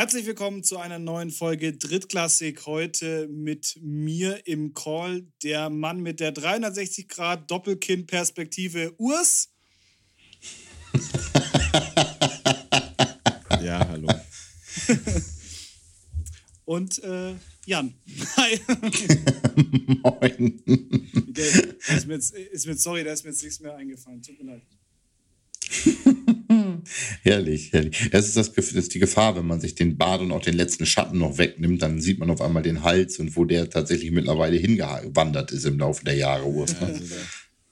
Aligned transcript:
Herzlich 0.00 0.24
willkommen 0.24 0.64
zu 0.64 0.78
einer 0.78 0.98
neuen 0.98 1.30
Folge 1.30 1.76
Drittklassik. 1.76 2.64
Heute 2.64 3.28
mit 3.28 3.78
mir 3.82 4.46
im 4.46 4.72
Call 4.72 5.26
der 5.42 5.68
Mann 5.68 6.00
mit 6.00 6.20
der 6.20 6.32
360 6.32 7.06
Grad 7.06 7.50
Doppelkinn-Perspektive 7.50 8.94
Urs. 8.96 9.50
ja, 13.62 13.86
hallo. 13.86 14.08
Und 16.64 17.04
äh, 17.04 17.34
Jan. 17.66 17.92
Hi. 18.38 18.58
Moin. 20.02 20.62
Der, 21.28 21.46
ist 21.94 22.06
mir 22.06 22.14
jetzt, 22.14 22.32
ist 22.32 22.66
mir, 22.66 22.74
sorry, 22.74 23.04
da 23.04 23.12
ist 23.12 23.24
mir 23.24 23.32
jetzt 23.32 23.42
nichts 23.42 23.60
mehr 23.60 23.76
eingefallen. 23.76 24.22
Tut 24.22 24.42
mir 24.42 24.52
leid. 24.52 24.62
Herrlich, 27.22 27.72
herrlich. 27.72 28.10
Das 28.10 28.26
ist, 28.26 28.36
das, 28.36 28.52
das 28.52 28.72
ist 28.72 28.94
die 28.94 28.98
Gefahr, 28.98 29.36
wenn 29.36 29.46
man 29.46 29.60
sich 29.60 29.74
den 29.74 29.96
Bart 29.96 30.20
und 30.20 30.32
auch 30.32 30.42
den 30.42 30.56
letzten 30.56 30.86
Schatten 30.86 31.18
noch 31.18 31.38
wegnimmt, 31.38 31.82
dann 31.82 32.00
sieht 32.00 32.18
man 32.18 32.30
auf 32.30 32.40
einmal 32.40 32.62
den 32.62 32.82
Hals 32.82 33.18
und 33.18 33.36
wo 33.36 33.44
der 33.44 33.70
tatsächlich 33.70 34.10
mittlerweile 34.10 34.56
hingewandert 34.56 35.52
ist 35.52 35.64
im 35.64 35.78
Laufe 35.78 36.04
der 36.04 36.16
Jahre. 36.16 36.46
Urs, 36.46 36.80
ne? 36.80 36.86
Also 36.86 37.04
da, 37.04 37.16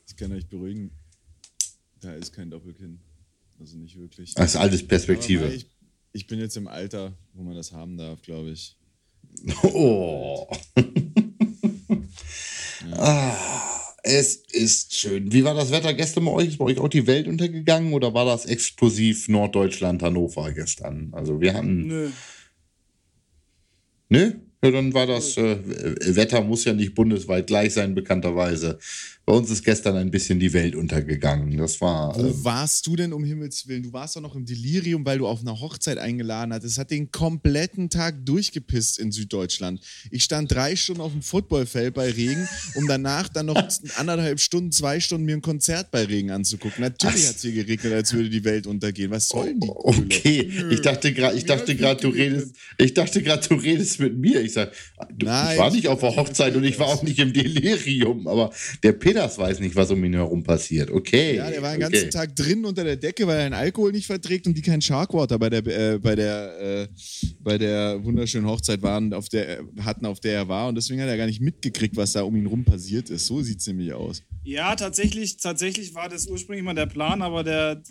ich 0.08 0.16
kann 0.16 0.32
euch 0.32 0.46
beruhigen, 0.48 0.90
da 2.00 2.12
ist 2.14 2.32
kein 2.32 2.50
Doppelkinn. 2.50 3.00
Also 3.60 3.76
nicht 3.76 3.98
wirklich. 3.98 4.34
Das 4.34 4.54
ist 4.54 4.56
alles 4.56 4.86
Perspektive. 4.86 5.52
Ich, 5.52 5.66
ich 6.12 6.26
bin 6.26 6.38
jetzt 6.38 6.56
im 6.56 6.68
Alter, 6.68 7.16
wo 7.34 7.42
man 7.42 7.54
das 7.54 7.72
haben 7.72 7.96
darf, 7.96 8.22
glaube 8.22 8.50
ich. 8.50 8.76
Oh. 9.62 10.48
ah, 12.92 13.47
es 14.08 14.36
ist 14.50 14.94
schön. 14.94 15.32
Wie 15.32 15.44
war 15.44 15.54
das 15.54 15.70
Wetter 15.70 15.92
gestern 15.92 16.24
bei 16.24 16.30
euch? 16.32 16.48
Ist 16.48 16.58
bei 16.58 16.64
euch 16.64 16.78
auch 16.78 16.88
die 16.88 17.06
Welt 17.06 17.28
untergegangen 17.28 17.92
oder 17.92 18.14
war 18.14 18.24
das 18.24 18.46
explosiv 18.46 19.28
Norddeutschland, 19.28 20.02
Hannover 20.02 20.50
gestern? 20.52 21.10
Also 21.12 21.40
wir 21.40 21.54
hatten. 21.54 21.86
Nö. 21.86 22.10
Nö? 24.08 24.32
Ja, 24.64 24.70
dann 24.70 24.92
war 24.94 25.06
das 25.06 25.36
äh, 25.36 25.56
Wetter 26.16 26.42
muss 26.42 26.64
ja 26.64 26.72
nicht 26.72 26.94
bundesweit 26.94 27.46
gleich 27.46 27.74
sein, 27.74 27.94
bekannterweise. 27.94 28.78
Bei 29.28 29.34
uns 29.34 29.50
ist 29.50 29.62
gestern 29.62 29.94
ein 29.96 30.10
bisschen 30.10 30.40
die 30.40 30.54
Welt 30.54 30.74
untergegangen. 30.74 31.54
Das 31.58 31.82
war. 31.82 32.16
Wo 32.16 32.28
Äh, 32.28 32.44
warst 32.44 32.86
du 32.86 32.96
denn 32.96 33.12
um 33.12 33.22
Himmels 33.24 33.68
Willen? 33.68 33.82
Du 33.82 33.92
warst 33.92 34.16
doch 34.16 34.22
noch 34.22 34.34
im 34.34 34.46
Delirium, 34.46 35.04
weil 35.04 35.18
du 35.18 35.26
auf 35.26 35.42
einer 35.42 35.60
Hochzeit 35.60 35.98
eingeladen 35.98 36.54
hattest. 36.54 36.72
Es 36.72 36.78
hat 36.78 36.90
den 36.90 37.10
kompletten 37.12 37.90
Tag 37.90 38.24
durchgepisst 38.24 38.98
in 38.98 39.12
Süddeutschland. 39.12 39.82
Ich 40.10 40.24
stand 40.24 40.50
drei 40.50 40.76
Stunden 40.76 41.02
auf 41.02 41.12
dem 41.12 41.20
Footballfeld 41.20 41.92
bei 41.92 42.08
Regen, 42.10 42.48
um 42.74 42.88
danach 42.88 43.28
dann 43.28 43.44
noch 43.44 43.62
anderthalb 43.96 44.40
Stunden, 44.40 44.72
zwei 44.72 44.98
Stunden 44.98 45.26
mir 45.26 45.34
ein 45.36 45.42
Konzert 45.42 45.90
bei 45.90 46.04
Regen 46.04 46.30
anzugucken. 46.30 46.80
Natürlich 46.80 47.28
hat 47.28 47.36
es 47.36 47.42
hier 47.42 47.52
geregnet, 47.52 47.92
als 47.92 48.14
würde 48.14 48.30
die 48.30 48.44
Welt 48.44 48.66
untergehen. 48.66 49.10
Was 49.10 49.28
sollen 49.28 49.60
die? 49.60 49.68
okay, 49.68 50.50
ich 50.70 50.80
dachte 50.80 51.12
gerade, 51.12 51.36
ich 51.36 51.44
dachte 51.44 51.76
gerade, 51.76 52.00
du 52.00 52.08
redest, 52.08 52.54
ich 52.78 52.94
dachte 52.94 53.22
gerade, 53.22 53.46
du 53.46 53.56
redest 53.56 54.00
mit 54.00 54.16
mir. 54.16 54.40
Ich 54.40 54.54
sag, 54.54 54.72
du, 55.18 55.26
Nein, 55.26 55.52
ich 55.52 55.58
war 55.58 55.70
nicht 55.70 55.80
ich- 55.80 55.88
auf 55.88 56.00
der 56.00 56.16
Hochzeit 56.16 56.56
und 56.56 56.64
ich 56.64 56.78
war 56.78 56.86
auch 56.86 57.02
nicht 57.02 57.18
im 57.18 57.34
Delirium, 57.34 58.26
aber 58.26 58.50
der 58.82 58.92
Peters 59.18 59.38
weiß 59.38 59.60
nicht, 59.60 59.74
was 59.74 59.90
um 59.90 60.02
ihn 60.04 60.14
herum 60.14 60.42
passiert. 60.42 60.90
Okay. 60.90 61.36
Ja, 61.36 61.50
der 61.50 61.62
war 61.62 61.72
den 61.72 61.82
okay. 61.82 61.92
ganzen 61.92 62.10
Tag 62.10 62.36
drin 62.36 62.64
unter 62.64 62.84
der 62.84 62.96
Decke, 62.96 63.26
weil 63.26 63.38
er 63.38 63.50
den 63.50 63.54
Alkohol 63.54 63.92
nicht 63.92 64.06
verträgt 64.06 64.46
und 64.46 64.54
die 64.54 64.62
kein 64.62 64.80
Sharkwater 64.80 65.38
bei 65.38 65.50
der, 65.50 65.66
äh, 65.66 65.98
bei 65.98 66.14
der, 66.14 66.60
äh, 66.60 66.88
bei 67.40 67.58
der 67.58 68.02
wunderschönen 68.04 68.46
Hochzeit 68.46 68.82
waren, 68.82 69.12
auf 69.12 69.28
der, 69.28 69.64
hatten, 69.80 70.06
auf 70.06 70.20
der 70.20 70.34
er 70.34 70.48
war. 70.48 70.68
Und 70.68 70.76
deswegen 70.76 71.00
hat 71.00 71.08
er 71.08 71.16
gar 71.16 71.26
nicht 71.26 71.40
mitgekriegt, 71.40 71.96
was 71.96 72.12
da 72.12 72.22
um 72.22 72.36
ihn 72.36 72.46
rum 72.46 72.64
passiert 72.64 73.10
ist. 73.10 73.26
So 73.26 73.42
sieht 73.42 73.60
es 73.60 73.66
nämlich 73.66 73.92
aus. 73.92 74.22
Ja, 74.44 74.74
tatsächlich, 74.76 75.36
tatsächlich 75.38 75.94
war 75.94 76.08
das 76.08 76.26
ursprünglich 76.26 76.64
mal 76.64 76.74
der 76.74 76.86
Plan, 76.86 77.22
aber 77.22 77.42
der, 77.42 77.82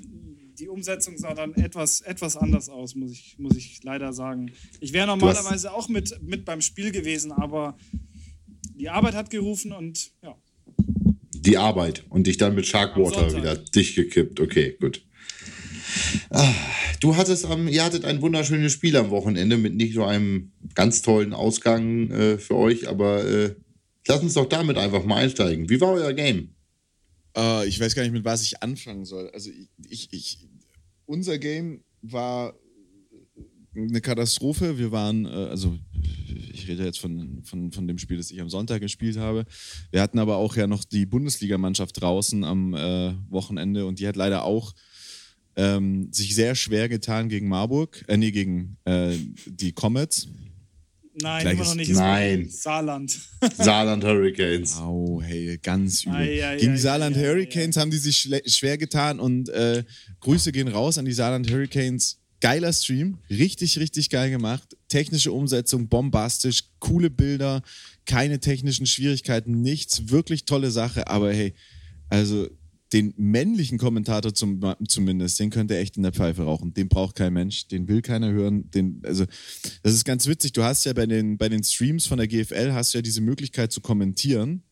die 0.60 0.70
Umsetzung 0.70 1.18
sah 1.18 1.34
dann 1.34 1.54
etwas, 1.56 2.02
etwas 2.02 2.38
anders 2.38 2.70
aus, 2.70 2.96
muss 2.96 3.12
ich, 3.12 3.36
muss 3.38 3.56
ich 3.56 3.84
leider 3.84 4.14
sagen. 4.14 4.52
Ich 4.80 4.94
wäre 4.94 5.08
normalerweise 5.08 5.74
auch 5.74 5.90
mit, 5.90 6.20
mit 6.24 6.46
beim 6.46 6.62
Spiel 6.62 6.92
gewesen, 6.92 7.32
aber 7.32 7.78
die 8.76 8.90
Arbeit 8.90 9.16
hat 9.16 9.30
gerufen 9.30 9.72
und 9.72 10.12
ja. 10.24 10.36
Die 11.48 11.58
Arbeit 11.58 12.04
und 12.10 12.28
dich 12.28 12.38
dann 12.38 12.54
mit 12.54 12.68
Sharkwater 12.68 13.36
wieder 13.36 13.56
dicht 13.56 13.96
gekippt. 13.96 14.40
Okay, 14.40 14.78
gut. 14.80 15.02
Ah, 16.30 16.54
Du 17.00 17.16
hattest 17.16 17.46
am, 17.46 17.68
ihr 17.68 17.84
hattet 17.84 18.06
ein 18.06 18.22
wunderschönes 18.22 18.72
Spiel 18.72 18.96
am 18.98 19.10
Wochenende 19.12 19.58
mit 19.58 19.76
nicht 19.76 19.96
nur 19.96 20.08
einem 20.08 20.52
ganz 20.74 21.02
tollen 21.02 21.34
Ausgang 21.34 22.10
äh, 22.10 22.38
für 22.38 22.56
euch, 22.56 22.88
aber 22.88 23.24
äh, 23.24 23.56
lass 24.08 24.22
uns 24.22 24.34
doch 24.34 24.50
damit 24.50 24.78
einfach 24.78 25.04
mal 25.04 25.18
einsteigen. 25.18 25.70
Wie 25.70 25.80
war 25.80 25.94
euer 25.94 26.14
Game? 26.14 26.56
Äh, 27.36 27.68
ich 27.68 27.80
weiß 27.80 27.94
gar 27.94 28.04
nicht, 28.04 28.14
mit 28.14 28.26
was 28.26 28.44
ich 28.44 28.64
anfangen 28.64 29.06
soll. 29.06 29.30
Also 29.30 29.52
ich, 29.52 29.70
ich, 29.90 30.10
ich 30.12 30.48
unser 31.06 31.38
Game 31.38 31.84
war 32.02 32.56
eine 33.78 34.02
Katastrophe. 34.02 34.78
Wir 34.78 34.92
waren, 34.92 35.26
äh, 35.26 35.30
also 35.30 35.78
ich 36.52 36.68
rede 36.68 36.84
jetzt 36.84 37.00
von, 37.00 37.42
von, 37.44 37.72
von 37.72 37.88
dem 37.88 37.98
Spiel, 37.98 38.18
das 38.18 38.32
ich 38.32 38.42
am 38.42 38.50
Sonntag 38.50 38.82
gespielt 38.82 39.18
habe. 39.18 39.46
Wir 39.92 40.02
hatten 40.02 40.20
aber 40.20 40.38
auch 40.38 40.56
ja 40.56 40.68
noch 40.68 40.84
die 40.84 41.06
Bundesligamannschaft 41.06 42.02
draußen 42.02 42.44
am 42.44 42.74
äh, 42.74 43.14
Wochenende 43.30 43.86
und 43.86 44.00
die 44.00 44.08
hat 44.08 44.16
leider 44.16 44.44
auch 44.44 44.74
ähm, 45.56 46.10
sich 46.12 46.36
sehr 46.36 46.56
schwer 46.56 46.90
getan 46.90 47.30
gegen 47.30 47.48
Marburg, 47.48 48.04
äh, 48.08 48.18
nee, 48.18 48.32
gegen 48.32 48.78
äh, 48.86 49.16
die 49.46 49.72
Comets. 49.72 50.28
Nein, 51.20 51.42
Gleiches- 51.42 51.54
immer 51.62 51.70
noch 51.70 51.76
nicht. 51.76 51.92
Nein. 51.94 52.48
Saarland. 52.50 53.20
Saarland 53.58 54.04
Hurricanes. 54.04 54.78
Au, 54.78 55.20
hey, 55.20 55.58
ganz 55.62 56.04
übel. 56.04 56.16
Ei, 56.16 56.46
ei, 56.48 56.58
Gegen 56.58 56.74
die 56.74 56.80
Saarland 56.80 57.16
Hurricanes 57.18 57.76
haben 57.78 57.90
die 57.90 57.98
sich 57.98 58.30
schwer 58.46 58.78
getan 58.78 59.20
und 59.20 59.50
äh, 59.50 59.84
Grüße 60.20 60.52
gehen 60.52 60.68
raus 60.68 61.00
an 61.00 61.06
die 61.06 61.14
Saarland 61.14 61.50
Hurricanes. 61.50 62.20
Geiler 62.40 62.72
Stream, 62.72 63.18
richtig, 63.30 63.80
richtig 63.80 64.10
geil 64.10 64.30
gemacht. 64.30 64.78
Technische 64.90 65.32
Umsetzung, 65.32 65.88
bombastisch, 65.88 66.66
coole 66.80 67.10
Bilder, 67.10 67.64
keine 68.06 68.40
technischen 68.40 68.86
Schwierigkeiten, 68.86 69.62
nichts. 69.62 70.10
Wirklich 70.10 70.46
tolle 70.46 70.70
Sache, 70.70 71.08
aber 71.08 71.34
hey, 71.34 71.54
also 72.10 72.48
den 72.94 73.14
männlichen 73.18 73.78
Kommentator 73.78 74.34
zum, 74.34 74.62
zumindest, 74.88 75.40
den 75.40 75.50
könnt 75.50 75.72
ihr 75.72 75.78
echt 75.78 75.98
in 75.98 76.04
der 76.04 76.14
Pfeife 76.14 76.44
rauchen. 76.44 76.74
Den 76.74 76.88
braucht 76.88 77.16
kein 77.16 77.34
Mensch, 77.34 77.68
den 77.68 77.88
will 77.88 78.02
keiner 78.02 78.32
hören. 78.32 78.70
Den, 78.72 79.02
also, 79.04 79.26
das 79.84 79.94
ist 79.94 80.06
ganz 80.06 80.28
witzig. 80.28 80.54
Du 80.54 80.64
hast 80.64 80.86
ja 80.86 80.94
bei 80.94 81.06
den, 81.06 81.38
bei 81.38 81.50
den 81.50 81.64
Streams 81.64 82.06
von 82.06 82.18
der 82.18 82.28
GFL 82.28 82.72
hast 82.72 82.94
du 82.94 83.00
ja 83.00 83.02
diese 83.02 83.22
Möglichkeit 83.22 83.72
zu 83.72 83.82
kommentieren. 83.82 84.64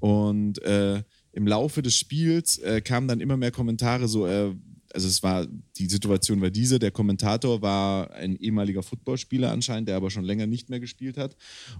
Und 0.00 0.60
äh, 0.62 1.02
im 1.32 1.46
Laufe 1.46 1.82
des 1.82 1.96
Spiels 1.96 2.58
äh, 2.58 2.80
kamen 2.80 3.08
dann 3.08 3.20
immer 3.20 3.36
mehr 3.36 3.52
Kommentare, 3.52 4.08
so, 4.08 4.26
äh, 4.26 4.54
also 4.94 5.08
es 5.08 5.22
war, 5.22 5.46
die 5.76 5.86
Situation 5.86 6.40
war 6.40 6.50
diese, 6.50 6.78
der 6.78 6.90
Kommentator 6.90 7.62
war 7.62 8.12
ein 8.12 8.36
ehemaliger 8.36 8.82
Footballspieler 8.82 9.50
anscheinend, 9.50 9.88
der 9.88 9.96
aber 9.96 10.10
schon 10.10 10.24
länger 10.24 10.46
nicht 10.46 10.70
mehr 10.70 10.80
gespielt 10.80 11.16
hat. 11.16 11.36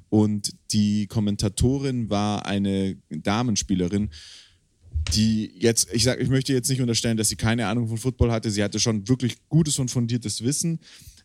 Und 0.09 0.55
die 0.73 1.07
Kommentatorin 1.07 2.11
war 2.11 2.47
eine 2.47 2.97
Damenspielerin, 3.11 4.11
die 5.15 5.53
jetzt, 5.59 5.89
ich 5.93 6.05
sag, 6.05 6.21
ich 6.21 6.29
möchte 6.29 6.53
jetzt 6.53 6.69
nicht 6.69 6.81
unterstellen, 6.81 7.17
dass 7.17 7.29
sie 7.29 7.37
keine 7.37 7.67
Ahnung 7.67 7.89
von 7.89 7.99
Football 7.99 8.31
hatte. 8.31 8.51
Sie 8.51 8.63
hatte 8.63 8.81
schon 8.81 9.09
wirklich 9.09 9.37
gutes 9.49 9.79
und 9.79 9.91
fundiertes 9.91 10.43
Wissen. 10.45 10.81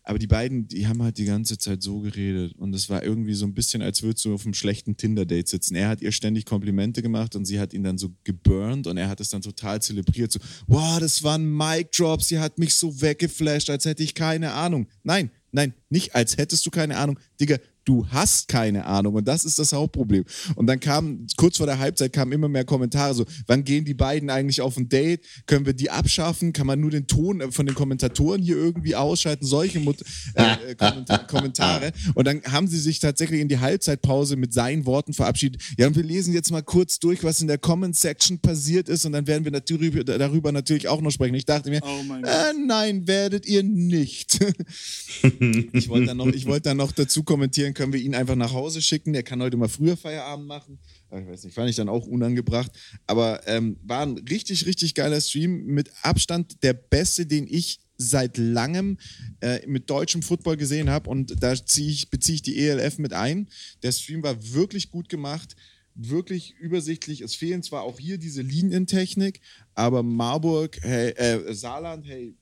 Aber 0.08 0.20
die 0.20 0.28
beiden, 0.28 0.68
die 0.68 0.86
haben 0.86 1.02
halt 1.02 1.18
die 1.18 1.24
ganze 1.24 1.58
Zeit 1.58 1.82
so 1.82 1.98
geredet. 1.98 2.54
Und 2.56 2.72
es 2.76 2.88
war 2.88 3.02
irgendwie 3.02 3.34
so 3.34 3.44
ein 3.44 3.54
bisschen, 3.54 3.82
als 3.82 4.04
würdest 4.04 4.24
du 4.24 4.34
auf 4.34 4.44
einem 4.44 4.54
schlechten 4.54 4.96
Tinder-Date 4.96 5.48
sitzen. 5.48 5.74
Er 5.74 5.88
hat 5.88 6.00
ihr 6.00 6.12
ständig 6.12 6.46
Komplimente 6.46 7.02
gemacht 7.02 7.34
und 7.34 7.44
sie 7.44 7.58
hat 7.58 7.74
ihn 7.74 7.82
dann 7.82 7.98
so 7.98 8.14
geburnt 8.22 8.86
und 8.86 8.98
er 8.98 9.08
hat 9.08 9.20
es 9.20 9.30
dann 9.30 9.42
total 9.42 9.82
zelebriert. 9.82 10.30
So, 10.30 10.38
wow, 10.68 11.00
das 11.00 11.24
waren 11.24 11.44
Mic-Drops, 11.44 12.28
sie 12.28 12.38
hat 12.38 12.56
mich 12.56 12.74
so 12.74 13.00
weggeflasht, 13.02 13.68
als 13.68 13.84
hätte 13.84 14.04
ich 14.04 14.14
keine 14.14 14.52
Ahnung. 14.52 14.86
Nein, 15.02 15.32
nein, 15.50 15.74
nicht 15.90 16.14
als 16.14 16.36
hättest 16.36 16.64
du 16.64 16.70
keine 16.70 16.98
Ahnung. 16.98 17.18
Digga, 17.40 17.58
du 17.86 18.06
hast 18.08 18.48
keine 18.48 18.84
Ahnung 18.84 19.14
und 19.14 19.26
das 19.26 19.44
ist 19.44 19.58
das 19.58 19.72
Hauptproblem. 19.72 20.24
Und 20.56 20.66
dann 20.66 20.80
kam, 20.80 21.26
kurz 21.36 21.56
vor 21.56 21.66
der 21.66 21.78
Halbzeit 21.78 22.12
kamen 22.12 22.32
immer 22.32 22.48
mehr 22.48 22.64
Kommentare 22.64 23.14
so, 23.14 23.24
wann 23.46 23.64
gehen 23.64 23.84
die 23.84 23.94
beiden 23.94 24.28
eigentlich 24.28 24.60
auf 24.60 24.76
ein 24.76 24.88
Date? 24.88 25.24
Können 25.46 25.64
wir 25.64 25.72
die 25.72 25.88
abschaffen? 25.90 26.52
Kann 26.52 26.66
man 26.66 26.80
nur 26.80 26.90
den 26.90 27.06
Ton 27.06 27.40
äh, 27.40 27.50
von 27.50 27.64
den 27.64 27.74
Kommentatoren 27.74 28.42
hier 28.42 28.56
irgendwie 28.56 28.94
ausschalten? 28.96 29.46
Solche 29.46 29.80
Mut 29.80 30.02
äh, 30.34 30.72
äh, 30.72 30.74
Kommentar 30.76 31.26
Kommentare. 31.26 31.92
Und 32.14 32.26
dann 32.26 32.42
haben 32.44 32.66
sie 32.66 32.78
sich 32.78 32.98
tatsächlich 32.98 33.40
in 33.40 33.48
die 33.48 33.58
Halbzeitpause 33.58 34.36
mit 34.36 34.52
seinen 34.52 34.84
Worten 34.84 35.12
verabschiedet. 35.12 35.62
Ja, 35.78 35.86
und 35.86 35.96
wir 35.96 36.02
lesen 36.02 36.34
jetzt 36.34 36.50
mal 36.50 36.62
kurz 36.62 36.98
durch, 36.98 37.22
was 37.22 37.40
in 37.40 37.46
der 37.46 37.58
Comment-Section 37.58 38.40
passiert 38.40 38.88
ist 38.88 39.04
und 39.06 39.12
dann 39.12 39.26
werden 39.26 39.44
wir 39.44 39.52
natürlich 39.52 39.94
darüber 40.04 40.50
natürlich 40.50 40.88
auch 40.88 41.00
noch 41.00 41.12
sprechen. 41.12 41.34
Ich 41.34 41.44
dachte 41.44 41.70
mir, 41.70 41.80
Oh 41.84 42.00
äh, 42.14 42.52
nein, 42.66 43.06
werdet 43.06 43.46
ihr 43.46 43.62
nicht. 43.62 44.40
ich 45.72 45.88
wollte 45.88 46.06
dann, 46.06 46.16
noch- 46.16 46.26
ich 46.26 46.46
wollte 46.46 46.62
dann 46.70 46.76
noch 46.78 46.92
dazu 46.92 47.22
kommentieren, 47.22 47.74
können 47.76 47.92
wir 47.92 48.00
ihn 48.00 48.14
einfach 48.14 48.34
nach 48.34 48.52
Hause 48.52 48.82
schicken? 48.82 49.12
Der 49.12 49.22
kann 49.22 49.40
heute 49.40 49.56
mal 49.56 49.68
früher 49.68 49.96
Feierabend 49.96 50.48
machen. 50.48 50.78
Ich 51.12 51.26
weiß 51.26 51.44
nicht, 51.44 51.54
fand 51.54 51.70
ich 51.70 51.76
dann 51.76 51.88
auch 51.88 52.06
unangebracht. 52.06 52.72
Aber 53.06 53.46
ähm, 53.46 53.76
war 53.84 54.02
ein 54.02 54.18
richtig, 54.18 54.66
richtig 54.66 54.94
geiler 54.94 55.20
Stream. 55.20 55.66
Mit 55.66 55.90
Abstand 56.02 56.62
der 56.64 56.72
beste, 56.72 57.26
den 57.26 57.46
ich 57.46 57.78
seit 57.98 58.38
langem 58.38 58.98
äh, 59.40 59.64
mit 59.66 59.88
deutschem 59.88 60.22
Football 60.22 60.56
gesehen 60.56 60.90
habe. 60.90 61.08
Und 61.08 61.42
da 61.42 61.52
ich, 61.52 62.10
beziehe 62.10 62.34
ich 62.34 62.42
die 62.42 62.58
ELF 62.58 62.98
mit 62.98 63.12
ein. 63.12 63.48
Der 63.82 63.92
Stream 63.92 64.22
war 64.22 64.52
wirklich 64.52 64.90
gut 64.90 65.08
gemacht. 65.08 65.54
Wirklich 65.94 66.54
übersichtlich. 66.58 67.20
Es 67.20 67.34
fehlen 67.34 67.62
zwar 67.62 67.82
auch 67.82 67.98
hier 67.98 68.18
diese 68.18 68.42
Linientechnik, 68.42 69.40
aber 69.74 70.02
Marburg, 70.02 70.78
hey, 70.82 71.10
äh, 71.12 71.54
Saarland, 71.54 72.06
hey, 72.06 72.34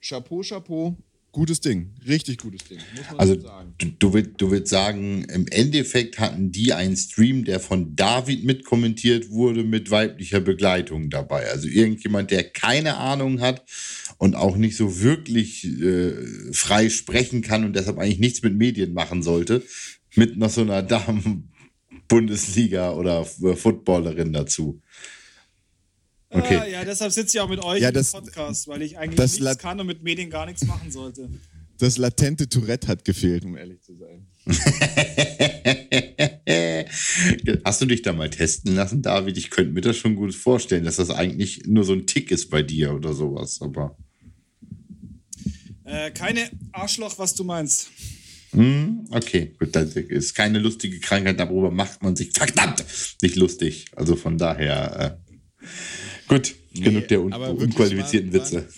Chapeau, 0.00 0.42
Chapeau. 0.42 0.96
Gutes 1.34 1.60
Ding. 1.60 1.90
Richtig 2.08 2.38
gutes 2.38 2.64
Ding. 2.64 2.78
also, 3.18 3.38
sagen. 3.38 3.74
Du, 3.76 3.88
du, 3.98 4.14
willst, 4.14 4.30
du 4.38 4.50
willst 4.50 4.70
sagen, 4.70 5.24
im 5.24 5.46
Endeffekt 5.48 6.18
hatten 6.18 6.50
die 6.52 6.72
einen 6.72 6.96
Stream, 6.96 7.44
der 7.44 7.60
von 7.60 7.94
David 7.94 8.44
mitkommentiert 8.44 9.28
wurde, 9.30 9.62
mit 9.64 9.90
weiblicher 9.90 10.40
Begleitung 10.40 11.10
dabei. 11.10 11.50
Also 11.50 11.68
irgendjemand, 11.68 12.30
der 12.30 12.44
keine 12.44 12.96
Ahnung 12.96 13.42
hat 13.42 13.66
und 14.16 14.34
auch 14.36 14.56
nicht 14.56 14.76
so 14.76 15.02
wirklich 15.02 15.66
äh, 15.66 16.14
frei 16.52 16.88
sprechen 16.88 17.42
kann 17.42 17.64
und 17.64 17.76
deshalb 17.76 17.98
eigentlich 17.98 18.20
nichts 18.20 18.42
mit 18.42 18.56
Medien 18.56 18.94
machen 18.94 19.22
sollte, 19.22 19.62
mit 20.14 20.38
noch 20.38 20.50
so 20.50 20.62
einer 20.62 20.82
Damen-Bundesliga 20.82 22.92
oder 22.92 23.24
Footballerin 23.24 24.32
dazu. 24.32 24.80
Okay. 26.34 26.56
Ah, 26.56 26.66
ja, 26.66 26.84
deshalb 26.84 27.12
sitze 27.12 27.36
ich 27.36 27.40
auch 27.40 27.48
mit 27.48 27.62
euch 27.62 27.80
ja, 27.80 27.92
das, 27.92 28.12
im 28.12 28.20
Podcast, 28.20 28.66
weil 28.66 28.82
ich 28.82 28.98
eigentlich 28.98 29.40
nichts 29.40 29.58
kann 29.58 29.78
und 29.78 29.86
mit 29.86 30.02
Medien 30.02 30.30
gar 30.30 30.46
nichts 30.46 30.66
machen 30.66 30.90
sollte. 30.90 31.28
Das 31.78 31.96
latente 31.96 32.48
Tourette 32.48 32.88
hat 32.88 33.04
gefehlt, 33.04 33.44
um 33.44 33.56
ehrlich 33.56 33.80
zu 33.82 33.96
sein. 33.96 34.26
Hast 37.64 37.80
du 37.80 37.86
dich 37.86 38.02
da 38.02 38.12
mal 38.12 38.30
testen 38.30 38.74
lassen, 38.74 39.00
David? 39.00 39.38
Ich 39.38 39.50
könnte 39.50 39.72
mir 39.72 39.80
das 39.80 39.96
schon 39.96 40.16
gut 40.16 40.34
vorstellen, 40.34 40.84
dass 40.84 40.96
das 40.96 41.10
eigentlich 41.10 41.66
nur 41.66 41.84
so 41.84 41.92
ein 41.92 42.06
Tick 42.06 42.32
ist 42.32 42.50
bei 42.50 42.62
dir 42.62 42.94
oder 42.94 43.12
sowas, 43.12 43.60
aber. 43.62 43.96
Äh, 45.84 46.10
keine 46.10 46.50
Arschloch, 46.72 47.16
was 47.18 47.34
du 47.34 47.44
meinst. 47.44 47.90
Hm, 48.50 49.06
okay, 49.10 49.54
gut, 49.58 49.74
das 49.74 49.94
ist 49.94 50.34
keine 50.34 50.58
lustige 50.58 50.98
Krankheit, 50.98 51.38
darüber 51.38 51.70
macht 51.70 52.02
man 52.02 52.16
sich 52.16 52.32
verdammt 52.32 52.84
nicht 53.22 53.36
lustig. 53.36 53.86
Also 53.94 54.16
von 54.16 54.36
daher. 54.36 55.20
Äh, 55.20 55.24
Gut, 56.34 56.54
nee, 56.72 56.80
genug 56.80 57.08
der 57.08 57.22
un 57.22 57.32
unqualifizierten 57.32 58.32
war, 58.32 58.40
Witze. 58.40 58.68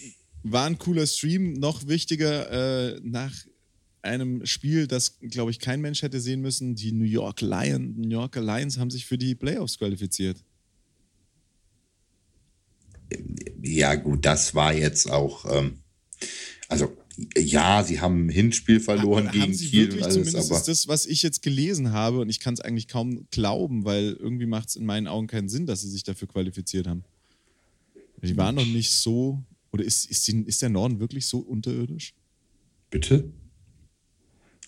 War, 0.42 0.52
war, 0.52 0.66
ein 0.66 0.78
cooler 0.78 1.06
Stream. 1.06 1.54
Noch 1.54 1.86
wichtiger, 1.86 2.94
äh, 2.94 3.00
nach 3.02 3.32
einem 4.02 4.46
Spiel, 4.46 4.86
das, 4.86 5.18
glaube 5.20 5.50
ich, 5.50 5.58
kein 5.58 5.80
Mensch 5.80 6.02
hätte 6.02 6.20
sehen 6.20 6.40
müssen, 6.40 6.74
die 6.74 6.92
New 6.92 7.04
York 7.04 7.40
Lions, 7.40 7.96
New 7.96 8.08
Yorker 8.08 8.40
Lions 8.40 8.78
haben 8.78 8.90
sich 8.90 9.04
für 9.04 9.18
die 9.18 9.34
Playoffs 9.34 9.78
qualifiziert. 9.78 10.42
Ja, 13.62 13.94
gut, 13.94 14.24
das 14.24 14.54
war 14.54 14.72
jetzt 14.72 15.10
auch, 15.10 15.44
ähm, 15.52 15.78
also 16.68 16.96
ja, 17.36 17.82
sie 17.82 18.00
haben 18.00 18.26
ein 18.26 18.28
Hinspiel 18.28 18.80
verloren 18.80 19.28
aber, 19.28 19.38
gegen 19.38 19.52
Kiel 19.52 19.92
und 19.92 20.02
alles, 20.02 20.34
aber 20.34 20.56
ist 20.56 20.68
das, 20.68 20.88
was 20.88 21.06
ich 21.06 21.22
jetzt 21.22 21.42
gelesen 21.42 21.92
habe, 21.92 22.20
und 22.20 22.28
ich 22.28 22.40
kann 22.40 22.54
es 22.54 22.60
eigentlich 22.60 22.88
kaum 22.88 23.26
glauben, 23.30 23.84
weil 23.84 24.16
irgendwie 24.18 24.46
macht 24.46 24.68
es 24.68 24.76
in 24.76 24.84
meinen 24.84 25.06
Augen 25.06 25.26
keinen 25.26 25.48
Sinn, 25.48 25.66
dass 25.66 25.82
sie 25.82 25.90
sich 25.90 26.02
dafür 26.02 26.28
qualifiziert 26.28 26.86
haben. 26.86 27.04
Die 28.22 28.36
waren 28.36 28.54
noch 28.54 28.66
nicht 28.66 28.90
so. 28.90 29.42
Oder 29.72 29.84
ist, 29.84 30.10
ist, 30.10 30.26
die, 30.28 30.42
ist 30.42 30.62
der 30.62 30.68
Norden 30.68 31.00
wirklich 31.00 31.26
so 31.26 31.38
unterirdisch? 31.38 32.14
Bitte? 32.90 33.30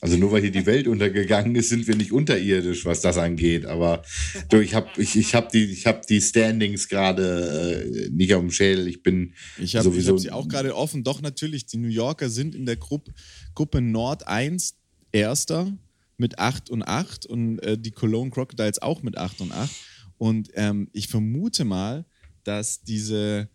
Also 0.00 0.16
nur 0.16 0.30
weil 0.30 0.42
hier 0.42 0.52
die 0.52 0.66
Welt 0.66 0.86
untergegangen 0.86 1.56
ist, 1.56 1.70
sind 1.70 1.88
wir 1.88 1.96
nicht 1.96 2.12
unterirdisch, 2.12 2.84
was 2.84 3.00
das 3.00 3.18
angeht. 3.18 3.66
Aber 3.66 4.02
du, 4.48 4.60
ich 4.60 4.74
habe 4.74 4.88
ich, 4.96 5.16
ich 5.16 5.34
hab 5.34 5.50
die, 5.50 5.74
hab 5.74 6.06
die 6.06 6.20
Standings 6.20 6.88
gerade 6.88 7.84
äh, 7.84 8.10
nicht 8.10 8.32
auf 8.34 8.40
dem 8.40 8.52
Schädel. 8.52 8.86
Ich 8.86 9.02
bin 9.02 9.34
ich 9.58 9.74
hab, 9.74 9.82
sowieso... 9.82 10.00
Ich 10.00 10.08
habe 10.08 10.18
sie 10.20 10.30
auch 10.30 10.48
gerade 10.48 10.76
offen. 10.76 11.02
Doch, 11.02 11.20
natürlich, 11.20 11.66
die 11.66 11.78
New 11.78 11.88
Yorker 11.88 12.30
sind 12.30 12.54
in 12.54 12.64
der 12.64 12.76
Gruppe, 12.76 13.12
Gruppe 13.54 13.80
Nord 13.80 14.28
1 14.28 14.76
Erster 15.10 15.76
mit 16.16 16.38
8 16.38 16.70
und 16.70 16.82
8 16.82 17.26
und 17.26 17.58
äh, 17.60 17.76
die 17.78 17.90
Cologne 17.90 18.30
Crocodiles 18.30 18.80
auch 18.80 19.02
mit 19.02 19.16
8 19.16 19.40
und 19.40 19.52
8. 19.52 19.70
Und 20.18 20.50
ähm, 20.54 20.88
ich 20.92 21.08
vermute 21.08 21.64
mal, 21.64 22.04
dass 22.48 22.82
diese, 22.82 23.48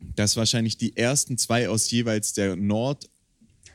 dass 0.00 0.36
wahrscheinlich 0.36 0.78
die 0.78 0.96
ersten 0.96 1.36
zwei 1.36 1.68
aus 1.68 1.90
jeweils 1.90 2.32
der 2.32 2.56
Nord, 2.56 3.10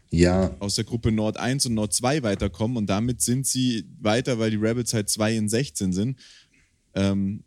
ja. 0.09 0.55
aus 0.59 0.75
der 0.75 0.83
Gruppe 0.83 1.11
Nord 1.11 1.37
1 1.37 1.67
und 1.67 1.75
Nord 1.75 1.93
2 1.93 2.23
weiterkommen 2.23 2.75
und 2.75 2.87
damit 2.87 3.21
sind 3.21 3.45
sie 3.45 3.85
weiter, 3.99 4.39
weil 4.39 4.49
die 4.49 4.57
Rebels 4.57 4.93
halt 4.95 5.09
2 5.09 5.35
in 5.35 5.47
16 5.47 5.93
sind. 5.93 6.19
Ähm, 6.95 7.43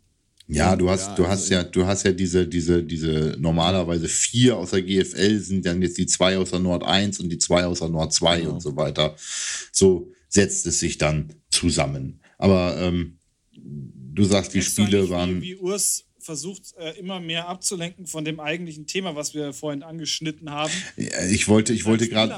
ja, 0.47 0.75
du 0.75 0.89
hast, 0.89 1.07
ja, 1.07 1.15
du 1.15 1.27
hast 1.27 1.41
also 1.41 1.53
ja, 1.53 1.63
du 1.63 1.85
hast 1.85 2.03
ja 2.03 2.11
diese, 2.13 2.47
diese, 2.47 2.81
diese 2.81 3.35
normalerweise 3.37 4.07
vier 4.07 4.55
aus 4.55 4.71
der 4.71 4.83
GFL 4.83 5.39
sind 5.39 5.65
dann 5.65 5.81
jetzt 5.81 5.97
die 5.97 6.05
zwei 6.05 6.37
aus 6.37 6.51
der 6.51 6.59
Nord 6.59 6.83
1 6.83 7.19
und 7.19 7.29
die 7.29 7.39
zwei 7.39 7.65
aus 7.65 7.79
der 7.79 7.89
Nord 7.89 8.13
2 8.13 8.39
genau. 8.39 8.53
und 8.53 8.61
so 8.61 8.75
weiter. 8.77 9.15
So 9.71 10.11
setzt 10.29 10.65
es 10.65 10.79
sich 10.79 10.97
dann 10.97 11.33
zusammen. 11.49 12.21
Aber 12.37 12.77
ähm, 12.79 13.17
du 14.15 14.23
sagst, 14.23 14.53
die 14.53 14.61
Spiele 14.61 15.09
waren. 15.09 15.41
Wie, 15.41 15.49
wie 15.49 15.55
Urs 15.57 16.04
versucht, 16.25 16.73
äh, 16.77 16.97
immer 16.99 17.19
mehr 17.19 17.47
abzulenken 17.47 18.07
von 18.07 18.25
dem 18.25 18.39
eigentlichen 18.39 18.87
Thema, 18.87 19.15
was 19.15 19.33
wir 19.35 19.53
vorhin 19.53 19.83
angeschnitten 19.83 20.49
haben. 20.49 20.71
ich 21.29 21.47
wollte, 21.47 21.71
ich 21.71 21.85
wollte 21.85 22.09
gerade, 22.09 22.35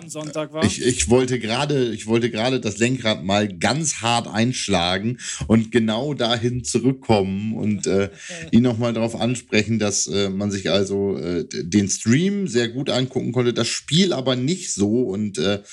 ich, 0.64 0.86
ich 0.86 1.10
wollte 1.10 1.40
gerade, 1.40 1.94
ich 1.94 2.06
wollte 2.06 2.30
gerade 2.30 2.60
das 2.60 2.78
Lenkrad 2.78 3.24
mal 3.24 3.48
ganz 3.48 4.02
hart 4.02 4.28
einschlagen 4.28 5.20
und 5.48 5.72
genau 5.72 6.14
dahin 6.14 6.64
zurückkommen 6.64 7.54
und 7.54 7.88
äh, 7.88 8.10
ihn 8.52 8.64
nochmal 8.64 8.94
darauf 8.94 9.16
ansprechen, 9.16 9.80
dass 9.80 10.08
äh, 10.08 10.30
man 10.30 10.52
sich 10.52 10.70
also 10.70 11.18
äh, 11.18 11.46
den 11.50 11.88
Stream 11.88 12.48
sehr 12.48 12.68
gut 12.68 12.90
angucken 12.90 13.32
konnte, 13.32 13.54
das 13.54 13.68
Spiel 13.68 14.12
aber 14.12 14.36
nicht 14.36 14.74
so 14.74 15.04
und 15.04 15.38
äh, 15.38 15.64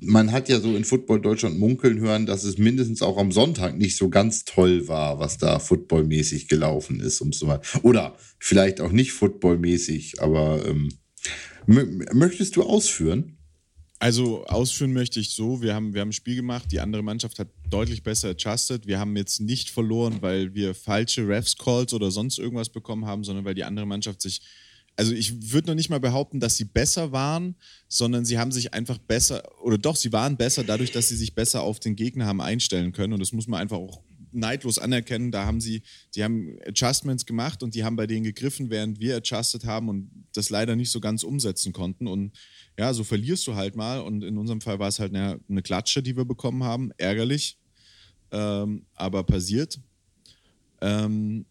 man 0.00 0.30
hat 0.32 0.48
ja 0.48 0.60
so 0.60 0.76
in 0.76 0.84
Football 0.84 1.22
Deutschland 1.22 1.58
munkeln 1.58 2.00
hören, 2.00 2.26
dass 2.26 2.44
es 2.44 2.58
mindestens 2.58 3.00
auch 3.00 3.16
am 3.16 3.32
Sonntag 3.32 3.78
nicht 3.78 3.96
so 3.96 4.10
ganz 4.10 4.44
toll 4.44 4.88
war, 4.88 5.18
was 5.18 5.38
da 5.38 5.58
footballmäßig 5.58 6.48
gelaufen 6.48 7.00
ist, 7.00 7.20
um 7.20 7.29
es 7.34 7.42
mal. 7.42 7.60
Oder 7.82 8.16
vielleicht 8.38 8.80
auch 8.80 8.92
nicht 8.92 9.12
footballmäßig, 9.12 10.22
aber 10.22 10.64
ähm, 10.66 10.88
möchtest 11.66 12.56
du 12.56 12.62
ausführen? 12.62 13.36
Also 13.98 14.46
ausführen 14.46 14.94
möchte 14.94 15.20
ich 15.20 15.30
so, 15.30 15.60
wir 15.60 15.74
haben, 15.74 15.92
wir 15.92 16.00
haben 16.00 16.08
ein 16.08 16.14
Spiel 16.14 16.36
gemacht, 16.36 16.72
die 16.72 16.80
andere 16.80 17.02
Mannschaft 17.02 17.38
hat 17.38 17.48
deutlich 17.68 18.02
besser 18.02 18.30
adjusted. 18.30 18.86
Wir 18.86 18.98
haben 18.98 19.14
jetzt 19.14 19.40
nicht 19.40 19.68
verloren, 19.68 20.22
weil 20.22 20.54
wir 20.54 20.74
falsche 20.74 21.28
Refs-Calls 21.28 21.92
oder 21.92 22.10
sonst 22.10 22.38
irgendwas 22.38 22.70
bekommen 22.70 23.04
haben, 23.04 23.24
sondern 23.24 23.44
weil 23.44 23.54
die 23.54 23.64
andere 23.64 23.86
Mannschaft 23.86 24.22
sich 24.22 24.40
also 24.96 25.14
ich 25.14 25.52
würde 25.52 25.68
noch 25.68 25.74
nicht 25.74 25.88
mal 25.88 25.98
behaupten, 25.98 26.40
dass 26.40 26.56
sie 26.56 26.64
besser 26.66 27.10
waren, 27.10 27.56
sondern 27.88 28.26
sie 28.26 28.38
haben 28.38 28.52
sich 28.52 28.74
einfach 28.74 28.98
besser, 28.98 29.42
oder 29.62 29.78
doch, 29.78 29.96
sie 29.96 30.12
waren 30.12 30.36
besser 30.36 30.62
dadurch, 30.62 30.92
dass 30.92 31.08
sie 31.08 31.16
sich 31.16 31.34
besser 31.34 31.62
auf 31.62 31.80
den 31.80 31.96
Gegner 31.96 32.26
haben 32.26 32.42
einstellen 32.42 32.92
können. 32.92 33.14
Und 33.14 33.20
das 33.20 33.32
muss 33.32 33.46
man 33.46 33.60
einfach 33.60 33.78
auch 33.78 34.02
neidlos 34.32 34.78
anerkennen. 34.78 35.30
Da 35.30 35.46
haben 35.46 35.60
sie, 35.60 35.82
die 36.14 36.24
haben 36.24 36.58
Adjustments 36.66 37.26
gemacht 37.26 37.62
und 37.62 37.74
die 37.74 37.84
haben 37.84 37.96
bei 37.96 38.06
denen 38.06 38.24
gegriffen, 38.24 38.70
während 38.70 39.00
wir 39.00 39.16
adjusted 39.16 39.64
haben 39.64 39.88
und 39.88 40.10
das 40.32 40.50
leider 40.50 40.76
nicht 40.76 40.90
so 40.90 41.00
ganz 41.00 41.22
umsetzen 41.22 41.72
konnten. 41.72 42.06
Und 42.06 42.32
ja, 42.78 42.92
so 42.94 43.04
verlierst 43.04 43.46
du 43.46 43.54
halt 43.54 43.76
mal. 43.76 44.00
Und 44.00 44.22
in 44.22 44.38
unserem 44.38 44.60
Fall 44.60 44.78
war 44.78 44.88
es 44.88 44.98
halt 44.98 45.14
eine, 45.14 45.40
eine 45.48 45.62
Klatsche, 45.62 46.02
die 46.02 46.16
wir 46.16 46.24
bekommen 46.24 46.64
haben. 46.64 46.92
Ärgerlich, 46.96 47.58
ähm, 48.32 48.86
aber 48.94 49.24
passiert. 49.24 49.80
Ähm, 50.80 51.44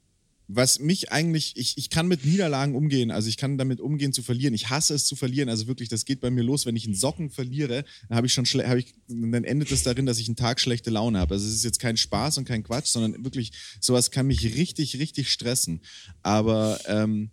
was 0.51 0.79
mich 0.79 1.11
eigentlich, 1.11 1.53
ich, 1.55 1.77
ich 1.77 1.91
kann 1.91 2.07
mit 2.07 2.25
Niederlagen 2.25 2.75
umgehen, 2.75 3.11
also 3.11 3.29
ich 3.29 3.37
kann 3.37 3.59
damit 3.59 3.79
umgehen 3.79 4.13
zu 4.13 4.23
verlieren. 4.23 4.55
Ich 4.55 4.71
hasse 4.71 4.95
es 4.95 5.05
zu 5.05 5.15
verlieren, 5.15 5.47
also 5.47 5.67
wirklich, 5.67 5.89
das 5.89 6.05
geht 6.05 6.21
bei 6.21 6.31
mir 6.31 6.41
los, 6.41 6.65
wenn 6.65 6.75
ich 6.75 6.85
einen 6.85 6.95
Socken 6.95 7.29
verliere, 7.29 7.85
dann 8.07 8.17
habe 8.17 8.25
ich 8.25 8.33
schon 8.33 8.45
hab 8.45 8.77
ich, 8.77 8.95
dann 9.07 9.43
endet 9.43 9.71
es 9.71 9.83
darin, 9.83 10.07
dass 10.07 10.17
ich 10.17 10.27
einen 10.27 10.35
Tag 10.35 10.59
schlechte 10.59 10.89
Laune 10.89 11.19
habe. 11.19 11.35
Also 11.35 11.47
es 11.47 11.53
ist 11.53 11.63
jetzt 11.63 11.79
kein 11.79 11.97
Spaß 11.97 12.39
und 12.39 12.45
kein 12.45 12.63
Quatsch, 12.63 12.87
sondern 12.87 13.23
wirklich, 13.23 13.51
sowas 13.79 14.09
kann 14.09 14.25
mich 14.25 14.43
richtig, 14.55 14.97
richtig 14.97 15.31
stressen. 15.31 15.81
Aber 16.23 16.79
ähm, 16.87 17.29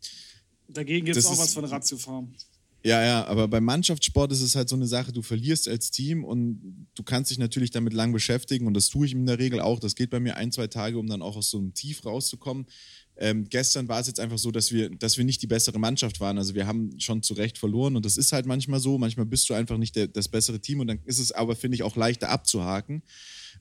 dagegen 0.69 1.07
gibt 1.07 1.17
es 1.17 1.25
auch 1.25 1.39
was 1.39 1.55
von 1.55 1.65
Ratio 1.65 1.97
Farm. 1.97 2.35
Ja, 2.87 3.03
ja, 3.03 3.27
aber 3.27 3.49
beim 3.49 3.65
Mannschaftssport 3.65 4.31
ist 4.31 4.43
es 4.43 4.55
halt 4.55 4.69
so 4.69 4.77
eine 4.77 4.87
Sache, 4.87 5.11
du 5.11 5.21
verlierst 5.21 5.67
als 5.67 5.91
Team 5.91 6.23
und 6.23 6.87
du 6.95 7.03
kannst 7.03 7.33
dich 7.33 7.39
natürlich 7.39 7.73
damit 7.73 7.93
lang 7.93 8.13
beschäftigen 8.13 8.69
und 8.69 8.75
das 8.75 8.91
tue 8.91 9.07
ich 9.07 9.13
in 9.13 9.27
der 9.27 9.41
Regel 9.41 9.59
auch. 9.59 9.81
Das 9.81 9.97
geht 9.97 10.11
bei 10.11 10.21
mir 10.21 10.37
ein, 10.37 10.53
zwei 10.53 10.69
Tage, 10.69 10.97
um 10.97 11.09
dann 11.09 11.21
auch 11.21 11.37
aus 11.37 11.51
so 11.51 11.59
einem 11.59 11.75
Tief 11.75 12.05
rauszukommen. 12.05 12.67
Ähm, 13.19 13.49
gestern 13.49 13.89
war 13.89 14.01
es 14.01 14.09
jetzt 14.09 14.21
einfach 14.21 14.37
so, 14.37 14.51
dass 14.51 14.73
wir, 14.73 14.91
dass 14.91 15.17
wir 15.17 15.25
nicht 15.25 15.41
die 15.41 15.47
bessere 15.47 15.79
Mannschaft 15.79 16.21
waren. 16.21 16.37
Also 16.37 16.55
wir 16.55 16.67
haben 16.67 17.01
schon 17.01 17.23
zu 17.23 17.35
Recht 17.35 17.57
verloren 17.57 17.97
und 17.97 18.05
das 18.05 18.19
ist 18.19 18.33
halt 18.33 18.45
manchmal 18.45 18.79
so. 18.79 18.99
Manchmal 18.99 19.25
bist 19.25 19.49
du 19.49 19.55
einfach 19.55 19.79
nicht 19.79 19.97
der, 19.97 20.07
das 20.07 20.29
bessere 20.29 20.61
Team 20.61 20.81
und 20.81 20.89
dann 20.89 21.01
ist 21.05 21.19
es 21.19 21.33
aber, 21.33 21.57
finde 21.57 21.77
ich, 21.77 21.83
auch 21.83 21.97
leichter 21.97 22.29
abzuhaken. 22.29 23.03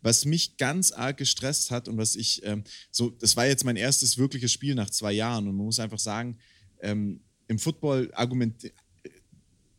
Was 0.01 0.25
mich 0.25 0.57
ganz 0.57 0.91
arg 0.91 1.17
gestresst 1.17 1.71
hat 1.71 1.87
und 1.87 1.97
was 1.97 2.15
ich, 2.15 2.41
ähm, 2.45 2.63
so, 2.91 3.09
das 3.09 3.37
war 3.37 3.47
jetzt 3.47 3.63
mein 3.63 3.77
erstes 3.77 4.17
wirkliches 4.17 4.51
Spiel 4.51 4.75
nach 4.75 4.89
zwei 4.89 5.13
Jahren 5.13 5.47
und 5.47 5.55
man 5.55 5.65
muss 5.65 5.79
einfach 5.79 5.99
sagen, 5.99 6.37
ähm, 6.81 7.21
im 7.47 7.59
Football 7.59 8.11
argument, 8.13 8.71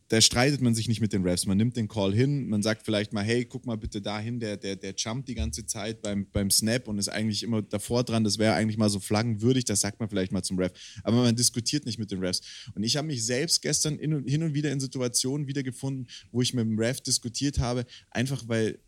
da 0.09 0.21
streitet 0.21 0.61
man 0.61 0.73
sich 0.73 0.87
nicht 0.87 1.01
mit 1.01 1.11
den 1.11 1.23
Refs. 1.23 1.45
Man 1.45 1.57
nimmt 1.57 1.75
den 1.75 1.89
Call 1.89 2.13
hin, 2.13 2.47
man 2.47 2.63
sagt 2.63 2.83
vielleicht 2.85 3.11
mal, 3.11 3.23
hey, 3.23 3.43
guck 3.43 3.65
mal 3.65 3.75
bitte 3.75 4.01
dahin, 4.01 4.39
der, 4.39 4.55
der, 4.55 4.77
der 4.77 4.93
jumpt 4.95 5.27
die 5.27 5.35
ganze 5.35 5.65
Zeit 5.65 6.01
beim, 6.01 6.27
beim 6.31 6.49
Snap 6.49 6.87
und 6.87 6.97
ist 6.97 7.09
eigentlich 7.09 7.43
immer 7.43 7.61
davor 7.61 8.03
dran, 8.03 8.23
das 8.23 8.37
wäre 8.37 8.53
eigentlich 8.53 8.77
mal 8.77 8.89
so 8.89 8.99
flaggenwürdig, 8.99 9.65
das 9.65 9.81
sagt 9.81 9.99
man 9.99 10.09
vielleicht 10.09 10.31
mal 10.31 10.43
zum 10.43 10.57
Ref. 10.57 10.71
Aber 11.03 11.17
man 11.17 11.35
diskutiert 11.35 11.85
nicht 11.85 11.99
mit 11.99 12.11
den 12.11 12.19
Refs. 12.19 12.41
Und 12.73 12.83
ich 12.83 12.95
habe 12.95 13.07
mich 13.07 13.25
selbst 13.25 13.61
gestern 13.61 13.99
in, 13.99 14.25
hin 14.25 14.43
und 14.43 14.53
wieder 14.53 14.71
in 14.71 14.79
Situationen 14.79 15.47
wiedergefunden, 15.47 16.07
wo 16.31 16.41
ich 16.41 16.53
mit 16.53 16.65
dem 16.65 16.79
Ref 16.79 17.01
diskutiert 17.01 17.59
habe, 17.59 17.85
einfach 18.09 18.47
weil 18.47 18.79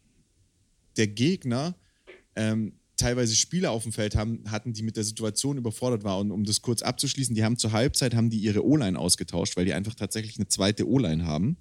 der 0.96 1.08
Gegner 1.08 1.76
ähm, 2.36 2.79
teilweise 3.00 3.36
Spieler 3.36 3.72
auf 3.72 3.84
dem 3.84 3.92
Feld 3.92 4.16
haben, 4.16 4.44
hatten, 4.50 4.74
die 4.74 4.84
mit 4.84 4.98
der 4.98 5.04
Situation 5.04 5.58
überfordert 5.58 6.04
waren. 6.04 6.28
Und 6.28 6.32
um 6.32 6.44
das 6.44 6.62
kurz 6.62 6.82
abzuschließen, 6.82 7.36
die 7.36 7.44
haben 7.44 7.58
zur 7.58 7.72
Halbzeit 7.72 8.14
haben 8.14 8.30
die 8.30 8.40
ihre 8.40 8.66
O-Line 8.66 8.98
ausgetauscht, 8.98 9.58
weil 9.58 9.66
die 9.66 9.74
einfach 9.74 9.96
tatsächlich 9.96 10.38
eine 10.38 10.48
zweite 10.48 10.88
O-Line 10.88 11.26
haben. 11.26 11.58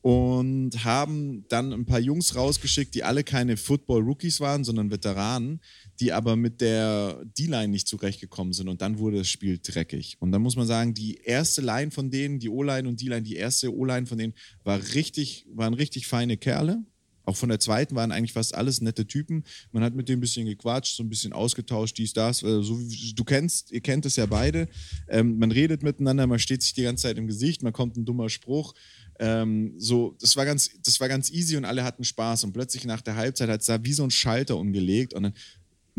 Und 0.00 0.84
haben 0.84 1.44
dann 1.48 1.72
ein 1.72 1.84
paar 1.84 1.98
Jungs 1.98 2.36
rausgeschickt, 2.36 2.94
die 2.94 3.02
alle 3.02 3.24
keine 3.24 3.56
Football-Rookies 3.56 4.40
waren, 4.40 4.62
sondern 4.62 4.90
Veteranen, 4.90 5.60
die 6.00 6.12
aber 6.12 6.36
mit 6.36 6.60
der 6.60 7.24
D-Line 7.36 7.68
nicht 7.68 7.88
zurechtgekommen 7.88 8.52
sind. 8.52 8.68
Und 8.68 8.80
dann 8.80 8.98
wurde 8.98 9.18
das 9.18 9.28
Spiel 9.28 9.58
dreckig. 9.60 10.16
Und 10.20 10.30
dann 10.30 10.40
muss 10.40 10.56
man 10.56 10.68
sagen, 10.68 10.94
die 10.94 11.16
erste 11.16 11.62
Line 11.62 11.90
von 11.90 12.10
denen, 12.10 12.38
die 12.38 12.48
O-Line 12.48 12.88
und 12.88 13.00
D-Line, 13.00 13.22
die 13.22 13.36
erste 13.36 13.74
O-Line 13.74 14.06
von 14.06 14.18
denen, 14.18 14.34
war 14.62 14.80
richtig, 14.94 15.46
waren 15.52 15.74
richtig 15.74 16.06
feine 16.06 16.36
Kerle 16.36 16.84
auch 17.28 17.36
von 17.36 17.50
der 17.50 17.60
zweiten 17.60 17.94
waren 17.94 18.10
eigentlich 18.10 18.32
fast 18.32 18.54
alles 18.54 18.80
nette 18.80 19.06
Typen. 19.06 19.44
Man 19.70 19.84
hat 19.84 19.94
mit 19.94 20.08
denen 20.08 20.18
ein 20.18 20.20
bisschen 20.20 20.46
gequatscht, 20.46 20.96
so 20.96 21.02
ein 21.02 21.10
bisschen 21.10 21.32
ausgetauscht, 21.34 21.98
dies, 21.98 22.14
das. 22.14 22.42
Äh, 22.42 22.62
so, 22.62 22.78
du 23.14 23.24
kennst, 23.24 23.70
ihr 23.70 23.80
kennt 23.80 24.06
es 24.06 24.16
ja 24.16 24.24
beide. 24.26 24.68
Ähm, 25.08 25.38
man 25.38 25.52
redet 25.52 25.82
miteinander, 25.82 26.26
man 26.26 26.38
steht 26.38 26.62
sich 26.62 26.72
die 26.72 26.82
ganze 26.82 27.02
Zeit 27.02 27.18
im 27.18 27.26
Gesicht, 27.26 27.62
man 27.62 27.74
kommt 27.74 27.96
ein 27.96 28.06
dummer 28.06 28.30
Spruch. 28.30 28.74
Ähm, 29.18 29.74
so, 29.76 30.16
das 30.20 30.36
war 30.36 30.46
ganz, 30.46 30.70
das 30.82 31.00
war 31.00 31.08
ganz 31.08 31.30
easy 31.30 31.56
und 31.56 31.66
alle 31.66 31.84
hatten 31.84 32.04
Spaß. 32.04 32.44
Und 32.44 32.52
plötzlich 32.54 32.84
nach 32.86 33.02
der 33.02 33.16
Halbzeit 33.16 33.50
hat 33.50 33.60
es 33.60 33.66
da 33.66 33.84
wie 33.84 33.92
so 33.92 34.04
ein 34.04 34.10
Schalter 34.10 34.56
umgelegt 34.56 35.12
und 35.12 35.24
dann 35.24 35.34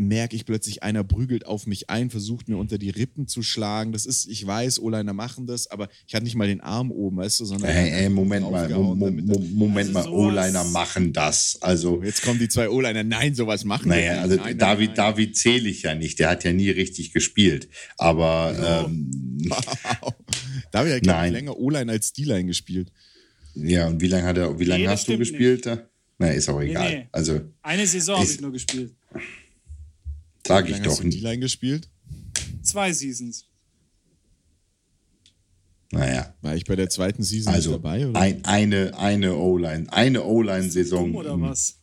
merke 0.00 0.34
ich 0.34 0.46
plötzlich, 0.46 0.82
einer 0.82 1.04
prügelt 1.04 1.46
auf 1.46 1.66
mich 1.66 1.90
ein, 1.90 2.10
versucht 2.10 2.48
mir 2.48 2.56
unter 2.56 2.78
die 2.78 2.90
Rippen 2.90 3.28
zu 3.28 3.42
schlagen. 3.42 3.92
Das 3.92 4.06
ist, 4.06 4.26
ich 4.26 4.46
weiß, 4.46 4.80
O-Liner 4.80 5.12
machen 5.12 5.46
das, 5.46 5.70
aber 5.70 5.88
ich 6.06 6.14
hatte 6.14 6.24
nicht 6.24 6.36
mal 6.36 6.48
den 6.48 6.60
Arm 6.62 6.90
oben, 6.90 7.18
weißt 7.18 7.40
du, 7.40 7.44
sondern. 7.44 7.70
Ey, 7.70 7.90
ey 7.90 8.08
Moment 8.08 8.50
mal, 8.50 8.68
Mo 8.70 8.94
Mo 8.94 9.10
Moment 9.10 9.94
also 9.94 10.10
mal, 10.10 10.16
O-Liner 10.16 10.64
machen 10.64 11.12
das. 11.12 11.58
Also. 11.60 12.02
Jetzt 12.02 12.22
kommen 12.22 12.38
die 12.38 12.48
zwei 12.48 12.70
O-Liner, 12.70 13.04
nein, 13.04 13.34
sowas 13.34 13.64
machen 13.64 13.90
naja, 13.90 14.12
nicht. 14.12 14.22
also 14.22 14.36
nein, 14.36 14.58
David, 14.58 14.88
nein. 14.88 14.96
David 14.96 15.36
zähle 15.36 15.68
ich 15.68 15.82
ja 15.82 15.94
nicht, 15.94 16.18
der 16.18 16.30
hat 16.30 16.44
ja 16.44 16.52
nie 16.52 16.70
richtig 16.70 17.12
gespielt. 17.12 17.68
Aber. 17.98 18.54
Oh. 18.86 18.88
Ähm, 18.88 19.10
wow. 19.48 20.14
David 20.72 20.94
hat, 20.94 21.02
glaube 21.02 21.26
ich, 21.26 21.32
länger 21.32 21.58
O-Line 21.58 21.92
als 21.92 22.12
D-Line 22.12 22.46
gespielt. 22.46 22.90
Ja, 23.54 23.88
und 23.88 24.00
wie 24.00 24.06
lange 24.06 24.24
hat 24.24 24.38
er, 24.38 24.58
wie 24.58 24.64
lange 24.64 24.84
nee, 24.84 24.88
hast 24.88 25.08
du 25.08 25.18
gespielt? 25.18 25.66
Nicht. 25.66 25.82
Na, 26.18 26.28
ist 26.28 26.48
auch 26.48 26.60
egal. 26.60 26.88
Nee, 26.88 26.96
nee. 26.96 27.08
Also, 27.12 27.40
Eine 27.62 27.86
Saison 27.86 28.18
habe 28.18 28.30
ich 28.30 28.40
nur 28.40 28.52
gespielt. 28.52 28.94
Sag 30.50 30.68
ich 30.68 30.80
doch. 30.80 30.90
Hast 30.90 31.04
du 31.04 31.08
D-Line 31.08 31.38
gespielt? 31.38 31.88
Zwei 32.62 32.92
Seasons. 32.92 33.46
Naja. 35.92 36.34
War 36.42 36.56
ich 36.56 36.64
bei 36.64 36.76
der 36.76 36.88
zweiten 36.88 37.22
Season 37.22 37.52
also 37.52 37.72
dabei? 37.72 38.08
Oder? 38.08 38.18
Ein, 38.18 38.44
eine 38.44 38.98
eine 38.98 39.36
O-Line. 39.36 39.92
Eine 39.92 40.24
O-Line-Saison. 40.24 41.14
Oder 41.14 41.40
was? 41.40 41.78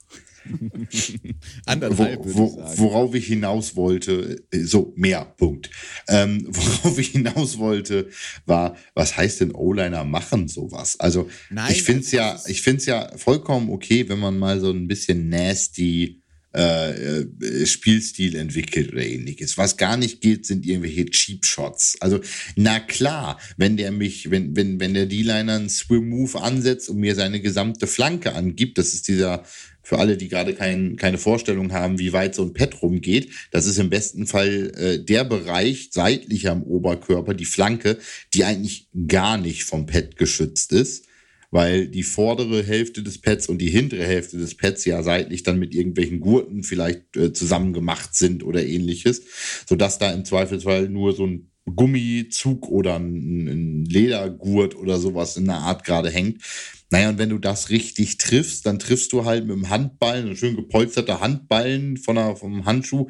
Anderthalb, 1.65 2.21
wo, 2.23 2.55
wo, 2.55 2.63
worauf 2.77 3.15
ich 3.15 3.27
hinaus 3.27 3.75
wollte, 3.75 4.41
äh, 4.51 4.59
so 4.59 4.93
mehr, 4.95 5.25
Punkt. 5.37 5.69
Ähm, 6.07 6.45
worauf 6.49 6.97
ich 6.99 7.09
hinaus 7.09 7.57
wollte, 7.57 8.09
war, 8.45 8.77
was 8.93 9.17
heißt 9.17 9.41
denn 9.41 9.51
O-Liner 9.51 10.03
machen 10.03 10.47
sowas? 10.47 10.99
Also 10.99 11.29
Nein, 11.49 11.71
ich 11.71 11.83
finde 11.83 12.01
es 12.01 12.11
ja, 12.11 12.39
ich 12.47 12.61
finde 12.61 12.77
es 12.77 12.85
ja 12.85 13.11
vollkommen 13.17 13.69
okay, 13.69 14.07
wenn 14.09 14.19
man 14.19 14.37
mal 14.37 14.59
so 14.59 14.71
ein 14.71 14.87
bisschen 14.87 15.29
nasty 15.29 16.21
äh, 16.55 17.21
äh, 17.21 17.65
Spielstil 17.65 18.35
entwickelt 18.35 18.93
oder 18.93 19.05
ähnliches. 19.05 19.57
Was 19.57 19.77
gar 19.77 19.97
nicht 19.97 20.21
geht, 20.21 20.45
sind 20.45 20.65
irgendwelche 20.65 21.05
Cheap 21.05 21.45
Shots. 21.45 21.97
Also, 21.99 22.21
na 22.55 22.79
klar, 22.79 23.39
wenn 23.57 23.77
der 23.77 23.91
mich, 23.91 24.31
wenn, 24.31 24.55
wenn, 24.55 24.79
wenn 24.79 24.93
der 24.93 25.05
D-Liner 25.05 25.55
einen 25.55 25.69
Swim 25.69 26.09
Move 26.09 26.41
ansetzt 26.41 26.89
und 26.89 26.97
mir 26.97 27.15
seine 27.15 27.41
gesamte 27.41 27.85
Flanke 27.85 28.33
angibt, 28.33 28.77
das 28.77 28.93
ist 28.93 29.07
dieser, 29.07 29.43
für 29.83 29.99
alle, 29.99 30.17
die 30.17 30.29
gerade 30.29 30.53
kein, 30.53 30.95
keine 30.95 31.17
Vorstellung 31.17 31.73
haben, 31.73 31.99
wie 31.99 32.13
weit 32.13 32.33
so 32.33 32.43
ein 32.43 32.53
Pad 32.53 32.81
rumgeht, 32.81 33.29
das 33.51 33.65
ist 33.65 33.77
im 33.77 33.89
besten 33.89 34.25
Fall 34.25 34.71
äh, 34.77 35.03
der 35.03 35.25
Bereich 35.25 35.89
seitlich 35.91 36.49
am 36.49 36.63
Oberkörper, 36.63 37.33
die 37.33 37.45
Flanke, 37.45 37.97
die 38.33 38.45
eigentlich 38.45 38.87
gar 39.07 39.37
nicht 39.37 39.63
vom 39.63 39.85
Pad 39.85 40.15
geschützt 40.15 40.71
ist 40.71 41.06
weil 41.51 41.87
die 41.87 42.03
vordere 42.03 42.63
Hälfte 42.63 43.03
des 43.03 43.19
Pads 43.19 43.47
und 43.47 43.59
die 43.59 43.69
hintere 43.69 44.03
Hälfte 44.03 44.37
des 44.37 44.55
Pads 44.55 44.85
ja 44.85 45.01
seitlich 45.03 45.43
dann 45.43 45.59
mit 45.59 45.73
irgendwelchen 45.73 46.19
Gurten 46.19 46.63
vielleicht 46.63 47.15
äh, 47.15 47.33
zusammen 47.33 47.73
gemacht 47.73 48.15
sind 48.15 48.43
oder 48.43 48.65
ähnliches, 48.65 49.21
sodass 49.67 49.97
da 49.97 50.11
im 50.11 50.25
Zweifelsfall 50.25 50.89
nur 50.89 51.13
so 51.13 51.25
ein 51.25 51.51
Gummizug 51.75 52.69
oder 52.69 52.95
ein, 52.95 53.47
ein 53.47 53.85
Ledergurt 53.85 54.75
oder 54.75 54.99
sowas 54.99 55.37
in 55.37 55.45
der 55.45 55.57
Art 55.57 55.83
gerade 55.83 56.09
hängt. 56.09 56.41
Naja, 56.89 57.09
und 57.09 57.17
wenn 57.17 57.29
du 57.29 57.37
das 57.37 57.69
richtig 57.69 58.17
triffst, 58.17 58.65
dann 58.65 58.79
triffst 58.79 59.11
du 59.11 59.25
halt 59.25 59.45
mit 59.45 59.55
dem 59.55 59.69
Handballen, 59.69 60.29
ein 60.29 60.37
schön 60.37 60.55
gepolsterter 60.55 61.19
Handballen 61.19 61.97
von 61.97 62.15
der, 62.15 62.35
vom 62.37 62.65
Handschuh, 62.65 63.07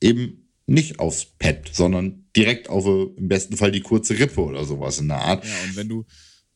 eben 0.00 0.48
nicht 0.66 0.98
aufs 0.98 1.26
Pad, 1.38 1.70
sondern 1.72 2.24
direkt 2.36 2.68
auf 2.68 2.86
äh, 2.86 3.06
im 3.16 3.28
besten 3.28 3.56
Fall 3.56 3.72
die 3.72 3.80
kurze 3.80 4.18
Rippe 4.18 4.40
oder 4.40 4.64
sowas 4.64 4.98
in 4.98 5.08
der 5.08 5.18
Art. 5.18 5.44
Ja, 5.44 5.50
und 5.64 5.76
wenn 5.76 5.88
du, 5.88 6.04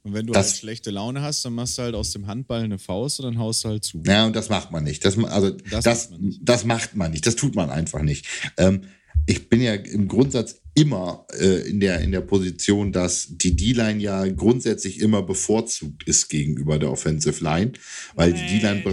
und 0.02 0.14
wenn 0.14 0.26
du 0.26 0.33
das, 0.33 0.49
halt 0.49 0.57
schlechte 0.57 0.90
Laune 0.90 1.21
hast, 1.21 1.45
dann 1.45 1.54
machst 1.54 1.76
du 1.76 1.83
halt 1.83 1.95
aus 1.95 2.12
dem 2.12 2.26
Handball 2.26 2.62
eine 2.62 2.78
Faust 2.78 3.21
und 3.21 3.26
dann 3.26 3.38
haust 3.38 3.64
du 3.64 3.69
halt 3.69 3.85
zu. 3.85 4.02
Ja, 4.07 4.26
und 4.26 4.35
das 4.35 4.49
macht 4.49 4.71
man 4.71 4.85
nicht. 4.85 5.04
Das, 5.04 5.19
also, 5.19 5.50
das, 5.50 5.85
das, 5.85 6.09
macht, 6.09 6.11
man 6.11 6.21
nicht. 6.23 6.49
das 6.49 6.64
macht 6.64 6.97
man 6.97 7.11
nicht. 7.11 7.26
Das 7.26 7.37
tut 7.37 7.54
man 7.54 7.71
einfach 7.71 8.02
nicht. 8.02 8.26
Ähm, 8.57 8.83
ich 9.26 9.50
bin 9.50 9.61
ja 9.61 9.75
im 9.75 10.09
Grundsatz 10.09 10.62
immer 10.75 11.26
äh, 11.38 11.69
in, 11.69 11.80
der, 11.80 12.00
in 12.00 12.12
der 12.12 12.23
Position, 12.23 12.92
dass 12.92 13.28
die 13.30 13.54
D-Line 13.54 14.00
ja 14.00 14.26
grundsätzlich 14.26 15.00
immer 15.00 15.23
bevorzugt 15.23 16.04
ist 16.04 16.28
gegenüber 16.28 16.78
der 16.78 16.90
Offensive 16.90 17.42
Line, 17.45 17.73
weil 18.14 18.33
nee, 18.33 18.38
die 18.38 18.61
D-Line 18.61 18.85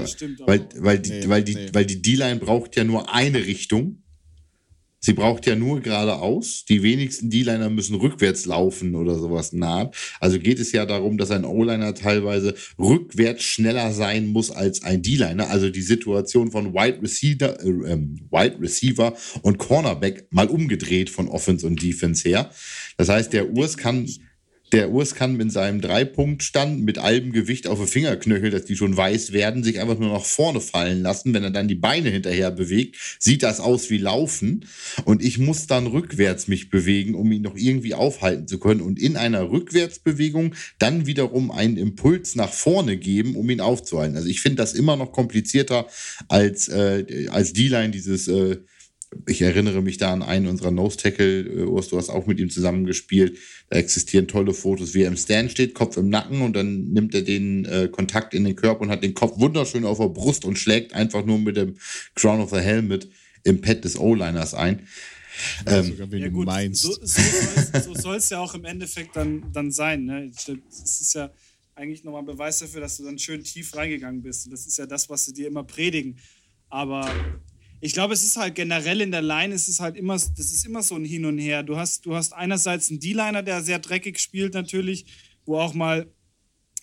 weil, 0.45 0.67
weil 0.77 0.99
die, 0.99 1.09
nee, 1.11 1.29
weil 1.29 1.43
die, 1.43 1.55
nee. 1.55 1.69
weil 1.71 1.85
die 1.85 2.01
D-Line 2.01 2.39
braucht 2.39 2.75
ja 2.75 2.83
nur 2.83 3.13
eine 3.13 3.45
Richtung 3.45 4.03
Sie 4.99 5.13
braucht 5.13 5.45
ja 5.45 5.55
nur 5.55 5.81
geradeaus. 5.81 6.65
Die 6.67 6.83
wenigsten 6.83 7.29
D-Liner 7.29 7.69
müssen 7.69 7.95
rückwärts 7.95 8.45
laufen 8.45 8.95
oder 8.95 9.15
sowas 9.17 9.53
naht. 9.53 9.95
Also 10.19 10.39
geht 10.39 10.59
es 10.59 10.71
ja 10.71 10.85
darum, 10.85 11.17
dass 11.17 11.31
ein 11.31 11.45
O-Liner 11.45 11.93
teilweise 11.93 12.55
rückwärts 12.79 13.43
schneller 13.43 13.93
sein 13.93 14.27
muss 14.27 14.51
als 14.51 14.83
ein 14.83 15.01
D-Liner. 15.01 15.49
Also 15.49 15.69
die 15.69 15.81
Situation 15.81 16.51
von 16.51 16.73
Wide 16.73 17.01
Receiver, 17.01 17.59
äh, 17.63 17.97
Wide 17.97 18.59
Receiver 18.59 19.13
und 19.43 19.59
Cornerback 19.59 20.27
mal 20.31 20.47
umgedreht 20.47 21.09
von 21.09 21.27
Offense 21.27 21.65
und 21.65 21.81
Defense 21.81 22.27
her. 22.27 22.51
Das 22.97 23.09
heißt, 23.09 23.33
der 23.33 23.51
Urs 23.51 23.77
kann 23.77 24.07
der 24.73 24.91
Urs 24.91 25.15
kann 25.15 25.37
mit 25.37 25.51
seinem 25.51 25.79
Dreipunktstand 25.79 26.83
mit 26.83 26.97
allem 26.97 27.31
Gewicht 27.31 27.67
auf 27.67 27.79
den 27.79 27.87
Fingerknöchel, 27.87 28.49
dass 28.49 28.65
die 28.65 28.75
schon 28.75 28.97
weiß 28.97 29.31
werden, 29.31 29.63
sich 29.63 29.79
einfach 29.79 29.97
nur 29.97 30.11
nach 30.11 30.25
vorne 30.25 30.59
fallen 30.59 31.01
lassen. 31.01 31.33
Wenn 31.33 31.43
er 31.43 31.51
dann 31.51 31.69
die 31.69 31.75
Beine 31.75 32.09
hinterher 32.09 32.51
bewegt, 32.51 32.97
sieht 33.19 33.43
das 33.43 33.61
aus 33.61 33.89
wie 33.89 33.97
Laufen. 33.97 34.65
Und 35.05 35.23
ich 35.23 35.37
muss 35.37 35.67
dann 35.67 35.87
rückwärts 35.87 36.49
mich 36.49 36.69
bewegen, 36.69 37.15
um 37.15 37.31
ihn 37.31 37.43
noch 37.43 37.55
irgendwie 37.55 37.93
aufhalten 37.93 38.47
zu 38.47 38.59
können. 38.59 38.81
Und 38.81 38.99
in 38.99 39.15
einer 39.15 39.49
Rückwärtsbewegung 39.49 40.53
dann 40.79 41.05
wiederum 41.05 41.49
einen 41.49 41.77
Impuls 41.77 42.35
nach 42.35 42.51
vorne 42.51 42.97
geben, 42.97 43.35
um 43.35 43.49
ihn 43.49 43.61
aufzuhalten. 43.61 44.17
Also 44.17 44.27
ich 44.27 44.41
finde 44.41 44.57
das 44.57 44.73
immer 44.73 44.97
noch 44.97 45.13
komplizierter 45.13 45.87
als, 46.27 46.67
äh, 46.67 47.27
als 47.29 47.53
D-Line 47.53 47.91
dieses 47.91 48.27
äh, 48.27 48.57
ich 49.25 49.41
erinnere 49.41 49.81
mich 49.81 49.97
da 49.97 50.11
an 50.11 50.21
einen 50.21 50.47
unserer 50.47 50.71
Nose-Tackle, 50.71 51.41
äh, 51.41 51.63
Urs, 51.63 51.89
du 51.89 51.97
hast 51.97 52.09
auch 52.09 52.27
mit 52.27 52.39
ihm 52.39 52.49
zusammengespielt. 52.49 53.37
Da 53.69 53.77
existieren 53.77 54.27
tolle 54.27 54.53
Fotos, 54.53 54.93
wie 54.93 55.03
er 55.03 55.07
im 55.07 55.17
Stand 55.17 55.51
steht, 55.51 55.73
Kopf 55.73 55.97
im 55.97 56.09
Nacken 56.09 56.41
und 56.41 56.55
dann 56.55 56.91
nimmt 56.91 57.13
er 57.15 57.21
den 57.21 57.65
äh, 57.65 57.89
Kontakt 57.91 58.33
in 58.33 58.43
den 58.43 58.55
Körper 58.55 58.81
und 58.81 58.89
hat 58.89 59.03
den 59.03 59.13
Kopf 59.13 59.39
wunderschön 59.39 59.85
auf 59.85 59.97
der 59.99 60.09
Brust 60.09 60.45
und 60.45 60.57
schlägt 60.57 60.93
einfach 60.93 61.25
nur 61.25 61.39
mit 61.39 61.57
dem 61.57 61.77
Crown 62.15 62.41
of 62.41 62.49
the 62.49 62.57
Helmet 62.57 63.09
im 63.43 63.61
Pad 63.61 63.83
des 63.83 63.97
O-Liners 63.97 64.53
ein. 64.53 64.87
Ähm, 65.67 65.95
ja, 66.11 66.29
gut, 66.29 66.49
so, 66.71 66.97
so 67.03 67.93
soll 67.93 68.15
es 68.15 68.29
ja 68.29 68.39
auch 68.39 68.55
im 68.55 68.65
Endeffekt 68.65 69.15
dann, 69.15 69.51
dann 69.53 69.71
sein. 69.71 70.05
Ne? 70.05 70.31
Das 70.31 71.01
ist 71.01 71.13
ja 71.13 71.31
eigentlich 71.75 72.03
nochmal 72.03 72.23
ein 72.23 72.25
Beweis 72.25 72.59
dafür, 72.59 72.81
dass 72.81 72.97
du 72.97 73.03
dann 73.03 73.19
schön 73.19 73.43
tief 73.43 73.75
reingegangen 73.75 74.21
bist. 74.21 74.45
Und 74.45 74.51
das 74.51 74.65
ist 74.65 74.77
ja 74.77 74.87
das, 74.87 75.09
was 75.09 75.25
sie 75.25 75.33
dir 75.33 75.47
immer 75.47 75.63
predigen. 75.63 76.17
Aber 76.69 77.09
ich 77.79 77.93
glaube, 77.93 78.13
es 78.13 78.23
ist 78.23 78.37
halt 78.37 78.55
generell 78.55 79.01
in 79.01 79.11
der 79.11 79.21
Line, 79.21 79.53
es 79.53 79.67
ist 79.67 79.79
halt 79.79 79.95
immer, 79.95 80.13
das 80.13 80.37
ist 80.37 80.65
immer 80.65 80.81
so 80.81 80.95
ein 80.95 81.05
Hin 81.05 81.25
und 81.25 81.37
Her. 81.37 81.63
Du 81.63 81.77
hast, 81.77 82.05
du 82.05 82.15
hast 82.15 82.33
einerseits 82.33 82.89
einen 82.89 82.99
D-Liner, 82.99 83.43
der 83.43 83.61
sehr 83.61 83.79
dreckig 83.79 84.19
spielt 84.19 84.53
natürlich, 84.53 85.05
wo 85.45 85.59
auch 85.59 85.73
mal, 85.73 86.11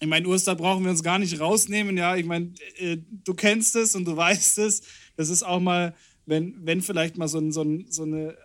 ich 0.01 0.07
meine, 0.07 0.29
Urs, 0.29 0.45
da 0.45 0.55
brauchen 0.55 0.85
wir 0.85 0.91
uns 0.91 1.03
gar 1.03 1.19
nicht 1.19 1.41
rausnehmen, 1.41 1.97
ja, 1.97 2.17
ich 2.17 2.27
meine, 2.27 2.53
äh, 2.77 2.99
du 3.25 3.35
kennst 3.35 3.75
es 3.77 3.95
und 3.95 4.05
du 4.05 4.17
weißt 4.17 4.59
es, 4.59 4.83
das 5.17 5.29
ist 5.29 5.43
auch 5.43 5.61
mal, 5.61 5.95
wenn, 6.27 6.55
wenn 6.65 6.81
vielleicht 6.81 7.17
mal 7.17 7.29
so, 7.29 7.39
ein, 7.39 7.53
so, 7.53 7.63
ein, 7.63 7.87
so 7.91 8.05
eine 8.05 8.37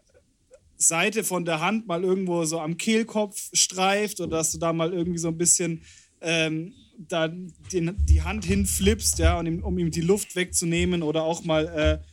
Seite 0.75 1.24
von 1.24 1.46
der 1.46 1.60
Hand 1.60 1.88
mal 1.88 2.03
irgendwo 2.03 2.46
so 2.46 2.60
am 2.60 2.77
Kehlkopf 2.77 3.50
streift 3.53 4.22
oder 4.22 4.38
dass 4.38 4.51
du 4.51 4.58
da 4.58 4.74
mal 4.74 4.94
irgendwie 4.94 5.20
so 5.20 5.27
ein 5.27 5.38
bisschen 5.38 5.84
ähm, 6.22 6.74
da 6.98 7.27
den, 7.27 7.96
die 8.06 8.22
Hand 8.22 8.46
hinflippst, 8.46 9.20
ja, 9.20 9.41
ihm, 9.41 9.63
um 9.63 9.77
ihm 9.77 9.91
die 9.91 10.01
Luft 10.01 10.36
wegzunehmen 10.36 11.03
oder 11.03 11.24
auch 11.24 11.44
mal 11.44 11.68
äh, 11.68 12.09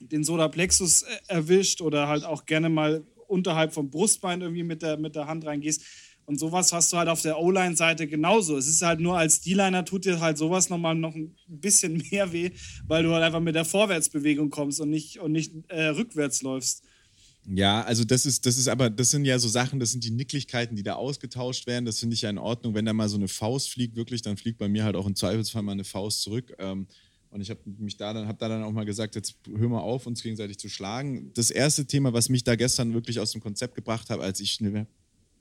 den 0.00 0.24
Sodaplexus 0.24 1.02
äh, 1.02 1.06
erwischt 1.28 1.80
oder 1.80 2.08
halt 2.08 2.24
auch 2.24 2.46
gerne 2.46 2.68
mal 2.68 3.04
unterhalb 3.26 3.72
vom 3.72 3.90
Brustbein 3.90 4.40
irgendwie 4.40 4.62
mit 4.62 4.82
der, 4.82 4.96
mit 4.96 5.14
der 5.14 5.26
Hand 5.26 5.44
reingehst. 5.46 5.82
Und 6.24 6.38
sowas 6.38 6.72
hast 6.74 6.92
du 6.92 6.98
halt 6.98 7.08
auf 7.08 7.22
der 7.22 7.38
O-Line-Seite 7.38 8.06
genauso. 8.06 8.58
Es 8.58 8.68
ist 8.68 8.82
halt 8.82 9.00
nur 9.00 9.16
als 9.16 9.40
D-Liner 9.40 9.86
tut 9.86 10.04
dir 10.04 10.20
halt 10.20 10.36
sowas 10.36 10.68
nochmal 10.68 10.94
noch 10.94 11.14
ein 11.14 11.34
bisschen 11.46 12.02
mehr 12.10 12.32
weh, 12.32 12.50
weil 12.86 13.02
du 13.02 13.12
halt 13.12 13.24
einfach 13.24 13.40
mit 13.40 13.54
der 13.54 13.64
Vorwärtsbewegung 13.64 14.50
kommst 14.50 14.80
und 14.80 14.90
nicht, 14.90 15.20
und 15.20 15.32
nicht 15.32 15.52
äh, 15.68 15.86
rückwärts 15.86 16.42
läufst. 16.42 16.84
Ja, 17.50 17.82
also 17.82 18.04
das 18.04 18.26
ist, 18.26 18.44
das 18.44 18.58
ist 18.58 18.68
aber, 18.68 18.90
das 18.90 19.10
sind 19.10 19.24
ja 19.24 19.38
so 19.38 19.48
Sachen, 19.48 19.80
das 19.80 19.92
sind 19.92 20.04
die 20.04 20.10
Nicklichkeiten, 20.10 20.76
die 20.76 20.82
da 20.82 20.96
ausgetauscht 20.96 21.66
werden. 21.66 21.86
Das 21.86 21.98
finde 21.98 22.12
ich 22.12 22.20
ja 22.20 22.28
in 22.28 22.36
Ordnung. 22.36 22.74
Wenn 22.74 22.84
da 22.84 22.92
mal 22.92 23.08
so 23.08 23.16
eine 23.16 23.28
Faust 23.28 23.70
fliegt, 23.70 23.96
wirklich, 23.96 24.20
dann 24.20 24.36
fliegt 24.36 24.58
bei 24.58 24.68
mir 24.68 24.84
halt 24.84 24.96
auch 24.96 25.06
im 25.06 25.16
Zweifelsfall 25.16 25.62
mal 25.62 25.72
eine 25.72 25.84
Faust 25.84 26.20
zurück. 26.20 26.54
Ähm, 26.58 26.86
und 27.30 27.40
ich 27.40 27.50
habe 27.50 27.60
mich 27.78 27.96
da 27.96 28.12
dann, 28.12 28.26
habe 28.26 28.38
da 28.38 28.48
dann 28.48 28.62
auch 28.62 28.72
mal 28.72 28.84
gesagt, 28.84 29.14
jetzt 29.14 29.36
hör 29.56 29.68
mal 29.68 29.80
auf, 29.80 30.06
uns 30.06 30.22
gegenseitig 30.22 30.58
zu 30.58 30.68
schlagen. 30.68 31.30
Das 31.34 31.50
erste 31.50 31.86
Thema, 31.86 32.12
was 32.12 32.28
mich 32.28 32.44
da 32.44 32.56
gestern 32.56 32.94
wirklich 32.94 33.20
aus 33.20 33.32
dem 33.32 33.40
Konzept 33.40 33.74
gebracht 33.74 34.08
hat, 34.10 34.20
als 34.20 34.40
ich 34.40 34.60
eine 34.60 34.86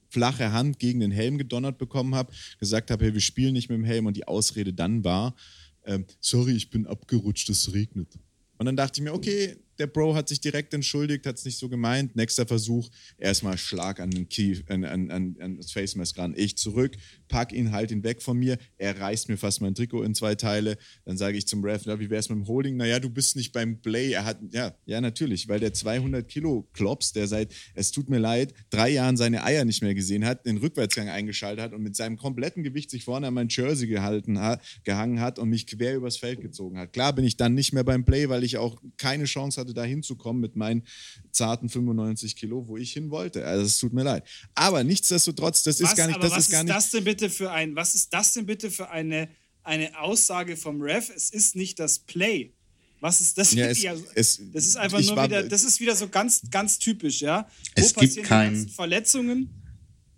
flache 0.10 0.52
Hand 0.52 0.80
gegen 0.80 1.00
den 1.00 1.12
Helm 1.12 1.38
gedonnert 1.38 1.78
bekommen 1.78 2.16
habe, 2.16 2.34
gesagt 2.60 2.92
habe, 2.92 3.06
hey, 3.06 3.14
wir 3.14 3.22
spielen 3.22 3.54
nicht 3.54 3.70
mit 3.70 3.78
dem 3.78 3.86
Helm 3.86 4.06
und 4.06 4.18
die 4.18 4.28
Ausrede 4.28 4.74
dann 4.74 5.04
war, 5.04 5.36
äh, 5.84 6.00
sorry, 6.20 6.54
ich 6.54 6.70
bin 6.70 6.86
abgerutscht, 6.88 7.50
es 7.50 7.74
regnet. 7.74 8.20
Und 8.58 8.66
dann 8.66 8.76
dachte 8.76 9.00
ich 9.00 9.04
mir, 9.04 9.14
okay, 9.14 9.58
der 9.80 9.88
Bro 9.88 10.16
hat 10.16 10.30
sich 10.30 10.42
direkt 10.42 10.74
entschuldigt, 10.74 11.26
hat 11.26 11.38
es 11.38 11.46
nicht 11.46 11.58
so 11.58 11.70
gemeint. 11.70 12.16
Nächster 12.16 12.46
Versuch, 12.46 12.90
erstmal 13.18 13.58
Schlag 13.58 14.00
an, 14.00 14.12
den 14.12 14.30
Key, 14.30 14.58
an, 14.68 14.84
an, 14.84 15.10
an 15.40 15.58
das 15.58 15.72
Face 15.72 15.96
Mask 15.96 16.18
ran. 16.18 16.34
Ich 16.36 16.58
zurück, 16.58 16.96
pack 17.28 17.54
ihn, 17.54 17.72
halt 17.72 17.92
ihn 17.92 18.04
weg 18.04 18.22
von 18.22 18.38
mir. 18.38 18.58
Er 18.78 19.00
reißt 19.00 19.30
mir 19.30 19.38
fast 19.38 19.62
mein 19.62 19.76
Trikot 19.76 20.04
in 20.04 20.16
zwei 20.16 20.36
Teile. 20.36 20.78
Dann 21.06 21.18
sage 21.18 21.38
ich 21.38 21.48
zum 21.48 21.64
Ref, 21.64 21.84
na, 21.86 22.00
wie 22.00 22.10
wär's 22.10 22.30
mit 22.30 22.38
dem 22.38 22.48
Holding? 22.48 22.78
Naja, 22.78 23.00
du 23.00 23.10
bist 23.10 23.36
nicht 23.36 23.52
beim 23.52 23.82
Play. 23.82 24.12
Er 24.12 24.26
hat, 24.26 24.40
ja, 24.52 24.76
ja, 24.86 25.02
natürlich, 25.02 25.48
weil 25.48 25.60
der 25.60 25.74
200 25.74 26.28
Kilo 26.28 26.68
Klops, 26.74 27.14
der 27.14 27.28
seit, 27.28 27.54
es 27.74 27.92
tut 27.92 28.10
mir 28.10 28.20
leid, 28.20 28.54
drei 28.70 28.90
Jahren 28.90 29.18
seine 29.18 29.44
Eier 29.44 29.66
nicht 29.66 29.82
mehr 29.82 29.96
gesehen 29.96 30.26
hat, 30.26 30.46
den 30.46 30.58
Rückwärtsgang 30.58 31.10
eingeschaltet 31.10 31.64
hat 31.64 31.74
und 31.74 31.82
mit 31.82 31.96
seinem 31.96 32.18
kompletten 32.18 32.64
Gewicht 32.64 32.90
sich 32.90 33.04
vorne 33.04 33.28
an 33.28 33.34
mein 33.34 33.50
Jersey 33.50 33.88
gehalten 33.88 34.40
hat, 34.40 34.62
gehangen 34.84 35.20
hat 35.20 35.40
und 35.40 35.50
mich 35.50 35.68
quer 35.68 35.96
übers 35.96 36.18
Feld 36.18 36.42
gezogen 36.42 36.78
hat. 36.78 36.94
Klar 36.94 37.14
bin 37.14 37.26
ich 37.26 37.38
dann 37.38 37.54
nicht 37.54 37.74
mehr 37.74 37.84
beim 37.84 38.06
Play, 38.06 38.30
weil 38.30 38.44
ich 38.44 38.58
auch 38.58 38.82
keine 38.98 39.26
Chance 39.26 39.60
hatte, 39.62 39.67
da 39.74 39.84
hinzukommen 39.84 40.42
mit 40.42 40.56
meinen 40.56 40.84
zarten 41.32 41.70
95 41.70 42.36
Kilo, 42.36 42.68
wo 42.68 42.78
ich 42.78 42.94
hin 42.94 43.10
wollte. 43.10 43.46
Also 43.46 43.66
es 43.66 43.78
tut 43.78 43.94
mir 43.94 44.04
leid. 44.04 44.24
Aber 44.56 44.84
nichtsdestotrotz, 44.84 45.64
das 45.64 45.82
was, 45.82 45.92
ist 45.92 45.98
gar 45.98 46.08
nicht, 46.08 46.24
das 46.24 46.32
was 46.32 46.40
ist 46.40 46.52
gar 46.52 46.64
nicht. 46.64 46.76
Das 46.76 46.92
denn 46.92 47.04
bitte 47.04 47.30
für 47.30 47.52
ein, 47.52 47.76
was 47.76 47.96
ist 47.96 48.14
das 48.14 48.34
denn 48.34 48.46
bitte 48.46 48.72
für 48.72 48.90
eine, 48.90 49.30
eine 49.64 50.00
Aussage 50.00 50.58
vom 50.58 50.82
Ref? 50.82 51.10
Es 51.16 51.30
ist 51.30 51.56
nicht 51.56 51.80
das 51.80 52.00
Play. 52.00 52.54
Was 53.00 53.22
ist 53.22 53.38
das? 53.38 53.54
Ja, 53.54 53.68
es, 53.68 53.84
es, 54.16 54.42
das 54.54 54.66
ist 54.66 54.76
einfach 54.76 55.02
nur 55.02 55.24
wieder, 55.24 55.44
das 55.44 55.64
ist 55.64 55.80
wieder 55.80 55.96
so 55.96 56.08
ganz, 56.08 56.42
ganz 56.50 56.80
typisch, 56.80 57.22
ja. 57.22 57.48
Wo 57.76 57.84
es 57.84 57.94
gibt 57.94 58.24
kein, 58.24 58.68
Verletzungen? 58.70 59.50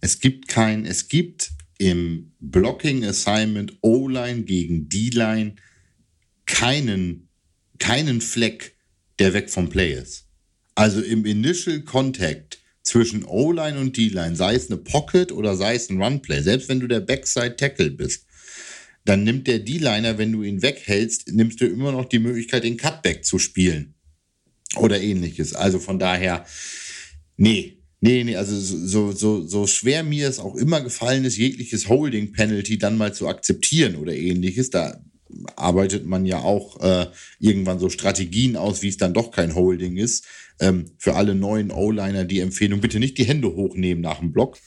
Es 0.01 0.20
gibt 0.20 0.48
kein, 0.48 0.86
es 0.86 1.10
gibt 1.10 1.51
im 1.77 2.32
Blocking 2.39 3.03
Assignment 3.06 3.77
O-Line 3.82 4.44
gegen 4.44 4.88
D-Line 4.88 5.56
keinen, 6.46 7.29
keinen 7.79 8.22
Fleck, 8.22 8.75
der 9.20 9.34
weg 9.34 9.50
vom 9.50 9.70
Play 9.70 9.94
ist. 9.94 10.26
Also 10.76 11.02
im 11.02 11.26
Initial 11.26 11.82
Contact 11.82 12.60
zwischen 12.84 13.26
O-Line 13.26 13.80
und 13.80 13.98
D-Line, 13.98 14.36
sei 14.36 14.56
es 14.56 14.70
eine 14.70 14.78
Pocket 14.78 15.32
oder 15.32 15.56
sei 15.56 15.76
es 15.76 15.90
ein 15.90 16.02
Run-Play, 16.02 16.42
selbst 16.42 16.70
wenn 16.70 16.80
du 16.80 16.88
der 16.88 17.02
Backside-Tackle 17.02 17.92
bist, 17.92 18.26
dann 19.06 19.24
nimmt 19.24 19.48
der 19.48 19.60
D-Liner, 19.60 20.18
wenn 20.18 20.32
du 20.32 20.44
ihn 20.44 20.62
weghältst, 20.62 21.32
nimmst 21.34 21.62
du 21.62 21.66
immer 21.66 21.92
noch 21.92 22.06
die 22.06 22.20
Möglichkeit, 22.20 22.64
den 22.64 22.78
Cutback 22.78 23.26
zu 23.26 23.40
spielen. 23.40 23.96
Oder 24.76 25.02
ähnliches. 25.02 25.54
Also 25.54 25.80
von 25.80 26.00
daher, 26.00 26.46
nee, 27.38 27.80
Nee, 28.02 28.24
nee, 28.24 28.38
also 28.38 28.58
so, 28.58 29.12
so, 29.12 29.46
so 29.46 29.68
schwer 29.68 30.04
mir 30.04 30.30
es 30.30 30.40
auch 30.40 30.56
immer 30.56 30.80
gefallen 30.80 31.26
ist, 31.26 31.38
jegliches 31.38 31.90
Holding-Penalty 31.90 32.78
dann 32.78 32.98
mal 32.98 33.14
zu 33.14 33.28
akzeptieren 33.28 33.98
oder 33.98 34.16
ähnliches, 34.16 34.70
da 34.70 35.04
arbeitet 35.55 36.05
man 36.05 36.25
ja 36.25 36.39
auch 36.39 36.81
äh, 36.81 37.07
irgendwann 37.39 37.79
so 37.79 37.89
Strategien 37.89 38.55
aus, 38.55 38.81
wie 38.81 38.89
es 38.89 38.98
dann 38.98 39.13
doch 39.13 39.31
kein 39.31 39.55
Holding 39.55 39.98
ist. 39.98 40.25
Ähm, 40.59 40.91
für 40.98 41.15
alle 41.15 41.36
neuen 41.36 41.71
O-Liner 41.71 42.25
die 42.25 42.39
Empfehlung, 42.39 42.81
bitte 42.81 43.00
nicht 43.00 43.17
die 43.17 43.25
Hände 43.25 43.55
hochnehmen 43.55 44.01
nach 44.01 44.19
dem 44.19 44.31
Block, 44.31 44.57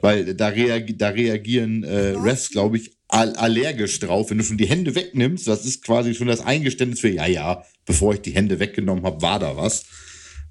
weil 0.00 0.34
da, 0.34 0.48
reagi 0.48 0.96
da 0.96 1.10
reagieren 1.10 1.84
äh, 1.84 2.14
Refs, 2.16 2.50
glaube 2.50 2.76
ich, 2.78 2.96
all 3.08 3.36
allergisch 3.36 4.00
drauf. 4.00 4.30
Wenn 4.30 4.38
du 4.38 4.44
schon 4.44 4.58
die 4.58 4.66
Hände 4.66 4.94
wegnimmst, 4.94 5.46
das 5.46 5.64
ist 5.64 5.84
quasi 5.84 6.14
schon 6.14 6.26
das 6.26 6.40
Eingeständnis 6.40 7.00
für, 7.00 7.08
ja, 7.08 7.26
ja, 7.26 7.64
bevor 7.84 8.14
ich 8.14 8.20
die 8.20 8.34
Hände 8.34 8.58
weggenommen 8.58 9.04
habe, 9.04 9.22
war 9.22 9.38
da 9.38 9.56
was. 9.56 9.84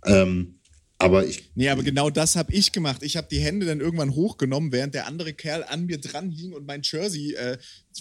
Ähm, 0.06 0.55
aber 0.98 1.26
ich. 1.26 1.52
Nee, 1.56 1.70
aber 1.70 1.84
genau 1.84 2.10
das 2.10 2.36
habe 2.36 2.54
ich 2.54 2.72
gemacht. 2.72 3.04
Ich 3.04 3.18
habe 3.18 3.28
die 3.30 3.40
Hände 3.40 3.66
dann 3.66 3.82
irgendwann 3.82 4.16
hochgenommen, 4.16 4.72
während 4.72 4.96
der 4.96 5.08
andere 5.08 5.34
Kerl 5.34 5.64
an 5.64 5.86
mir 5.86 6.00
dran 6.00 6.32
hing 6.32 6.54
und 6.54 6.66
mein 6.66 6.82
Jersey 6.84 7.34
äh, 7.34 7.58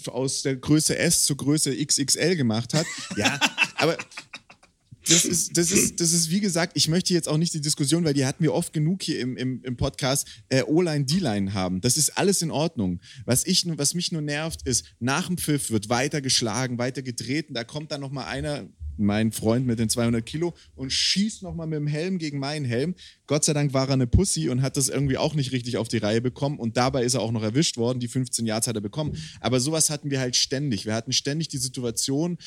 aus 0.07 0.43
der 0.43 0.55
Größe 0.55 0.97
S 0.97 1.23
zur 1.23 1.37
Größe 1.37 1.75
XXL 1.75 2.35
gemacht 2.35 2.73
hat. 2.73 2.85
Ja, 3.17 3.39
aber 3.75 3.97
das 5.07 5.25
ist, 5.25 5.57
das, 5.57 5.71
ist, 5.71 6.01
das 6.01 6.11
ist, 6.11 6.31
wie 6.31 6.39
gesagt, 6.39 6.73
ich 6.75 6.87
möchte 6.87 7.13
jetzt 7.13 7.27
auch 7.27 7.37
nicht 7.37 7.53
die 7.53 7.61
Diskussion, 7.61 8.03
weil 8.03 8.13
die 8.13 8.25
hatten 8.25 8.43
wir 8.43 8.53
oft 8.53 8.73
genug 8.73 9.03
hier 9.03 9.19
im, 9.19 9.37
im, 9.37 9.61
im 9.63 9.77
Podcast, 9.77 10.27
äh, 10.49 10.63
O-Line, 10.63 11.05
D-Line 11.05 11.53
haben. 11.53 11.81
Das 11.81 11.97
ist 11.97 12.17
alles 12.17 12.41
in 12.41 12.51
Ordnung. 12.51 12.99
Was, 13.25 13.45
ich, 13.45 13.65
was 13.77 13.93
mich 13.93 14.11
nur 14.11 14.21
nervt, 14.21 14.67
ist, 14.67 14.85
nach 14.99 15.27
dem 15.27 15.37
Pfiff 15.37 15.69
wird 15.69 15.89
weiter 15.89 16.21
geschlagen, 16.21 16.77
weiter 16.77 17.03
getreten. 17.03 17.53
Da 17.53 17.63
kommt 17.63 17.91
dann 17.91 18.01
nochmal 18.01 18.25
einer, 18.25 18.67
mein 18.97 19.31
Freund 19.31 19.65
mit 19.65 19.79
den 19.79 19.89
200 19.89 20.25
Kilo 20.25 20.53
und 20.75 20.91
schießt 20.91 21.43
nochmal 21.43 21.67
mit 21.67 21.77
dem 21.77 21.87
Helm 21.87 22.17
gegen 22.17 22.39
meinen 22.39 22.65
Helm. 22.65 22.95
Gott 23.27 23.43
sei 23.45 23.53
Dank 23.53 23.73
war 23.73 23.87
er 23.87 23.93
eine 23.93 24.07
Pussy 24.07 24.49
und 24.49 24.61
hat 24.61 24.77
das 24.77 24.89
irgendwie 24.89 25.17
auch 25.17 25.35
nicht 25.35 25.51
richtig 25.51 25.77
auf 25.77 25.87
die 25.87 25.97
Reihe 25.97 26.21
bekommen 26.21 26.59
und 26.59 26.77
dabei 26.77 27.03
ist 27.03 27.13
er 27.13 27.21
auch 27.21 27.31
noch 27.31 27.43
erwischt 27.43 27.77
worden. 27.77 27.99
Die 27.99 28.07
15 28.07 28.45
Yards 28.45 28.67
hat 28.67 28.75
er 28.75 28.81
bekommen. 28.81 29.17
Aber 29.39 29.59
sowas 29.59 29.89
hatten 29.89 30.11
wir 30.11 30.19
halt 30.19 30.35
ständig. 30.35 30.85
Wir 30.85 30.93
hatten 30.93 31.13
ständig 31.13 31.47
die 31.47 31.57
Situation, 31.57 32.37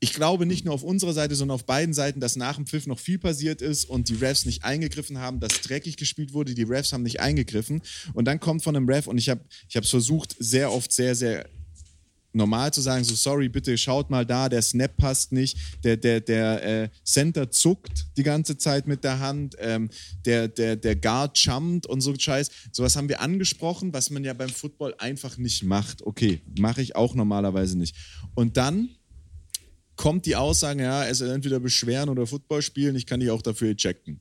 ich 0.00 0.12
glaube 0.12 0.46
nicht 0.46 0.64
nur 0.64 0.74
auf 0.74 0.84
unserer 0.84 1.12
Seite, 1.12 1.34
sondern 1.34 1.56
auf 1.56 1.66
beiden 1.66 1.92
Seiten, 1.92 2.20
dass 2.20 2.36
nach 2.36 2.56
dem 2.56 2.66
Pfiff 2.66 2.86
noch 2.86 2.98
viel 2.98 3.18
passiert 3.18 3.62
ist 3.62 3.84
und 3.84 4.08
die 4.08 4.14
Refs 4.14 4.46
nicht 4.46 4.64
eingegriffen 4.64 5.18
haben, 5.18 5.40
dass 5.40 5.60
dreckig 5.60 5.96
gespielt 5.96 6.32
wurde, 6.32 6.54
die 6.54 6.62
Refs 6.62 6.92
haben 6.92 7.02
nicht 7.02 7.20
eingegriffen. 7.20 7.82
Und 8.14 8.26
dann 8.26 8.38
kommt 8.38 8.62
von 8.62 8.76
einem 8.76 8.88
Ref, 8.88 9.08
und 9.08 9.18
ich 9.18 9.28
habe 9.28 9.42
es 9.74 9.90
versucht, 9.90 10.36
sehr 10.38 10.72
oft 10.72 10.92
sehr, 10.92 11.14
sehr 11.14 11.48
normal 12.38 12.72
zu 12.72 12.80
sagen, 12.80 13.04
so 13.04 13.14
sorry, 13.14 13.50
bitte 13.50 13.76
schaut 13.76 14.08
mal 14.08 14.24
da, 14.24 14.48
der 14.48 14.62
Snap 14.62 14.96
passt 14.96 15.32
nicht, 15.32 15.58
der, 15.84 15.98
der, 15.98 16.20
der 16.20 16.62
äh, 16.64 16.88
Center 17.04 17.50
zuckt 17.50 18.06
die 18.16 18.22
ganze 18.22 18.56
Zeit 18.56 18.86
mit 18.86 19.04
der 19.04 19.20
Hand, 19.20 19.56
ähm, 19.58 19.90
der, 20.24 20.48
der, 20.48 20.76
der 20.76 20.96
Guard 20.96 21.36
jumpt 21.36 21.86
und 21.86 22.00
so 22.00 22.14
Scheiß. 22.18 22.50
Sowas 22.72 22.96
haben 22.96 23.10
wir 23.10 23.20
angesprochen, 23.20 23.92
was 23.92 24.08
man 24.08 24.24
ja 24.24 24.32
beim 24.32 24.48
Football 24.48 24.94
einfach 24.96 25.36
nicht 25.36 25.64
macht. 25.64 26.06
Okay, 26.06 26.40
mache 26.58 26.80
ich 26.80 26.96
auch 26.96 27.14
normalerweise 27.14 27.76
nicht. 27.76 27.94
Und 28.34 28.56
dann 28.56 28.88
kommt 29.96 30.24
die 30.24 30.36
Aussage, 30.36 30.82
ja, 30.82 31.04
es 31.04 31.20
ist 31.20 31.28
entweder 31.28 31.60
beschweren 31.60 32.08
oder 32.08 32.26
Football 32.26 32.62
spielen, 32.62 32.96
ich 32.96 33.04
kann 33.04 33.20
dich 33.20 33.30
auch 33.30 33.42
dafür 33.42 33.70
ejecten. 33.70 34.20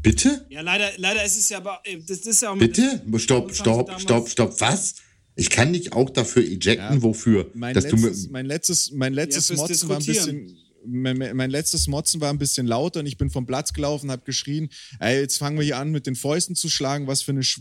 Bitte? 0.00 0.46
Ja, 0.48 0.60
leider, 0.60 0.90
leider 0.96 1.24
ist 1.24 1.36
es 1.36 1.48
ja 1.48 1.58
aber, 1.58 1.80
äh, 1.84 1.98
das 1.98 2.20
ist 2.20 2.40
ja 2.40 2.50
auch 2.50 2.56
Bitte? 2.56 3.02
Stopp, 3.16 3.52
stopp, 3.52 4.00
stopp, 4.00 4.28
stopp, 4.28 4.60
was? 4.60 4.94
Ich 5.38 5.50
kann 5.50 5.72
dich 5.72 5.92
auch 5.92 6.10
dafür 6.10 6.42
ejecten, 6.42 6.96
ja, 6.96 7.02
wofür? 7.02 7.48
Mein 7.54 7.72
letztes, 7.72 8.28
mein 8.28 8.44
letztes, 8.44 8.90
mein 8.90 9.12
letztes 9.14 9.48
ja, 9.50 9.54
Motzen 9.54 9.88
war 9.88 9.98
ein 9.98 10.04
bisschen. 10.04 10.56
Mein, 10.84 11.36
mein, 11.36 11.50
letztes 11.50 11.86
Motzen 11.86 12.20
war 12.20 12.30
ein 12.30 12.38
bisschen 12.38 12.66
lauter 12.66 13.00
und 13.00 13.06
ich 13.06 13.18
bin 13.18 13.30
vom 13.30 13.46
Platz 13.46 13.72
gelaufen, 13.72 14.10
habe 14.10 14.22
geschrien, 14.24 14.68
ey, 14.98 15.20
jetzt 15.20 15.38
fangen 15.38 15.56
wir 15.56 15.64
hier 15.64 15.76
an 15.76 15.92
mit 15.92 16.06
den 16.06 16.16
Fäusten 16.16 16.56
zu 16.56 16.68
schlagen, 16.68 17.06
was 17.06 17.22
für 17.22 17.30
eine 17.30 17.44
Sch 17.44 17.60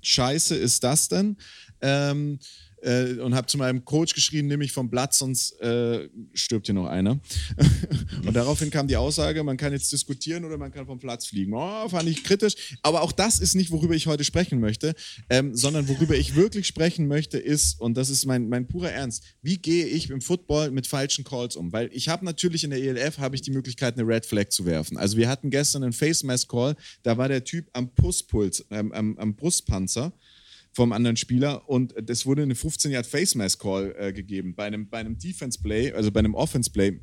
Scheiße 0.00 0.56
ist 0.56 0.82
das 0.82 1.08
denn? 1.08 1.36
Ähm, 1.80 2.40
äh, 2.82 3.14
und 3.20 3.34
habe 3.34 3.46
zu 3.46 3.58
meinem 3.58 3.84
Coach 3.84 4.14
geschrien, 4.14 4.46
nimm 4.46 4.58
mich 4.58 4.72
vom 4.72 4.90
Platz, 4.90 5.18
sonst 5.18 5.60
äh, 5.60 6.08
stirbt 6.34 6.66
hier 6.66 6.74
noch 6.74 6.86
einer. 6.86 7.20
und 8.26 8.34
daraufhin 8.34 8.70
kam 8.70 8.88
die 8.88 8.96
Aussage, 8.96 9.42
man 9.42 9.56
kann 9.56 9.72
jetzt 9.72 9.92
diskutieren 9.92 10.44
oder 10.44 10.58
man 10.58 10.72
kann 10.72 10.86
vom 10.86 10.98
Platz 10.98 11.26
fliegen. 11.26 11.54
Oh, 11.54 11.88
fand 11.88 12.08
ich 12.08 12.24
kritisch. 12.24 12.76
Aber 12.82 13.02
auch 13.02 13.12
das 13.12 13.40
ist 13.40 13.54
nicht, 13.54 13.70
worüber 13.70 13.94
ich 13.94 14.06
heute 14.06 14.24
sprechen 14.24 14.60
möchte, 14.60 14.94
ähm, 15.30 15.54
sondern 15.54 15.88
worüber 15.88 16.16
ich 16.16 16.34
wirklich 16.34 16.66
sprechen 16.66 17.06
möchte, 17.06 17.38
ist, 17.38 17.80
und 17.80 17.96
das 17.96 18.10
ist 18.10 18.26
mein, 18.26 18.48
mein 18.48 18.66
purer 18.66 18.90
Ernst, 18.90 19.24
wie 19.42 19.58
gehe 19.58 19.86
ich 19.86 20.10
im 20.10 20.20
Football 20.20 20.70
mit 20.70 20.86
falschen 20.86 21.24
Calls 21.24 21.56
um? 21.56 21.72
Weil 21.72 21.90
ich 21.92 22.08
habe 22.08 22.24
natürlich 22.24 22.64
in 22.64 22.70
der 22.70 22.82
ELF 22.82 23.18
habe 23.18 23.34
ich 23.34 23.42
die 23.42 23.50
Möglichkeit, 23.50 23.96
eine 23.98 24.06
Red 24.06 24.26
Flag 24.26 24.50
zu 24.50 24.66
werfen. 24.66 24.96
Also 24.96 25.16
wir 25.16 25.28
hatten 25.28 25.50
gestern 25.50 25.84
einen 25.84 25.92
Face 25.92 26.22
Mask 26.22 26.48
Call, 26.48 26.76
da 27.02 27.16
war 27.16 27.28
der 27.28 27.44
Typ 27.44 27.68
am 27.72 27.88
Pusspuls, 27.94 28.64
ähm, 28.70 28.92
am, 28.92 29.16
am 29.18 29.34
Brustpanzer 29.34 30.12
vom 30.72 30.92
anderen 30.92 31.16
Spieler 31.16 31.68
und 31.68 31.94
es 32.08 32.24
wurde 32.24 32.42
eine 32.42 32.54
15 32.54 32.90
Yard 32.90 33.06
Face 33.06 33.34
Mask 33.34 33.60
Call 33.60 33.94
äh, 33.98 34.12
gegeben 34.12 34.54
bei 34.54 34.64
einem, 34.64 34.88
bei 34.88 34.98
einem 34.98 35.18
Defense 35.18 35.60
Play, 35.60 35.92
also 35.92 36.10
bei 36.10 36.20
einem 36.20 36.34
Offense 36.34 36.70
Play. 36.70 37.00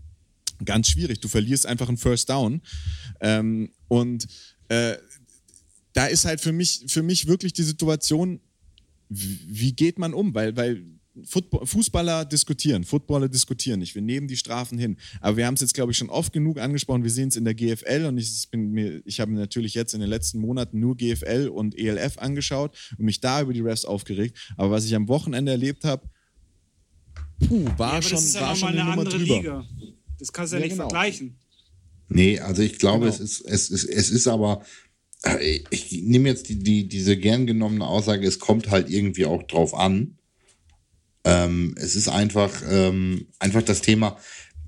Ganz 0.65 0.89
schwierig. 0.89 1.21
Du 1.21 1.27
verlierst 1.27 1.65
einfach 1.65 1.87
einen 1.87 1.97
First 1.97 2.29
Down. 2.29 2.61
Ähm, 3.21 3.71
und 3.87 4.27
äh, 4.67 4.97
da 5.93 6.07
ist 6.07 6.25
halt 6.25 6.41
für 6.41 6.51
mich, 6.51 6.85
für 6.87 7.03
mich 7.03 7.27
wirklich 7.27 7.53
die 7.53 7.63
Situation, 7.63 8.41
wie 9.07 9.73
geht 9.73 9.97
man 9.97 10.13
um? 10.13 10.33
Weil, 10.33 10.55
weil 10.55 10.83
Football, 11.25 11.65
Fußballer 11.65 12.23
diskutieren, 12.25 12.83
Footballer 12.83 13.27
diskutieren. 13.27 13.81
Ich, 13.81 13.95
wir 13.95 14.01
nehmen 14.01 14.27
die 14.27 14.37
Strafen 14.37 14.77
hin. 14.77 14.97
Aber 15.21 15.37
wir 15.37 15.45
haben 15.47 15.55
es 15.55 15.61
jetzt, 15.61 15.73
glaube 15.73 15.91
ich, 15.91 15.97
schon 15.97 16.09
oft 16.09 16.31
genug 16.31 16.59
angesprochen. 16.59 17.03
Wir 17.03 17.11
sehen 17.11 17.29
es 17.29 17.35
in 17.35 17.45
der 17.45 17.55
GFL 17.55 18.05
und 18.07 18.17
ich, 18.17 18.47
ich 19.05 19.19
habe 19.19 19.31
mir 19.31 19.39
natürlich 19.39 19.73
jetzt 19.73 19.93
in 19.93 19.99
den 19.99 20.09
letzten 20.09 20.39
Monaten 20.39 20.79
nur 20.79 20.95
GFL 20.95 21.49
und 21.53 21.77
ELF 21.77 22.17
angeschaut 22.19 22.77
und 22.97 23.05
mich 23.05 23.19
da 23.19 23.41
über 23.41 23.53
die 23.53 23.61
Refs 23.61 23.85
aufgeregt. 23.85 24.37
Aber 24.55 24.71
was 24.71 24.85
ich 24.85 24.95
am 24.95 25.07
Wochenende 25.07 25.51
erlebt 25.51 25.83
habe, 25.83 26.07
puh, 27.39 27.65
war 27.77 27.95
ja, 27.95 28.01
schon, 28.01 28.11
das 28.11 28.25
ist 28.25 28.35
ja 28.35 28.41
war 28.41 28.55
schon 28.55 28.69
eine 28.69 28.81
eine 28.81 28.89
Nummer 28.91 29.01
andere 29.01 29.17
drüber. 29.17 29.35
Liga. 29.35 29.65
Das 30.19 30.31
kannst 30.31 30.53
du 30.53 30.57
ja, 30.57 30.61
Ja, 30.61 30.65
nicht 30.67 30.73
genau. 30.75 30.89
vergleichen. 30.89 31.37
Nee, 32.09 32.39
also 32.39 32.61
ich 32.61 32.77
glaube, 32.79 33.05
Genau. 33.05 33.15
es, 33.15 33.19
ist, 33.19 33.41
es, 33.41 33.69
ist, 33.69 33.83
es 33.85 34.09
ist 34.09 34.27
aber, 34.27 34.63
äh, 35.23 35.61
ich 35.69 35.91
nehme 36.03 36.29
jetzt 36.29 36.49
die, 36.49 36.59
die, 36.59 36.87
diese 36.87 37.17
gern 37.17 37.45
genommene 37.47 37.85
Aussage, 37.85 38.27
es 38.27 38.39
kommt 38.39 38.69
halt 38.69 38.89
irgendwie 38.89 39.25
auch 39.25 39.43
drauf 39.43 39.73
an. 39.73 40.15
Ähm, 41.29 41.75
es 41.77 41.95
ist 41.95 42.07
einfach, 42.07 42.63
ähm, 42.67 43.27
einfach 43.37 43.61
das 43.61 43.81
Thema, 43.81 44.17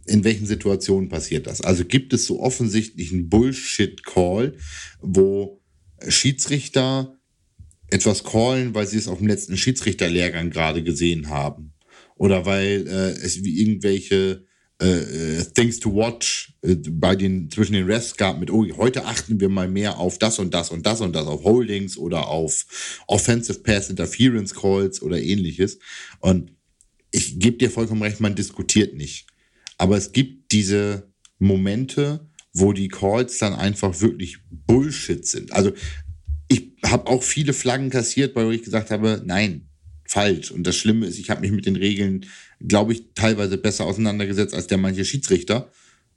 in 0.06 0.24
welchen 0.24 0.45
Situationen 0.45 1.10
passiert 1.10 1.47
das. 1.47 1.62
Also 1.62 1.86
gibt 1.86 2.13
es 2.13 2.26
so 2.26 2.39
offensichtlich 2.39 3.12
einen 3.12 3.30
Bullshit-Call, 3.30 4.58
wo 5.02 5.62
Schiedsrichter 6.08 7.17
etwas 7.89 8.24
callen, 8.24 8.74
weil 8.74 8.88
sie 8.88 8.97
es 8.97 9.08
auf 9.08 9.17
dem 9.17 9.28
letzten 9.28 9.58
Schiedsrichterlehrgang 9.58 10.50
gerade 10.50 10.84
gesehen 10.84 11.30
haben. 11.30 11.74
Oder 12.15 12.45
weil 12.45 12.88
äh, 12.88 13.12
es 13.26 13.43
wie 13.43 13.60
irgendwelche 13.62 14.45
äh, 14.82 15.39
äh, 15.39 15.46
Things 15.54 15.80
to 15.80 15.94
Watch 15.96 16.54
äh, 16.63 16.76
bei 16.76 17.15
den, 17.15 17.52
zwischen 17.52 17.74
den 17.74 17.86
Refs 17.86 18.17
gab 18.17 18.39
mit, 18.39 18.50
oh, 18.50 18.65
heute 18.78 19.06
achten 19.06 19.39
wir 19.39 19.48
mal 19.48 19.67
mehr 19.67 20.00
auf 20.00 20.17
das 20.17 20.39
und 20.39 20.56
das 20.56 20.72
und 20.72 20.88
das 20.88 21.02
und 21.02 21.13
das, 21.15 21.28
auf 21.28 21.44
Holdings 21.44 21.98
oder 21.98 22.28
auf 22.28 22.65
Offensive 23.08 23.60
Pass 23.60 23.91
Interference 23.91 24.56
Calls 24.56 25.02
oder 25.04 25.22
ähnliches. 25.22 25.78
Und 26.20 26.52
ich 27.12 27.39
gebe 27.39 27.58
dir 27.58 27.70
vollkommen 27.70 28.02
recht, 28.02 28.22
man 28.22 28.34
diskutiert 28.34 28.96
nicht. 28.96 29.28
Aber 29.78 29.98
es 29.98 30.13
gibt 30.13 30.52
diese 30.52 31.12
Momente, 31.38 32.28
wo 32.54 32.74
die 32.74 32.88
Calls 32.88 33.38
dann 33.38 33.54
einfach 33.54 34.02
wirklich 34.02 34.39
Bullshit 34.50 35.28
sind. 35.28 35.54
Also 35.54 35.74
ich 36.48 36.72
habe 36.84 37.08
auch 37.08 37.22
viele 37.22 37.54
Flaggen 37.54 37.91
kassiert, 37.91 38.36
weil 38.36 38.52
ich 38.52 38.63
gesagt 38.63 38.89
habe, 38.89 39.22
nein, 39.26 39.70
falsch. 40.12 40.52
Und 40.52 40.67
das 40.67 40.76
Schlimme 40.76 41.06
ist, 41.06 41.17
ich 41.17 41.30
habe 41.30 41.41
mich 41.41 41.52
mit 41.52 41.65
den 41.65 41.78
Regeln, 41.78 42.26
glaube 42.60 42.91
ich, 42.91 43.04
teilweise 43.15 43.58
besser 43.58 43.86
auseinandergesetzt 43.86 44.54
als 44.54 44.67
der 44.67 44.78
manche 44.78 45.06
Schiedsrichter. 45.06 45.71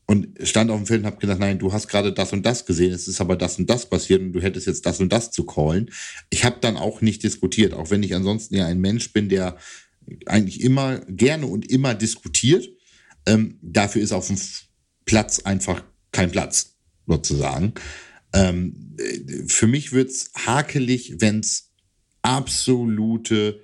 Und 0.07 0.37
stand 0.43 0.71
auf 0.71 0.79
dem 0.79 0.87
Feld 0.87 1.01
und 1.01 1.07
habe 1.07 1.17
gesagt, 1.17 1.41
nein, 1.41 1.59
du 1.59 1.73
hast 1.73 1.89
gerade 1.89 2.13
das 2.13 2.33
und 2.35 2.45
das 2.45 2.67
gesehen, 2.67 2.93
es 2.93 3.09
ist 3.09 3.23
aber 3.23 3.37
das 3.37 3.59
und 3.59 3.71
das 3.71 3.89
passiert 3.89 4.21
und 4.21 4.35
du 4.35 4.43
hättest 4.43 4.67
jetzt 4.67 4.85
das 4.85 5.01
und 5.01 5.11
das 5.11 5.31
zu 5.31 5.47
callen. 5.47 5.91
Ich 6.29 6.45
habe 6.45 6.59
dann 6.61 6.77
auch 6.77 7.01
nicht 7.01 7.23
diskutiert, 7.23 7.73
auch 7.73 7.91
wenn 7.91 8.03
ich 8.03 8.15
ansonsten 8.15 8.55
ja 8.55 8.67
ein 8.67 8.81
Mensch 8.81 9.15
bin, 9.15 9.31
der 9.31 9.57
eigentlich 10.27 10.61
immer 10.61 10.99
gerne 11.09 11.47
und 11.47 11.71
immer 11.71 11.95
diskutiert. 11.95 12.69
Ähm, 13.25 13.59
dafür 13.63 14.03
ist 14.03 14.13
auf 14.13 14.27
dem 14.27 14.37
Platz 15.07 15.39
einfach 15.39 15.83
kein 16.13 16.31
Platz, 16.31 16.75
sozusagen. 17.07 17.73
Ähm, 18.35 18.97
äh, 18.99 19.47
für 19.47 19.69
mich 19.69 19.93
wird's 19.93 20.33
hakelig, 20.35 21.15
wenn's 21.21 21.71
absolute 22.21 23.61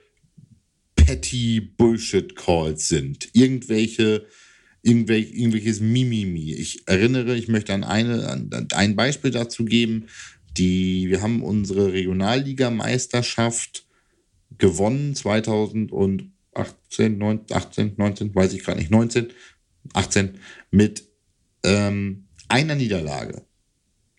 petty 1.10 1.60
Bullshit 1.60 2.36
Calls 2.36 2.86
sind. 2.86 3.28
Irgendwelche, 3.32 4.26
irgendwelch, 4.82 5.32
irgendwelches 5.32 5.80
Mimimi. 5.80 6.52
Ich 6.52 6.86
erinnere, 6.86 7.34
ich 7.36 7.48
möchte 7.48 7.74
an, 7.74 7.82
eine, 7.82 8.28
an 8.28 8.68
ein 8.74 8.94
Beispiel 8.94 9.32
dazu 9.32 9.64
geben. 9.64 10.06
Die, 10.56 11.08
wir 11.08 11.20
haben 11.20 11.42
unsere 11.42 11.92
Regionalligameisterschaft 11.92 13.86
gewonnen 14.58 15.16
2018, 15.16 16.30
19, 17.18 17.56
18, 17.56 17.94
19, 17.96 18.32
weiß 18.34 18.52
ich 18.52 18.62
gerade 18.62 18.78
nicht, 18.78 18.92
19, 18.92 19.32
18 19.94 20.38
mit 20.70 21.08
ähm, 21.64 22.28
einer 22.48 22.76
Niederlage. 22.76 23.42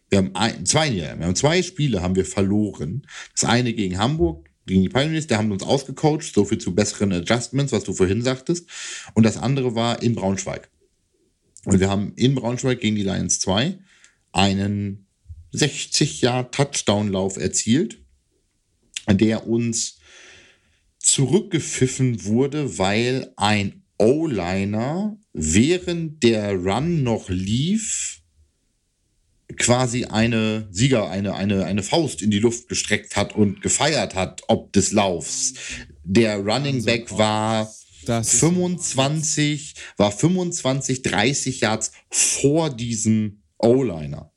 Wir 0.10 0.18
haben 0.18 0.36
ein, 0.36 0.66
zwei 0.66 0.90
Niederlagen, 0.90 1.22
wir 1.22 1.28
haben 1.28 1.36
zwei 1.36 1.64
Spiele 1.64 2.02
haben 2.02 2.18
wir 2.18 2.26
verloren. 2.26 3.08
Das 3.34 3.46
eine 3.46 3.72
gegen 3.74 3.98
Hamburg, 3.98 4.51
gegen 4.66 4.82
die 4.82 4.90
Pioneers, 4.90 5.28
da 5.28 5.38
haben 5.38 5.50
wir 5.50 5.54
uns 5.54 5.64
ausgecoacht, 5.64 6.34
so 6.34 6.46
viel 6.46 6.58
zu 6.58 6.74
besseren 6.74 7.12
Adjustments, 7.12 7.72
was 7.72 7.84
du 7.84 7.94
vorhin 7.94 8.22
sagtest. 8.22 8.68
Und 9.14 9.24
das 9.24 9.38
andere 9.38 9.76
war 9.76 10.02
in 10.02 10.16
Braunschweig. 10.16 10.70
Und 11.66 11.80
wir 11.80 11.90
haben 11.90 12.14
in 12.16 12.36
Braunschweig 12.36 12.80
gegen 12.80 12.96
die 12.96 13.04
Lions 13.04 13.40
2 13.40 13.78
einen 14.32 15.08
60 15.52 16.22
Jahr 16.22 16.52
Touchdown-Lauf 16.52 17.38
erzielt, 17.38 18.00
der 19.10 19.48
uns 19.48 20.00
zurückgepfiffen 21.00 22.26
wurde, 22.26 22.78
weil 22.78 23.34
ein 23.36 23.84
O-Liner 23.98 25.18
während 25.34 26.24
der 26.24 26.54
Run 26.54 27.04
noch 27.04 27.30
lief, 27.30 28.21
quasi 29.58 30.06
eine 30.06 30.68
Sieger, 30.72 31.10
eine, 31.10 31.36
eine, 31.36 31.66
eine 31.66 31.84
Faust 31.84 32.22
in 32.22 32.32
die 32.32 32.40
Luft 32.40 32.68
gestreckt 32.70 33.16
hat 33.16 33.36
und 33.36 33.62
gefeiert 33.62 34.16
hat, 34.16 34.42
ob 34.48 34.72
des 34.74 34.92
Laufs. 34.92 35.54
Der 36.04 36.38
Running 36.38 36.84
Back 36.84 37.12
war 37.18 37.72
Das 38.06 38.34
ist- 38.34 38.40
25, 38.40 39.76
war 39.98 40.12
25, 40.12 41.02
30 41.04 41.62
Yards 41.62 41.92
vor 42.10 42.70
diesem 42.70 43.44
O-Liner. 43.60 44.32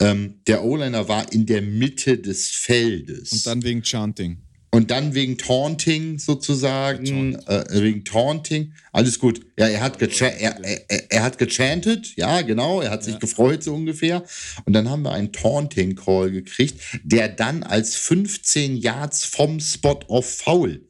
Ähm, 0.00 0.40
der 0.46 0.64
O-Liner 0.64 1.08
war 1.08 1.30
in 1.32 1.46
der 1.46 1.62
Mitte 1.62 2.18
des 2.18 2.48
Feldes. 2.48 3.32
Und 3.32 3.46
dann 3.46 3.62
wegen 3.62 3.82
Chanting. 3.82 4.38
Und 4.74 4.90
dann 4.90 5.12
wegen 5.14 5.36
Taunting 5.36 6.18
sozusagen, 6.18 7.34
äh, 7.46 7.64
wegen 7.82 8.06
Taunting, 8.06 8.72
alles 8.90 9.18
gut. 9.18 9.44
Ja, 9.58 9.68
er 9.68 9.80
hat, 9.82 9.98
gecha 9.98 10.26
er, 10.28 10.58
er, 10.64 11.10
er 11.12 11.22
hat 11.22 11.36
gechantet, 11.36 12.16
ja, 12.16 12.40
genau, 12.40 12.80
er 12.80 12.90
hat 12.90 13.04
sich 13.04 13.18
gefreut 13.18 13.62
so 13.62 13.74
ungefähr. 13.74 14.24
Und 14.64 14.72
dann 14.72 14.88
haben 14.88 15.02
wir 15.02 15.12
einen 15.12 15.30
Taunting-Call 15.30 16.30
gekriegt, 16.30 16.80
der 17.04 17.28
dann 17.28 17.62
als 17.64 17.96
15 17.96 18.78
Yards 18.78 19.24
vom 19.26 19.60
Spot 19.60 20.00
of 20.08 20.24
Foul 20.26 20.88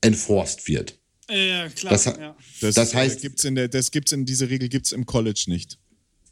enforced 0.00 0.66
wird. 0.66 0.98
Ja, 1.30 1.68
klar. 1.68 1.92
Das 1.92 2.04
ja. 2.06 2.36
Das, 2.62 2.74
Das 2.76 2.94
äh, 2.94 2.96
heißt- 2.96 3.20
gibt's 3.20 3.44
in 3.44 3.54
der, 3.56 3.68
das 3.68 3.90
gibt's 3.90 4.12
in 4.12 4.24
diese 4.24 4.48
Regel 4.48 4.70
gibt's 4.70 4.92
im 4.92 5.04
College 5.04 5.44
nicht. 5.48 5.78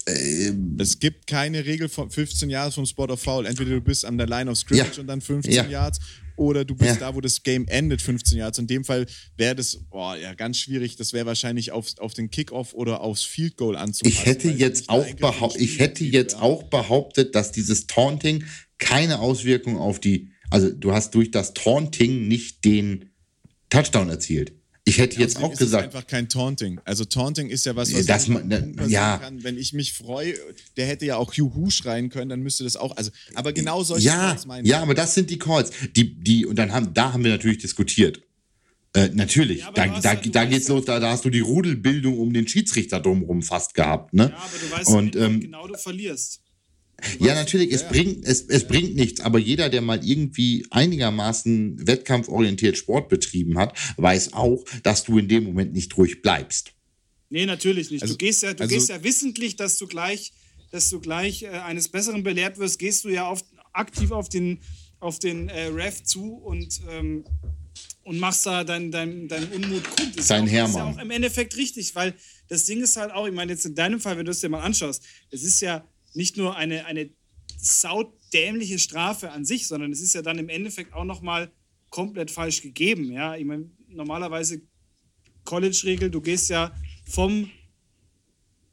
Ähm, 0.08 0.76
es 0.78 0.98
gibt 1.00 1.26
keine 1.26 1.64
Regel 1.66 1.88
von 1.88 2.10
15 2.10 2.48
Yards 2.48 2.76
vom 2.76 2.86
Spot 2.86 3.06
of 3.06 3.20
Foul. 3.20 3.44
Entweder 3.46 3.70
du 3.70 3.80
bist 3.80 4.04
an 4.04 4.18
der 4.18 4.26
Line 4.28 4.50
of 4.50 4.56
Scrimmage 4.58 4.94
Ja. 4.96 5.00
und 5.00 5.06
dann 5.08 5.20
15 5.20 5.52
Ja. 5.52 5.66
Yards 5.66 5.98
oder 6.36 6.64
du 6.64 6.74
bist 6.76 7.00
Ja. 7.00 7.08
da, 7.10 7.14
wo 7.14 7.20
das 7.20 7.42
Game 7.42 7.66
endet, 7.66 8.02
15 8.02 8.38
Yards. 8.38 8.58
In 8.58 8.66
dem 8.68 8.84
Fall 8.84 9.06
wäre 9.36 9.56
das, 9.56 9.78
boah, 9.90 10.16
ja, 10.16 10.34
ganz 10.34 10.58
schwierig. 10.58 10.94
Das 10.96 11.12
wäre 11.12 11.26
wahrscheinlich 11.26 11.72
auf, 11.72 11.98
auf 11.98 12.14
den 12.14 12.30
Kickoff 12.30 12.72
oder 12.74 13.00
aufs 13.00 13.24
Field 13.24 13.56
Goal 13.56 13.74
anzupassen. 13.76 14.16
Ich 14.16 14.26
hätte 14.26 14.50
jetzt 14.50 14.88
auch 14.88 15.04
ein 15.04 15.50
ich 15.58 15.78
hätte 15.80 16.04
jetzt 16.04 16.36
auch 16.36 16.64
behauptet, 16.64 17.34
dass 17.34 17.50
dieses 17.52 17.86
Taunting 17.88 18.44
keine 18.78 19.18
Auswirkung 19.18 19.76
auf 19.76 19.98
die, 19.98 20.30
also 20.50 20.70
du 20.70 20.92
hast 20.92 21.14
durch 21.16 21.30
das 21.32 21.52
Taunting 21.54 22.28
nicht 22.28 22.64
den 22.64 23.10
Touchdown 23.70 24.08
erzielt. 24.10 24.52
Ich 24.88 24.98
hätte 24.98 25.18
jetzt 25.18 25.32
Außerdem 25.38 25.48
auch 25.48 25.52
ist 25.52 25.60
es 25.60 25.66
gesagt, 25.66 25.84
einfach 25.86 26.06
kein 26.06 26.28
Taunting. 26.28 26.80
Also 26.84 27.04
Taunting 27.04 27.48
ist 27.48 27.66
ja 27.66 27.74
was, 27.74 27.92
was 27.92 28.06
Das 28.06 28.28
man- 28.28 28.48
passieren 28.48 28.88
ja. 28.88 29.18
kann. 29.18 29.42
Wenn 29.42 29.58
ich 29.58 29.72
mich 29.72 29.92
freue, 29.92 30.34
der 30.76 30.86
hätte 30.86 31.04
ja 31.06 31.16
auch 31.16 31.34
Juhu 31.34 31.70
schreien 31.70 32.08
können, 32.08 32.28
dann 32.28 32.40
müsste 32.40 32.62
das 32.62 32.76
auch. 32.76 32.96
Also, 32.96 33.10
aber 33.34 33.52
genau 33.52 33.82
solche 33.82 34.06
ja, 34.06 34.28
Calls 34.28 34.46
meine 34.46 34.66
ja, 34.68 34.80
aber 34.82 34.94
das 34.94 35.14
sind 35.14 35.28
die 35.28 35.38
Calls, 35.40 35.72
die, 35.96 36.14
die, 36.14 36.46
und 36.46 36.56
dann 36.56 36.70
haben, 36.72 36.94
da 36.94 37.12
haben 37.12 37.24
wir 37.24 37.32
natürlich 37.32 37.58
diskutiert. 37.58 38.22
Äh, 38.94 39.08
natürlich, 39.12 39.58
Ja, 39.62 39.72
da, 39.72 39.86
da, 39.88 40.14
ja- 40.14 40.20
du 40.20 40.30
da 40.30 40.44
geht's 40.44 40.68
ja- 40.68 40.74
los, 40.76 40.84
da, 40.84 41.00
da 41.00 41.10
hast 41.10 41.24
du 41.24 41.30
die 41.30 41.40
Rudelbildung 41.40 42.16
um 42.20 42.32
den 42.32 42.46
Schiedsrichter 42.46 43.00
drumherum 43.00 43.42
fast 43.42 43.74
gehabt, 43.74 44.14
ne? 44.14 44.30
ja, 44.32 44.36
aber 44.38 44.58
du 44.58 44.70
weißt 44.70 44.90
Und, 44.90 45.14
ja, 45.16 45.24
ähm, 45.26 45.40
genau 45.40 45.66
du 45.66 45.74
verlierst. 45.76 46.40
Ja, 47.18 47.34
natürlich, 47.34 47.72
es, 47.72 47.86
Bringt, 47.88 48.24
es, 48.24 48.42
es 48.42 48.66
bringt 48.66 48.96
nichts, 48.96 49.20
aber 49.20 49.38
jeder, 49.38 49.68
der 49.68 49.82
mal 49.82 50.02
irgendwie 50.04 50.66
einigermaßen 50.70 51.86
wettkampforientiert 51.86 52.78
Sport 52.78 53.08
betrieben 53.08 53.58
hat, 53.58 53.76
weiß 53.96 54.32
auch, 54.32 54.64
dass 54.82 55.04
du 55.04 55.18
in 55.18 55.28
dem 55.28 55.44
Moment 55.44 55.72
nicht 55.72 55.96
ruhig 55.96 56.22
bleibst. 56.22 56.72
Nee, 57.28 57.44
natürlich 57.44 57.90
nicht. 57.90 58.02
Also- 58.02 58.14
du 58.14 58.18
gehst 58.18 58.42
ja, 58.42 58.54
du 58.54 58.62
also- 58.62 58.74
gehst 58.74 58.88
ja 58.88 59.02
wissentlich, 59.04 59.56
dass 59.56 59.78
du 59.78 59.86
gleich, 59.86 60.32
dass 60.70 60.88
du 60.90 61.00
gleich 61.00 61.42
äh, 61.42 61.48
eines 61.48 61.88
Besseren 61.88 62.22
belehrt 62.22 62.58
wirst, 62.58 62.78
gehst 62.78 63.04
du 63.04 63.08
ja 63.08 63.28
auf, 63.28 63.44
aktiv 63.72 64.10
auf 64.10 64.28
den, 64.28 64.60
auf 65.00 65.18
den 65.18 65.48
äh, 65.48 65.66
Ref 65.66 66.02
zu 66.02 66.34
und, 66.34 66.80
ähm, 66.90 67.24
und 68.04 68.18
machst 68.18 68.46
da 68.46 68.64
deinen 68.64 68.90
dein, 68.90 69.28
dein 69.28 69.44
Unmut 69.52 69.84
kund. 69.96 70.16
Ist 70.16 70.30
Dein 70.30 70.44
auch, 70.44 70.68
Ist 70.68 70.76
ja 70.76 70.84
auch 70.84 70.98
im 70.98 71.10
Endeffekt 71.10 71.56
richtig, 71.56 71.94
weil 71.94 72.14
das 72.48 72.64
Ding 72.64 72.80
ist 72.82 72.96
halt 72.96 73.12
auch, 73.12 73.26
ich 73.26 73.34
meine, 73.34 73.52
jetzt 73.52 73.66
in 73.66 73.74
deinem 73.74 74.00
Fall, 74.00 74.16
wenn 74.16 74.24
du 74.24 74.30
es 74.30 74.40
dir 74.40 74.48
mal 74.48 74.62
anschaust, 74.62 75.02
es 75.30 75.42
ist 75.42 75.60
ja 75.60 75.84
nicht 76.16 76.36
nur 76.36 76.56
eine, 76.56 76.86
eine 76.86 77.10
saudämliche 77.58 78.78
Strafe 78.78 79.30
an 79.30 79.44
sich, 79.44 79.66
sondern 79.66 79.92
es 79.92 80.00
ist 80.00 80.14
ja 80.14 80.22
dann 80.22 80.38
im 80.38 80.48
Endeffekt 80.48 80.92
auch 80.92 81.04
nochmal 81.04 81.50
komplett 81.90 82.30
falsch 82.30 82.62
gegeben. 82.62 83.12
Ja, 83.12 83.36
ich 83.36 83.44
meine, 83.44 83.70
normalerweise 83.88 84.62
College-Regel, 85.44 86.10
du 86.10 86.20
gehst 86.20 86.50
ja 86.50 86.74
vom, 87.06 87.50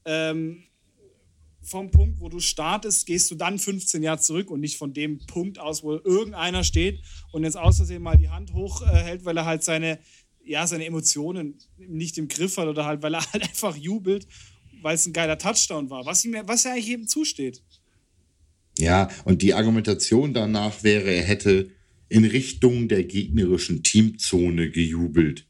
ähm, 0.06 0.64
vom 1.62 1.92
Punkt, 1.92 2.20
wo 2.20 2.30
du 2.30 2.40
startest, 2.40 3.06
gehst 3.06 3.32
du 3.32 3.36
dann 3.36 3.60
15 3.60 4.04
Jahre 4.04 4.20
zurück 4.20 4.50
und 4.50 4.60
nicht 4.60 4.78
von 4.78 4.94
dem 4.94 5.20
Punkt 5.28 5.60
aus, 5.60 5.84
wo 5.84 5.94
irgendeiner 5.94 6.64
steht 6.64 7.02
und 7.32 7.44
jetzt 7.44 7.56
aus 7.56 7.78
Versehen 7.78 8.02
mal 8.02 8.18
die 8.18 8.30
Hand 8.30 8.54
hochhält, 8.54 9.24
weil 9.24 9.38
er 9.38 9.46
halt 9.46 9.64
seine 9.64 10.00
ja, 10.46 10.68
seine 10.68 10.86
Emotionen 10.86 11.58
nicht 11.78 12.18
im 12.18 12.28
Griff 12.28 12.58
hat 12.58 12.68
oder 12.68 12.86
halt, 12.86 13.02
weil 13.02 13.14
er 13.14 13.26
halt 13.34 13.44
einfach 13.44 13.76
jubelt, 13.76 14.28
weil 14.84 14.96
es 14.96 15.06
ein 15.06 15.14
geiler 15.14 15.38
Touchdown 15.38 15.90
war, 15.90 16.06
was 16.06 16.24
ihm 16.26 16.36
was 16.46 16.64
ja 16.64 16.72
eigentlich 16.72 16.88
jedem 16.88 17.08
zusteht. 17.08 17.62
Ja, 18.78 19.10
und 19.26 19.42
die 19.42 19.54
Argumentation 19.54 20.34
danach 20.34 20.84
wäre, 20.84 21.12
er 21.12 21.24
hätte 21.24 21.70
in 22.10 22.26
Richtung 22.26 22.88
der 22.88 23.04
gegnerischen 23.04 23.84
Teamzone 23.84 24.72
gejubelt. 24.72 25.46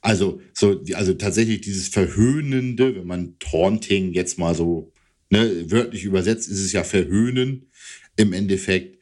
Also, 0.00 0.40
so, 0.52 0.84
also 0.94 1.14
tatsächlich 1.14 1.60
dieses 1.60 1.88
Verhöhnende, 1.88 2.94
wenn 2.94 3.06
man 3.06 3.36
Taunting 3.40 4.12
jetzt 4.12 4.38
mal 4.38 4.54
so 4.54 4.92
ne, 5.30 5.70
wörtlich 5.70 6.04
übersetzt, 6.04 6.48
ist 6.48 6.60
es 6.60 6.72
ja 6.72 6.84
Verhöhnen 6.84 7.70
im 8.16 8.32
Endeffekt. 8.32 8.98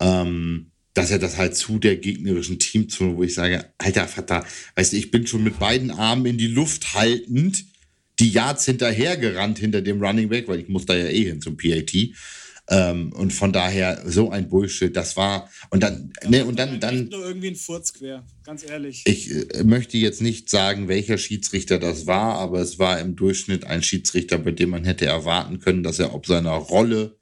Ähm, 0.00 0.70
dass 0.98 1.12
er 1.12 1.20
das 1.20 1.36
halt 1.36 1.54
zu 1.54 1.78
der 1.78 1.96
gegnerischen 1.96 2.58
Teamzone, 2.58 3.16
wo 3.16 3.22
ich 3.22 3.32
sage, 3.32 3.72
alter 3.78 4.08
Vater, 4.08 4.44
weißt 4.74 4.92
du, 4.92 4.96
ich 4.96 5.12
bin 5.12 5.28
schon 5.28 5.44
mit 5.44 5.60
beiden 5.60 5.92
Armen 5.92 6.26
in 6.26 6.38
die 6.38 6.48
Luft 6.48 6.92
haltend, 6.92 7.66
die 8.20 8.30
Yards 8.30 8.64
hinterhergerannt 8.64 9.58
hinter 9.58 9.82
dem 9.82 10.02
Running 10.02 10.28
Back, 10.28 10.48
weil 10.48 10.60
ich 10.60 10.68
muss 10.68 10.86
da 10.86 10.96
ja 10.96 11.06
eh 11.06 11.24
hin 11.24 11.40
zum 11.40 11.56
PAT. 11.56 11.94
Ähm, 12.70 13.12
und 13.14 13.32
von 13.32 13.52
daher 13.52 14.02
so 14.04 14.30
ein 14.30 14.50
Bullshit, 14.50 14.94
das 14.94 15.16
war 15.16 15.48
und 15.70 15.82
dann 15.82 16.12
ja, 16.22 16.28
ne 16.28 16.44
und 16.44 16.58
dann 16.58 16.78
dann 16.80 17.08
nur 17.08 17.24
irgendwie 17.24 17.48
ein 17.48 17.56
Furz 17.56 17.94
quer, 17.94 18.26
ganz 18.44 18.62
ehrlich. 18.62 19.04
Ich 19.06 19.30
äh, 19.30 19.64
möchte 19.64 19.96
jetzt 19.96 20.20
nicht 20.20 20.50
sagen, 20.50 20.86
welcher 20.86 21.16
Schiedsrichter 21.16 21.78
das 21.78 22.06
war, 22.06 22.34
aber 22.34 22.60
es 22.60 22.78
war 22.78 23.00
im 23.00 23.16
Durchschnitt 23.16 23.64
ein 23.64 23.82
Schiedsrichter, 23.82 24.36
bei 24.36 24.50
dem 24.50 24.68
man 24.68 24.84
hätte 24.84 25.06
erwarten 25.06 25.60
können, 25.60 25.82
dass 25.82 25.98
er 25.98 26.14
ob 26.14 26.26
seiner 26.26 26.52
Rolle 26.52 27.16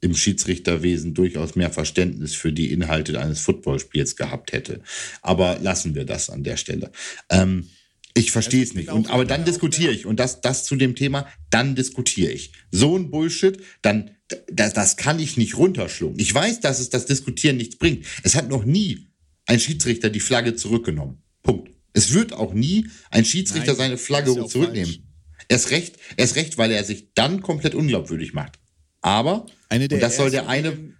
im 0.00 0.14
Schiedsrichterwesen 0.14 1.14
durchaus 1.14 1.56
mehr 1.56 1.72
Verständnis 1.72 2.34
für 2.34 2.52
die 2.52 2.70
Inhalte 2.70 3.18
eines 3.20 3.40
Footballspiels 3.40 4.14
gehabt 4.14 4.52
hätte. 4.52 4.82
Aber 5.20 5.58
lassen 5.60 5.96
wir 5.96 6.04
das 6.04 6.30
an 6.30 6.44
der 6.44 6.56
Stelle. 6.56 6.92
Ähm, 7.28 7.70
ich 8.16 8.32
verstehe 8.32 8.62
es 8.62 8.74
nicht. 8.74 8.88
Und, 8.88 9.10
aber 9.10 9.26
dann 9.26 9.44
diskutiere 9.44 9.92
ich. 9.92 10.06
Und 10.06 10.18
das, 10.18 10.40
das 10.40 10.64
zu 10.64 10.76
dem 10.76 10.94
Thema, 10.94 11.28
dann 11.50 11.74
diskutiere 11.74 12.32
ich. 12.32 12.52
So 12.70 12.96
ein 12.96 13.10
Bullshit, 13.10 13.62
dann 13.82 14.10
das, 14.48 14.72
das 14.72 14.96
kann 14.96 15.20
ich 15.20 15.36
nicht 15.36 15.56
runterschlucken. 15.56 16.18
Ich 16.18 16.34
weiß, 16.34 16.60
dass 16.60 16.80
es 16.80 16.88
das 16.88 17.06
Diskutieren 17.06 17.58
nichts 17.58 17.76
bringt. 17.76 18.06
Es 18.22 18.34
hat 18.34 18.48
noch 18.48 18.64
nie 18.64 19.08
ein 19.44 19.60
Schiedsrichter 19.60 20.10
die 20.10 20.20
Flagge 20.20 20.56
zurückgenommen. 20.56 21.22
Punkt. 21.42 21.70
Es 21.92 22.12
wird 22.12 22.32
auch 22.32 22.54
nie 22.54 22.88
ein 23.10 23.24
Schiedsrichter 23.24 23.72
Nein, 23.72 23.76
seine 23.76 23.98
Flagge 23.98 24.34
ja 24.34 24.46
zurücknehmen. 24.46 25.06
Erst 25.48 25.70
recht, 25.70 25.96
erst 26.16 26.36
recht, 26.36 26.58
weil 26.58 26.72
er 26.72 26.82
sich 26.84 27.12
dann 27.14 27.42
komplett 27.42 27.74
unglaubwürdig 27.74 28.32
macht. 28.32 28.58
Aber 29.00 29.46
und 29.70 29.92
das 29.92 30.16
soll 30.16 30.30
der 30.30 30.48
eine, 30.48 30.94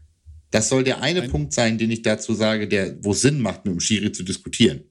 das 0.50 0.68
soll 0.68 0.84
der 0.84 1.00
eine 1.00 1.22
ein 1.22 1.30
Punkt 1.30 1.52
sein, 1.52 1.78
den 1.78 1.90
ich 1.90 2.02
dazu 2.02 2.34
sage, 2.34 2.68
der, 2.68 3.02
wo 3.02 3.12
Sinn 3.14 3.40
macht, 3.40 3.64
mit 3.64 3.74
dem 3.74 3.80
Schiri 3.80 4.12
zu 4.12 4.22
diskutieren. 4.22 4.84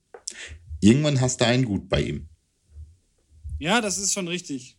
Irgendwann 0.85 1.19
hast 1.19 1.41
du 1.41 1.45
einen 1.45 1.65
gut 1.65 1.89
bei 1.89 2.01
ihm. 2.01 2.27
Ja, 3.59 3.81
das 3.81 3.97
ist 3.97 4.13
schon 4.13 4.27
richtig 4.27 4.77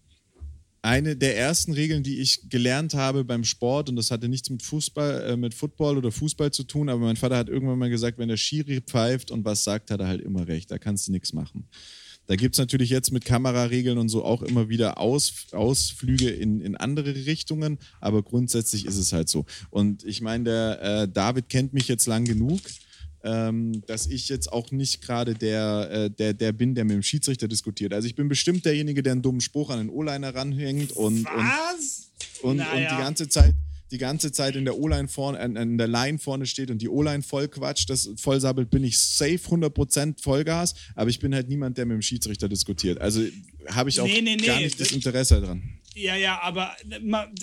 eine 0.87 1.17
der 1.17 1.37
ersten 1.37 1.73
Regeln, 1.73 2.05
die 2.05 2.21
ich 2.21 2.49
gelernt 2.49 2.95
habe 2.95 3.25
beim 3.25 3.43
Sport, 3.43 3.89
und 3.89 3.97
das 3.97 4.13
hatte 4.13 4.29
nichts 4.29 4.49
mit 4.51 4.63
Fußball, 4.63 5.31
äh, 5.31 5.37
mit 5.37 5.53
Football 5.53 5.99
oder 5.99 6.13
Fußball 6.13 6.53
zu 6.53 6.63
tun, 6.63 6.89
aber 6.89 7.01
mein 7.01 7.17
Vater 7.17 7.37
hat 7.37 7.49
irgendwann 7.49 7.79
mal 7.79 7.91
gesagt, 7.91 8.19
wenn 8.19 8.29
der 8.29 8.37
Schiri 8.37 8.81
pfeift 8.81 9.33
und 9.33 9.45
was 9.45 9.65
sagt, 9.65 9.91
hat 9.91 9.99
er 9.99 10.07
halt 10.07 10.21
immer 10.21 10.47
recht. 10.47 10.71
Da 10.71 10.79
kannst 10.79 11.09
du 11.09 11.13
nichts 11.13 11.33
machen. 11.33 11.67
Da 12.29 12.37
gibt 12.37 12.55
es 12.55 12.59
natürlich 12.59 12.91
jetzt 12.91 13.11
mit 13.11 13.25
Kameraregeln 13.25 13.99
und 13.99 14.09
so 14.09 14.25
auch 14.25 14.43
immer 14.43 14.69
wieder 14.69 14.99
Aus, 14.99 15.47
Ausflüge 15.51 16.31
in, 16.31 16.61
in 16.61 16.77
andere 16.77 17.15
Richtungen, 17.15 17.79
aber 18.01 18.23
grundsätzlich 18.23 18.87
ist 18.87 18.97
es 18.97 19.13
halt 19.13 19.29
so. 19.29 19.45
Und 19.71 20.05
ich 20.05 20.21
meine, 20.21 20.45
der 20.45 20.83
äh, 20.83 21.09
David 21.09 21.49
kennt 21.49 21.73
mich 21.73 21.89
jetzt 21.89 22.07
lang 22.07 22.25
genug 22.25 22.61
ähm, 23.27 23.83
dass 23.87 24.07
ich 24.07 24.29
jetzt 24.29 24.53
auch 24.53 24.71
nicht 24.71 25.03
gerade 25.03 25.35
der, 25.35 25.91
äh, 25.91 26.11
der, 26.11 26.33
der 26.33 26.53
bin, 26.53 26.75
der 26.75 26.85
mit 26.85 26.95
dem 26.95 27.03
Schiedsrichter 27.03 27.49
diskutiert. 27.49 27.93
Also 27.93 28.07
ich 28.07 28.15
bin 28.15 28.29
bestimmt 28.29 28.65
derjenige, 28.65 29.03
der 29.03 29.13
einen 29.13 29.23
dummen 29.23 29.41
Spruch 29.41 29.71
an 29.71 29.79
den 29.79 29.91
O-Liner 29.91 30.35
ranhängt 30.35 30.93
und, 30.93 31.25
Was? 31.25 32.11
und, 32.43 32.51
und, 32.51 32.57
naja. 32.59 32.73
und 32.73 32.97
die 32.99 33.03
ganze 33.03 33.29
Zeit 33.29 33.55
die 33.93 33.99
ganze 33.99 34.33
Zeit 34.33 34.57
in 34.57 34.65
der 34.65 34.77
O-Line 34.79 35.07
vorne, 35.07 35.39
an, 35.39 35.79
der 35.79 35.87
Line 35.87 36.19
vorne 36.19 36.47
steht 36.47 36.73
und 36.73 36.83
die 36.83 36.89
O-Line 36.89 37.23
voll 37.23 37.47
quatscht, 37.47 37.89
das 37.89 38.11
vollsabbelt, 38.17 38.69
bin 38.69 38.83
ich 38.83 38.99
safe 38.99 39.37
100% 39.37 40.21
Vollgas, 40.21 40.75
aber 40.97 41.09
ich 41.09 41.21
bin 41.21 41.33
halt 41.33 41.49
niemand, 41.49 41.79
der 41.79 41.87
mit 41.87 41.95
dem 41.95 42.03
Schiedsrichter 42.03 42.49
diskutiert. 42.49 43.01
Also 43.01 43.23
habe 43.69 43.89
ich 43.89 44.01
auch 44.01 44.07
nee, 44.07 44.21
nee, 44.23 44.37
nee. 44.37 44.47
gar 44.47 44.59
nicht 44.59 44.81
das 44.81 44.91
Interesse 44.91 45.41
dran. 45.41 45.63
Ja, 45.95 46.17
ja, 46.17 46.43
aber 46.43 46.77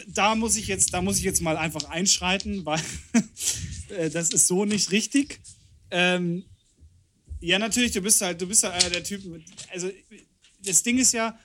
da 0.07 0.35
muss 0.35 0.57
ich 0.57 0.67
jetzt, 0.67 0.93
da 0.93 1.01
muss 1.01 1.17
ich 1.17 1.23
jetzt 1.23 1.41
mal 1.41 1.57
einfach 1.57 1.85
einschreiten, 1.85 2.65
weil 2.65 2.81
äh, 3.97 4.09
das 4.09 4.29
ist 4.29 4.47
so 4.47 4.65
nicht 4.65 4.91
richtig. 4.91 5.39
Ähm, 5.93 6.43
ja, 7.39 7.59
natürlich, 7.59 7.91
du 7.91 8.01
bist 8.01 8.21
halt, 8.21 8.41
du 8.41 8.47
bist 8.47 8.63
halt 8.63 8.73
einer 8.73 8.89
der 8.89 9.03
Typen. 9.03 9.43
Also, 9.71 9.89
das 10.65 10.81
Ding 10.81 10.97
ist 10.97 11.13
ja, 11.13 11.37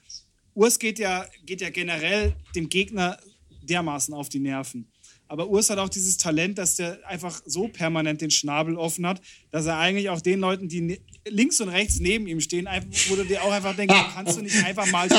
Urs 0.55 0.79
geht 0.79 0.99
ja, 0.99 1.27
geht 1.45 1.61
ja 1.61 1.71
generell 1.71 2.35
dem 2.55 2.69
Gegner 2.69 3.19
dermaßen 3.63 4.15
auf 4.15 4.29
die 4.29 4.41
Nerven. 4.41 4.91
Aber 5.27 5.49
Urs 5.49 5.69
hat 5.69 5.79
auch 5.79 5.91
dieses 5.91 6.17
Talent, 6.17 6.57
dass 6.57 6.77
der 6.77 7.07
einfach 7.07 7.43
so 7.45 7.69
permanent 7.69 8.23
den 8.23 8.31
Schnabel 8.31 8.77
offen 8.77 9.07
hat, 9.07 9.21
dass 9.51 9.67
er 9.67 9.77
eigentlich 9.77 10.09
auch 10.09 10.23
den 10.23 10.41
Leuten, 10.41 10.69
die 10.69 10.99
links 11.31 11.61
und 11.61 11.69
rechts 11.69 12.01
neben 12.01 12.27
ihm 12.27 12.41
stehen, 12.41 12.69
wo 13.09 13.17
du 13.17 13.25
dir 13.25 13.43
auch 13.43 13.53
einfach 13.53 13.75
denkst, 13.77 13.95
kannst 14.15 14.37
du 14.37 14.43
nicht 14.43 14.65
einfach 14.65 14.87
mal 14.91 15.09
so 15.09 15.17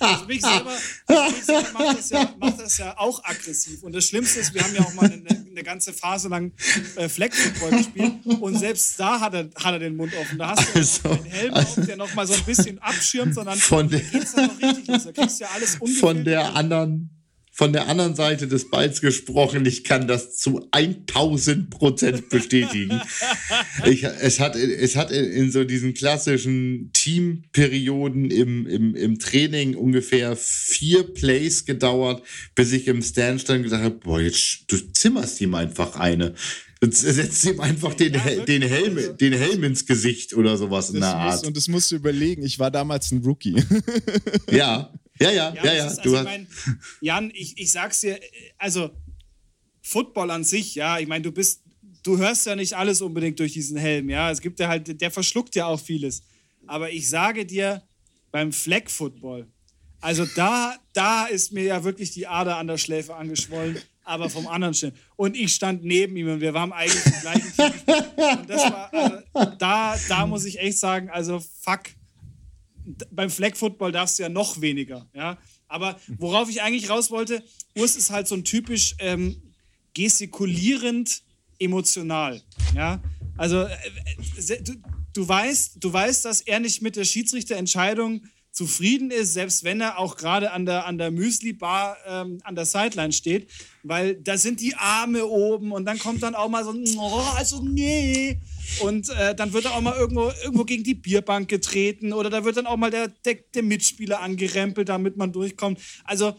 also 0.00 0.26
mich 0.26 0.40
selber, 0.40 0.70
also 1.06 1.30
mich 1.30 1.44
selber 1.44 1.68
macht, 1.72 1.98
das 1.98 2.10
ja, 2.10 2.34
macht 2.38 2.60
das 2.60 2.78
ja 2.78 2.98
auch 2.98 3.22
aggressiv. 3.24 3.82
Und 3.82 3.92
das 3.94 4.06
Schlimmste 4.06 4.40
ist, 4.40 4.54
wir 4.54 4.62
haben 4.62 4.74
ja 4.74 4.80
auch 4.80 4.94
mal 4.94 5.10
eine, 5.10 5.28
eine 5.28 5.62
ganze 5.62 5.92
Phase 5.92 6.28
lang 6.28 6.52
äh, 6.96 7.08
Fleckfootball 7.08 7.70
gespielt 7.70 8.12
und 8.40 8.58
selbst 8.58 8.98
da 8.98 9.20
hat 9.20 9.34
er, 9.34 9.50
hat 9.56 9.74
er 9.74 9.78
den 9.78 9.96
Mund 9.96 10.12
offen. 10.14 10.38
Da 10.38 10.56
hast 10.56 10.74
du 10.74 10.78
also, 10.78 11.10
einen 11.10 11.24
Helm 11.24 11.54
also, 11.54 11.80
auf, 11.80 11.86
der 11.86 11.96
noch 11.96 12.14
mal 12.14 12.26
so 12.26 12.34
ein 12.34 12.44
bisschen 12.44 12.78
abschirmt, 12.78 13.34
sondern 13.34 13.58
von 13.58 13.88
der, 13.88 14.00
geht's 14.00 14.32
dann 14.32 14.46
noch 14.46 14.60
richtig 14.60 14.86
los. 14.86 15.04
Da 15.04 15.12
kriegst 15.12 15.40
du 15.40 15.44
ja 15.44 15.50
alles 15.54 15.78
Von 15.98 16.24
der 16.24 16.54
anderen 16.54 17.19
von 17.60 17.74
der 17.74 17.88
anderen 17.88 18.14
Seite 18.14 18.48
des 18.48 18.70
Balls 18.70 19.02
gesprochen. 19.02 19.66
Ich 19.66 19.84
kann 19.84 20.08
das 20.08 20.38
zu 20.38 20.66
1000 20.70 21.68
Prozent 21.68 22.30
bestätigen. 22.30 23.02
ich, 23.84 24.02
es, 24.02 24.40
hat, 24.40 24.56
es 24.56 24.96
hat 24.96 25.10
in 25.10 25.52
so 25.52 25.64
diesen 25.64 25.92
klassischen 25.92 26.90
Teamperioden 26.94 28.30
im, 28.30 28.66
im, 28.66 28.94
im 28.94 29.18
Training 29.18 29.74
ungefähr 29.74 30.36
vier 30.36 31.02
Plays 31.02 31.66
gedauert, 31.66 32.22
bis 32.54 32.72
ich 32.72 32.88
im 32.88 33.02
Stand 33.02 33.42
stand 33.42 33.58
und 33.58 33.64
gesagt 33.64 33.84
habe, 33.84 33.96
boah, 33.96 34.22
jetzt 34.22 34.64
du 34.68 34.78
zimmerst 34.94 35.38
ihm 35.42 35.54
einfach 35.54 35.96
eine. 35.96 36.32
Jetzt 36.82 37.02
setzt 37.02 37.44
ihm 37.44 37.60
einfach 37.60 37.92
den, 37.92 38.14
ja, 38.14 38.42
den, 38.42 38.62
Helm, 38.62 38.96
also 38.96 39.12
den 39.12 39.34
Helm 39.34 39.64
ins 39.64 39.84
Gesicht 39.84 40.32
oder 40.32 40.56
sowas 40.56 40.88
in 40.88 41.00
der 41.00 41.14
Art. 41.14 41.46
und 41.46 41.54
das 41.54 41.68
musst 41.68 41.90
du 41.90 41.96
überlegen, 41.96 42.42
ich 42.42 42.58
war 42.58 42.70
damals 42.70 43.12
ein 43.12 43.22
Rookie. 43.22 43.62
ja, 44.50 44.94
ja, 45.20 45.30
ja, 45.30 45.54
ja, 45.54 45.72
ja. 45.74 45.84
Also, 45.84 46.16
ich 46.16 46.22
mein, 46.22 46.46
Jan, 47.00 47.30
ich, 47.34 47.58
ich 47.58 47.72
sag's 47.72 48.00
dir, 48.00 48.18
also 48.58 48.90
Football 49.82 50.30
an 50.30 50.44
sich, 50.44 50.74
ja, 50.74 50.98
ich 50.98 51.06
meine, 51.06 51.22
du 51.22 51.32
bist, 51.32 51.62
du 52.02 52.18
hörst 52.18 52.46
ja 52.46 52.56
nicht 52.56 52.74
alles 52.74 53.02
unbedingt 53.02 53.38
durch 53.38 53.52
diesen 53.52 53.76
Helm, 53.76 54.08
ja. 54.10 54.30
Es 54.30 54.40
gibt 54.40 54.58
ja 54.60 54.68
halt, 54.68 55.00
der 55.00 55.10
verschluckt 55.10 55.54
ja 55.54 55.66
auch 55.66 55.80
vieles. 55.80 56.22
Aber 56.66 56.90
ich 56.90 57.08
sage 57.08 57.46
dir, 57.46 57.82
beim 58.30 58.52
Flag 58.52 58.88
Football, 58.88 59.48
also 60.00 60.24
da, 60.34 60.76
da 60.92 61.26
ist 61.26 61.52
mir 61.52 61.64
ja 61.64 61.84
wirklich 61.84 62.10
die 62.12 62.26
Ader 62.26 62.56
an 62.56 62.66
der 62.66 62.78
Schläfe 62.78 63.14
angeschwollen, 63.14 63.78
aber 64.02 64.30
vom 64.30 64.46
anderen 64.46 64.74
Stellen. 64.74 64.94
Und 65.16 65.36
ich 65.36 65.54
stand 65.54 65.84
neben 65.84 66.16
ihm 66.16 66.28
und 66.28 66.40
wir 66.40 66.54
waren 66.54 66.72
eigentlich 66.72 67.04
im 67.04 67.20
gleichen 67.20 67.52
Team. 67.52 67.72
Und 68.38 68.50
das 68.50 68.62
war, 68.72 68.94
also, 68.94 69.56
da, 69.58 69.98
da 70.08 70.26
muss 70.26 70.44
ich 70.44 70.58
echt 70.58 70.78
sagen, 70.78 71.10
also 71.10 71.40
fuck, 71.60 71.82
beim 73.10 73.30
Flag 73.30 73.56
Football 73.56 73.92
darfst 73.92 74.18
du 74.18 74.22
ja 74.22 74.28
noch 74.28 74.60
weniger. 74.60 75.08
Ja? 75.14 75.38
Aber 75.68 75.98
worauf 76.18 76.48
ich 76.50 76.62
eigentlich 76.62 76.90
raus 76.90 77.10
wollte, 77.10 77.42
Urs 77.76 77.96
ist 77.96 78.10
halt 78.10 78.28
so 78.28 78.34
ein 78.34 78.44
typisch 78.44 78.94
ähm, 78.98 79.40
gestikulierend 79.94 81.22
emotional. 81.58 82.42
Ja? 82.74 83.02
Also 83.36 83.62
äh, 83.62 84.62
du, 84.62 84.74
du, 85.12 85.28
weißt, 85.28 85.82
du 85.82 85.92
weißt, 85.92 86.24
dass 86.24 86.40
er 86.40 86.60
nicht 86.60 86.82
mit 86.82 86.96
der 86.96 87.04
Schiedsrichterentscheidung 87.04 88.24
zufrieden 88.52 89.10
ist, 89.10 89.32
selbst 89.34 89.64
wenn 89.64 89.80
er 89.80 89.98
auch 89.98 90.16
gerade 90.16 90.50
an 90.50 90.66
der, 90.66 90.86
an 90.86 90.98
der 90.98 91.10
Müsli-Bar 91.10 91.96
ähm, 92.06 92.40
an 92.42 92.56
der 92.56 92.66
Sideline 92.66 93.12
steht, 93.12 93.48
weil 93.82 94.16
da 94.16 94.36
sind 94.36 94.60
die 94.60 94.74
Arme 94.74 95.24
oben 95.24 95.72
und 95.72 95.84
dann 95.84 95.98
kommt 95.98 96.22
dann 96.22 96.34
auch 96.34 96.48
mal 96.48 96.64
so, 96.64 96.74
oh, 96.98 97.22
also 97.36 97.62
nee. 97.62 98.40
Und 98.80 99.08
äh, 99.10 99.34
dann 99.34 99.52
wird 99.52 99.66
er 99.66 99.74
auch 99.74 99.80
mal 99.80 99.96
irgendwo, 99.96 100.30
irgendwo 100.42 100.64
gegen 100.64 100.84
die 100.84 100.94
Bierbank 100.94 101.48
getreten 101.48 102.12
oder 102.12 102.28
da 102.28 102.44
wird 102.44 102.56
dann 102.56 102.66
auch 102.66 102.76
mal 102.76 102.90
der, 102.90 103.08
der, 103.08 103.36
der 103.54 103.62
Mitspieler 103.62 104.20
angerempelt, 104.20 104.88
damit 104.88 105.16
man 105.16 105.32
durchkommt. 105.32 105.78
Also 106.04 106.36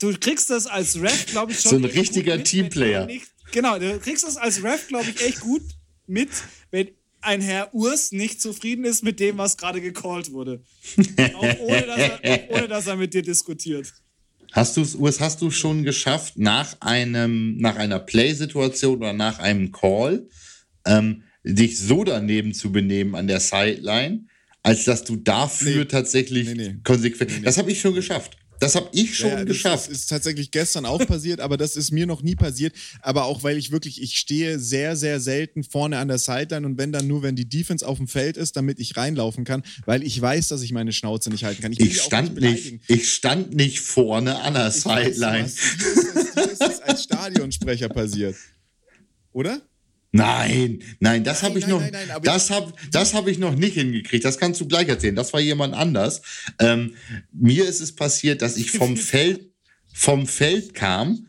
du 0.00 0.18
kriegst 0.18 0.50
das 0.50 0.66
als 0.66 1.00
Ref, 1.00 1.26
glaube 1.26 1.52
ich, 1.52 1.60
schon. 1.60 1.70
So 1.70 1.76
ein 1.76 1.84
richtiger 1.84 2.36
mit, 2.36 2.46
Teamplayer. 2.46 3.06
Nicht, 3.06 3.26
genau, 3.52 3.78
du 3.78 3.98
kriegst 4.00 4.24
das 4.24 4.36
als 4.36 4.62
Ref, 4.62 4.88
glaube 4.88 5.10
ich, 5.10 5.20
echt 5.22 5.40
gut 5.40 5.62
mit, 6.06 6.30
ein 7.24 7.40
Herr 7.40 7.72
Urs 7.74 8.12
nicht 8.12 8.40
zufrieden 8.40 8.84
ist 8.84 9.02
mit 9.02 9.20
dem, 9.20 9.38
was 9.38 9.56
gerade 9.56 9.80
gecallt 9.80 10.32
wurde. 10.32 10.62
auch 11.34 11.58
ohne 11.60 11.82
dass, 11.86 11.98
er, 12.22 12.50
ohne 12.50 12.68
dass 12.68 12.86
er 12.86 12.96
mit 12.96 13.14
dir 13.14 13.22
diskutiert. 13.22 13.92
Hast 14.52 14.76
du 14.76 14.82
es, 14.82 14.94
Urs, 14.94 15.20
hast 15.20 15.42
du 15.42 15.50
schon 15.50 15.82
geschafft, 15.82 16.38
nach 16.38 16.76
einem, 16.80 17.56
nach 17.56 17.76
einer 17.76 17.98
Play-Situation 17.98 18.98
oder 18.98 19.12
nach 19.12 19.38
einem 19.40 19.72
Call, 19.72 20.28
ähm, 20.86 21.24
dich 21.42 21.78
so 21.78 22.04
daneben 22.04 22.54
zu 22.54 22.70
benehmen 22.70 23.14
an 23.14 23.26
der 23.26 23.40
Sideline, 23.40 24.26
als 24.62 24.84
dass 24.84 25.04
du 25.04 25.16
dafür 25.16 25.80
Nee. 25.80 25.84
tatsächlich 25.86 26.48
Nee, 26.48 26.54
nee. 26.54 26.76
konsequent. 26.84 27.44
Das 27.44 27.58
habe 27.58 27.70
ich 27.72 27.80
schon 27.80 27.94
geschafft. 27.94 28.36
Das 28.60 28.74
habe 28.76 28.88
ich 28.92 29.16
schon 29.18 29.30
Ja, 29.30 29.36
das 29.38 29.46
geschafft. 29.46 29.88
ist, 29.90 30.00
ist 30.02 30.06
tatsächlich 30.10 30.50
gestern 30.50 30.86
auch 30.86 31.04
passiert, 31.06 31.40
aber 31.40 31.56
das 31.56 31.76
ist 31.76 31.90
mir 31.90 32.06
noch 32.06 32.22
nie 32.22 32.36
passiert. 32.36 32.74
Aber 33.02 33.24
auch, 33.24 33.42
weil 33.42 33.58
ich 33.58 33.70
wirklich, 33.72 34.00
ich 34.00 34.16
stehe 34.18 34.58
sehr, 34.58 34.96
sehr 34.96 35.20
selten 35.20 35.64
vorne 35.64 35.98
an 35.98 36.08
der 36.08 36.18
Sideline 36.18 36.66
und 36.66 36.78
wenn 36.78 36.92
dann 36.92 37.06
nur, 37.06 37.22
wenn 37.22 37.36
die 37.36 37.48
Defense 37.48 37.86
auf 37.86 37.98
dem 37.98 38.08
Feld 38.08 38.36
ist, 38.36 38.56
damit 38.56 38.78
ich 38.78 38.96
reinlaufen 38.96 39.44
kann, 39.44 39.62
weil 39.86 40.02
ich 40.02 40.20
weiß, 40.20 40.48
dass 40.48 40.62
ich 40.62 40.72
meine 40.72 40.92
Schnauze 40.92 41.30
nicht 41.30 41.44
halten 41.44 41.62
kann. 41.62 41.72
ich 41.72 42.00
auch 42.00 42.04
stand 42.06 42.40
nicht, 42.40 42.80
ich 42.88 43.12
stand 43.12 43.54
nicht 43.54 43.80
vorne 43.80 44.40
an 44.40 44.54
der 44.54 44.68
Ich 44.68 44.84
weiß, 44.84 45.14
Sideline. 45.14 45.44
was- 45.44 45.54
Dir 45.54 46.22
ist, 46.22 46.36
das, 46.36 46.46
ist 46.52 46.60
das 46.60 46.80
als 46.80 47.02
Stadionsprecher 47.04 47.88
passiert. 47.88 48.36
Oder? 49.32 49.60
Nein, 50.16 50.78
nein, 51.00 51.24
das 51.24 51.42
habe 51.42 51.58
ich 51.58 51.66
nein, 51.66 51.70
noch, 51.72 51.80
nein, 51.80 52.06
nein, 52.06 52.20
das 52.22 52.50
habe, 52.50 52.72
das 52.92 53.14
habe 53.14 53.32
ich 53.32 53.38
noch 53.40 53.56
nicht 53.56 53.74
hingekriegt. 53.74 54.24
Das 54.24 54.38
kannst 54.38 54.60
du 54.60 54.68
gleich 54.68 54.86
erzählen. 54.86 55.16
Das 55.16 55.32
war 55.32 55.40
jemand 55.40 55.74
anders. 55.74 56.22
Ähm, 56.60 56.94
mir 57.32 57.68
ist 57.68 57.80
es 57.80 57.96
passiert, 57.96 58.40
dass 58.40 58.56
ich 58.56 58.70
vom 58.70 58.96
Feld, 58.96 59.50
vom 59.92 60.28
Feld 60.28 60.72
kam 60.72 61.26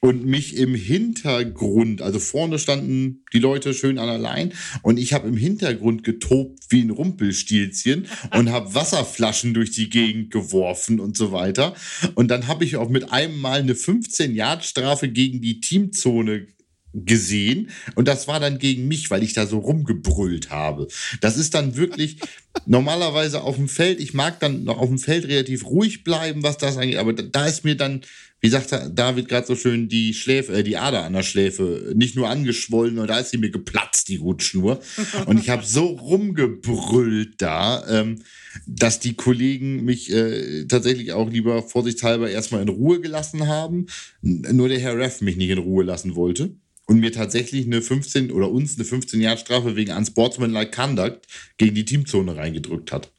und 0.00 0.24
mich 0.24 0.56
im 0.56 0.74
Hintergrund, 0.74 2.00
also 2.00 2.18
vorne 2.18 2.58
standen 2.58 3.22
die 3.34 3.38
Leute 3.38 3.74
schön 3.74 3.98
an 3.98 4.08
der 4.08 4.18
Line 4.18 4.52
und 4.80 4.98
ich 4.98 5.12
habe 5.12 5.28
im 5.28 5.36
Hintergrund 5.36 6.02
getobt 6.02 6.58
wie 6.70 6.80
ein 6.80 6.90
Rumpelstilzchen 6.90 8.08
und 8.34 8.50
habe 8.50 8.74
Wasserflaschen 8.74 9.52
durch 9.52 9.72
die 9.72 9.90
Gegend 9.90 10.30
geworfen 10.30 11.00
und 11.00 11.18
so 11.18 11.32
weiter. 11.32 11.74
Und 12.14 12.28
dann 12.28 12.48
habe 12.48 12.64
ich 12.64 12.76
auch 12.76 12.88
mit 12.88 13.12
einem 13.12 13.38
Mal 13.38 13.60
eine 13.60 13.74
15-Yard-Strafe 13.74 15.10
gegen 15.10 15.42
die 15.42 15.60
Teamzone 15.60 16.46
gesehen 16.94 17.70
und 17.94 18.06
das 18.06 18.28
war 18.28 18.38
dann 18.38 18.58
gegen 18.58 18.86
mich, 18.86 19.10
weil 19.10 19.22
ich 19.22 19.32
da 19.32 19.46
so 19.46 19.58
rumgebrüllt 19.58 20.50
habe. 20.50 20.88
Das 21.20 21.36
ist 21.38 21.54
dann 21.54 21.76
wirklich 21.76 22.18
normalerweise 22.66 23.42
auf 23.42 23.56
dem 23.56 23.68
Feld, 23.68 24.00
ich 24.00 24.12
mag 24.14 24.40
dann 24.40 24.64
noch 24.64 24.78
auf 24.78 24.88
dem 24.88 24.98
Feld 24.98 25.26
relativ 25.26 25.64
ruhig 25.64 26.04
bleiben, 26.04 26.42
was 26.42 26.58
das 26.58 26.76
angeht, 26.76 26.98
aber 26.98 27.14
da, 27.14 27.46
ist 27.46 27.64
mir 27.64 27.76
dann, 27.76 28.02
wie 28.40 28.48
sagt 28.48 28.72
David 28.72 29.28
gerade 29.28 29.46
so 29.46 29.56
schön, 29.56 29.88
die 29.88 30.12
Schläfe, 30.12 30.52
äh, 30.52 30.62
die 30.62 30.76
Ader 30.76 31.04
an 31.04 31.14
der 31.14 31.22
Schläfe 31.22 31.92
nicht 31.94 32.14
nur 32.14 32.28
angeschwollen, 32.28 32.96
sondern 32.96 33.16
da 33.16 33.20
ist 33.20 33.30
sie 33.30 33.38
mir 33.38 33.50
geplatzt, 33.50 34.08
die 34.08 34.16
Rutschnur. 34.16 34.80
Und 35.26 35.40
ich 35.40 35.48
habe 35.48 35.64
so 35.64 35.86
rumgebrüllt 35.86 37.40
da, 37.40 37.86
ähm, 37.88 38.22
dass 38.66 39.00
die 39.00 39.14
Kollegen 39.14 39.84
mich 39.84 40.12
äh, 40.12 40.66
tatsächlich 40.66 41.12
auch 41.12 41.30
lieber 41.30 41.62
vorsichtshalber 41.62 42.28
erstmal 42.30 42.62
in 42.62 42.68
Ruhe 42.68 43.00
gelassen 43.00 43.46
haben. 43.46 43.86
Nur 44.20 44.68
der 44.68 44.80
Herr 44.80 44.98
Ref 44.98 45.20
mich 45.22 45.36
nicht 45.36 45.50
in 45.50 45.58
Ruhe 45.58 45.84
lassen 45.84 46.14
wollte 46.16 46.56
und 46.92 47.00
mir 47.00 47.10
tatsächlich 47.12 47.66
eine 47.66 47.80
15 47.82 48.30
oder 48.30 48.50
uns 48.50 48.76
eine 48.76 48.84
15 48.84 49.20
Jahr 49.20 49.36
Strafe 49.36 49.76
wegen 49.76 49.92
Unsportsmanlike 49.92 50.70
Conduct 50.70 51.26
gegen 51.56 51.74
die 51.74 51.84
Teamzone 51.84 52.36
reingedrückt 52.36 52.92
hat. 52.92 53.10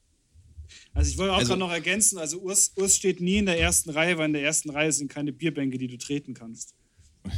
Also 0.94 1.10
ich 1.10 1.18
wollte 1.18 1.34
auch 1.34 1.38
Also- 1.38 1.48
gerade 1.50 1.60
noch 1.60 1.72
ergänzen, 1.72 2.20
also 2.20 2.38
Urs, 2.40 2.74
Urs 2.76 2.96
steht 2.96 3.20
nie 3.20 3.38
in 3.38 3.48
der 3.48 3.60
ersten 3.60 3.90
Reihe, 3.90 4.18
weil 4.20 4.28
in 4.28 4.34
der 4.34 4.44
ersten 4.44 4.70
Reihe 4.70 4.92
sind 4.92 5.10
keine 5.10 5.34
Bierbänke, 5.34 5.78
die 5.80 5.88
du 5.88 5.98
treten 5.98 6.34
kannst. 6.36 6.76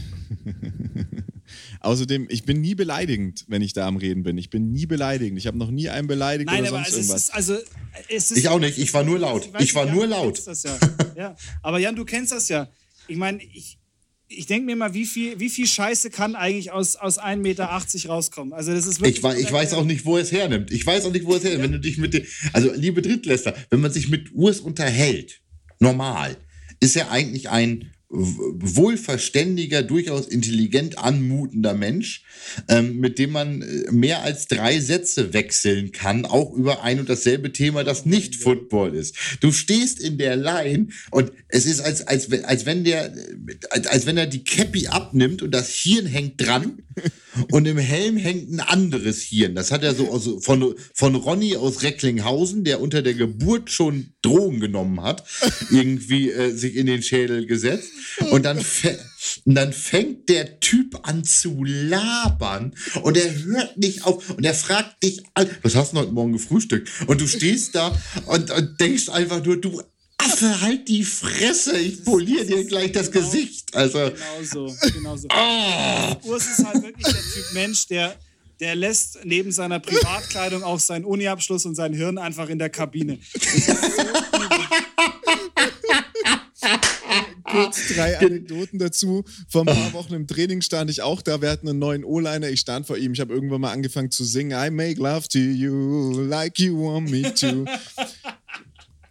Außerdem, 1.79 2.27
ich 2.29 2.43
bin 2.43 2.59
nie 2.61 2.73
beleidigend, 2.75 3.45
wenn 3.47 3.61
ich 3.61 3.73
da 3.73 3.87
am 3.87 3.97
Reden 3.97 4.23
bin. 4.23 4.37
Ich 4.37 4.49
bin 4.49 4.71
nie 4.71 4.87
beleidigend. 4.87 5.37
Ich 5.37 5.45
habe 5.47 5.57
noch 5.57 5.69
nie 5.69 5.87
einen 5.89 6.07
beleidigt 6.07 6.49
Nein, 6.49 6.61
oder 6.61 6.69
aber 6.69 6.77
sonst 6.79 6.89
es 6.89 6.95
irgendwas. 6.97 7.21
ist, 7.23 7.33
also, 7.33 7.57
es 8.09 8.31
ist, 8.31 8.37
Ich 8.39 8.49
auch 8.49 8.59
nicht, 8.59 8.77
ich 8.79 8.93
war 8.93 9.03
nur 9.03 9.19
laut. 9.19 9.53
weiß 9.53 9.63
Ich 9.63 9.75
war 9.75 9.85
nicht, 9.85 9.93
nur 9.93 10.03
Jan, 10.03 10.09
du 10.11 10.15
laut. 10.17 10.33
kennst 10.35 10.47
Das 10.47 10.63
ja. 10.63 10.77
ja. 11.15 11.35
Aber 11.61 11.77
Jan, 11.79 11.95
du 11.95 12.03
kennst 12.03 12.31
das 12.31 12.49
ja. 12.49 12.67
Ich 13.07 13.17
meine, 13.17 13.41
ich, 13.43 13.77
ich 14.27 14.47
denke 14.47 14.65
mir 14.65 14.75
mal, 14.75 14.93
wie 14.93 15.05
viel, 15.05 15.39
wie 15.39 15.49
viel 15.49 15.67
Scheiße 15.67 16.09
kann 16.09 16.35
eigentlich 16.35 16.71
aus, 16.71 16.95
aus 16.95 17.19
1,80 17.19 17.35
Meter 17.37 17.65
rauskommen? 18.09 18.53
Also 18.53 18.73
das 18.73 18.87
ist 18.87 18.99
wirklich 18.99 19.17
Ich, 19.17 19.23
wei- 19.23 19.37
ich 19.39 19.51
weiß 19.51 19.73
auch 19.73 19.85
nicht, 19.85 20.03
wo 20.05 20.17
er 20.17 20.23
es 20.23 20.31
hernimmt. 20.31 20.71
Ich 20.71 20.85
weiß 20.85 21.05
auch 21.05 21.11
nicht, 21.11 21.25
wo 21.25 21.33
er 21.33 21.37
es 21.37 21.43
hernimmt. 21.43 21.63
Wenn 21.63 21.71
du 21.73 21.79
dich 21.79 21.97
mit 21.97 22.13
dem, 22.13 22.25
also 22.53 22.71
liebe 22.73 23.01
Drittläster, 23.01 23.55
wenn 23.69 23.81
man 23.81 23.91
sich 23.91 24.09
mit 24.09 24.33
Urs 24.33 24.59
unterhält, 24.59 25.41
normal, 25.79 26.37
ist 26.79 26.95
er 26.95 27.11
eigentlich 27.11 27.49
ein 27.49 27.91
wohlverständiger, 28.15 29.83
durchaus 29.83 30.27
intelligent 30.27 30.97
anmutender 30.97 31.73
Mensch, 31.73 32.23
ähm, 32.67 32.97
mit 32.99 33.19
dem 33.19 33.31
man 33.31 33.61
äh, 33.61 33.91
mehr 33.91 34.21
als 34.23 34.47
drei 34.47 34.79
Sätze 34.79 35.33
wechseln 35.33 35.91
kann, 35.91 36.25
auch 36.25 36.53
über 36.53 36.83
ein 36.83 36.99
und 36.99 37.09
dasselbe 37.09 37.51
Thema, 37.51 37.83
das 37.83 38.05
nicht 38.05 38.35
Football 38.35 38.95
ist. 38.95 39.15
Du 39.41 39.51
stehst 39.51 39.99
in 39.99 40.17
der 40.17 40.35
Line 40.35 40.87
und 41.11 41.31
es 41.49 41.65
ist, 41.65 41.81
als, 41.81 42.07
als, 42.07 42.31
wenn- 42.31 42.45
als, 42.45 42.65
wenn 42.65 42.83
der, 42.83 43.15
äh, 43.15 43.35
als, 43.69 43.87
als 43.87 44.05
wenn 44.05 44.17
er 44.17 44.27
die 44.27 44.43
Cappy 44.43 44.87
abnimmt 44.87 45.41
und 45.41 45.51
das 45.51 45.69
Hirn 45.69 46.05
hängt 46.05 46.39
dran 46.41 46.79
und 47.51 47.67
im 47.67 47.77
Helm 47.77 48.17
hängt 48.17 48.51
ein 48.51 48.59
anderes 48.59 49.21
Hirn. 49.21 49.55
Das 49.55 49.71
hat 49.71 49.83
er 49.83 49.95
so 49.95 50.09
aus, 50.11 50.29
von, 50.41 50.75
von 50.93 51.15
Ronny 51.15 51.55
aus 51.55 51.83
Recklinghausen, 51.83 52.63
der 52.63 52.81
unter 52.81 53.01
der 53.01 53.13
Geburt 53.13 53.69
schon 53.71 54.13
Drogen 54.21 54.59
genommen 54.59 55.01
hat, 55.01 55.23
irgendwie 55.71 56.31
äh, 56.31 56.51
sich 56.51 56.75
in 56.75 56.87
den 56.87 57.03
Schädel 57.03 57.45
gesetzt. 57.45 57.91
Und 58.31 58.43
dann, 58.43 58.57
und 59.45 59.55
dann 59.55 59.73
fängt 59.73 60.29
der 60.29 60.59
Typ 60.59 60.99
an 61.03 61.23
zu 61.23 61.63
labern 61.63 62.75
und 63.01 63.17
er 63.17 63.43
hört 63.43 63.77
nicht 63.77 64.05
auf 64.05 64.29
und 64.31 64.43
er 64.43 64.53
fragt 64.53 65.03
dich 65.03 65.23
was 65.61 65.75
hast 65.75 65.93
du 65.93 65.97
heute 65.97 66.11
Morgen 66.11 66.33
gefrühstückt? 66.33 66.89
Und 67.07 67.21
du 67.21 67.27
stehst 67.27 67.75
da 67.75 67.95
und, 68.25 68.51
und 68.51 68.79
denkst 68.79 69.09
einfach 69.09 69.43
nur, 69.43 69.59
du 69.59 69.81
Affe, 70.25 70.61
halt 70.61 70.87
die 70.87 71.03
Fresse, 71.03 71.77
ich 71.77 72.03
poliere 72.03 72.45
dir 72.45 72.63
gleich 72.65 72.91
das 72.91 73.11
Genau. 73.11 73.25
Gesicht. 73.25 73.75
Also, 73.75 73.99
Genau 73.99 74.43
so, 74.43 74.75
genau 74.93 75.17
so. 75.17 75.27
ah. 75.29 76.15
Urs 76.23 76.45
ist 76.47 76.65
halt 76.65 76.81
wirklich 76.83 77.05
der 77.05 77.13
Typ 77.13 77.53
Mensch, 77.53 77.87
der, 77.87 78.15
der 78.59 78.75
lässt 78.75 79.19
neben 79.23 79.51
seiner 79.51 79.79
Privatkleidung 79.79 80.63
auch 80.63 80.79
seinen 80.79 81.05
Uniabschluss 81.05 81.65
und 81.65 81.75
sein 81.75 81.93
Hirn 81.93 82.17
einfach 82.17 82.49
in 82.49 82.59
der 82.59 82.69
Kabine. 82.69 83.19
kurz 87.43 87.93
drei 87.93 88.17
Anekdoten 88.19 88.79
dazu. 88.79 89.23
Vor 89.49 89.61
ein 89.61 89.67
paar 89.67 89.93
Wochen 89.93 90.13
im 90.13 90.27
Training 90.27 90.61
stand 90.61 90.89
ich 90.89 91.01
auch 91.01 91.21
da. 91.21 91.41
Wir 91.41 91.49
hatten 91.51 91.69
einen 91.69 91.79
neuen 91.79 92.03
O-Liner. 92.03 92.49
Ich 92.49 92.59
stand 92.61 92.87
vor 92.87 92.97
ihm. 92.97 93.13
Ich 93.13 93.19
habe 93.19 93.33
irgendwann 93.33 93.61
mal 93.61 93.71
angefangen 93.71 94.11
zu 94.11 94.23
singen. 94.25 94.51
I 94.51 94.69
make 94.71 94.99
love 94.99 95.27
to 95.29 95.37
you 95.39 96.21
like 96.21 96.59
you 96.59 96.77
want 96.77 97.09
me 97.09 97.33
to. 97.35 97.65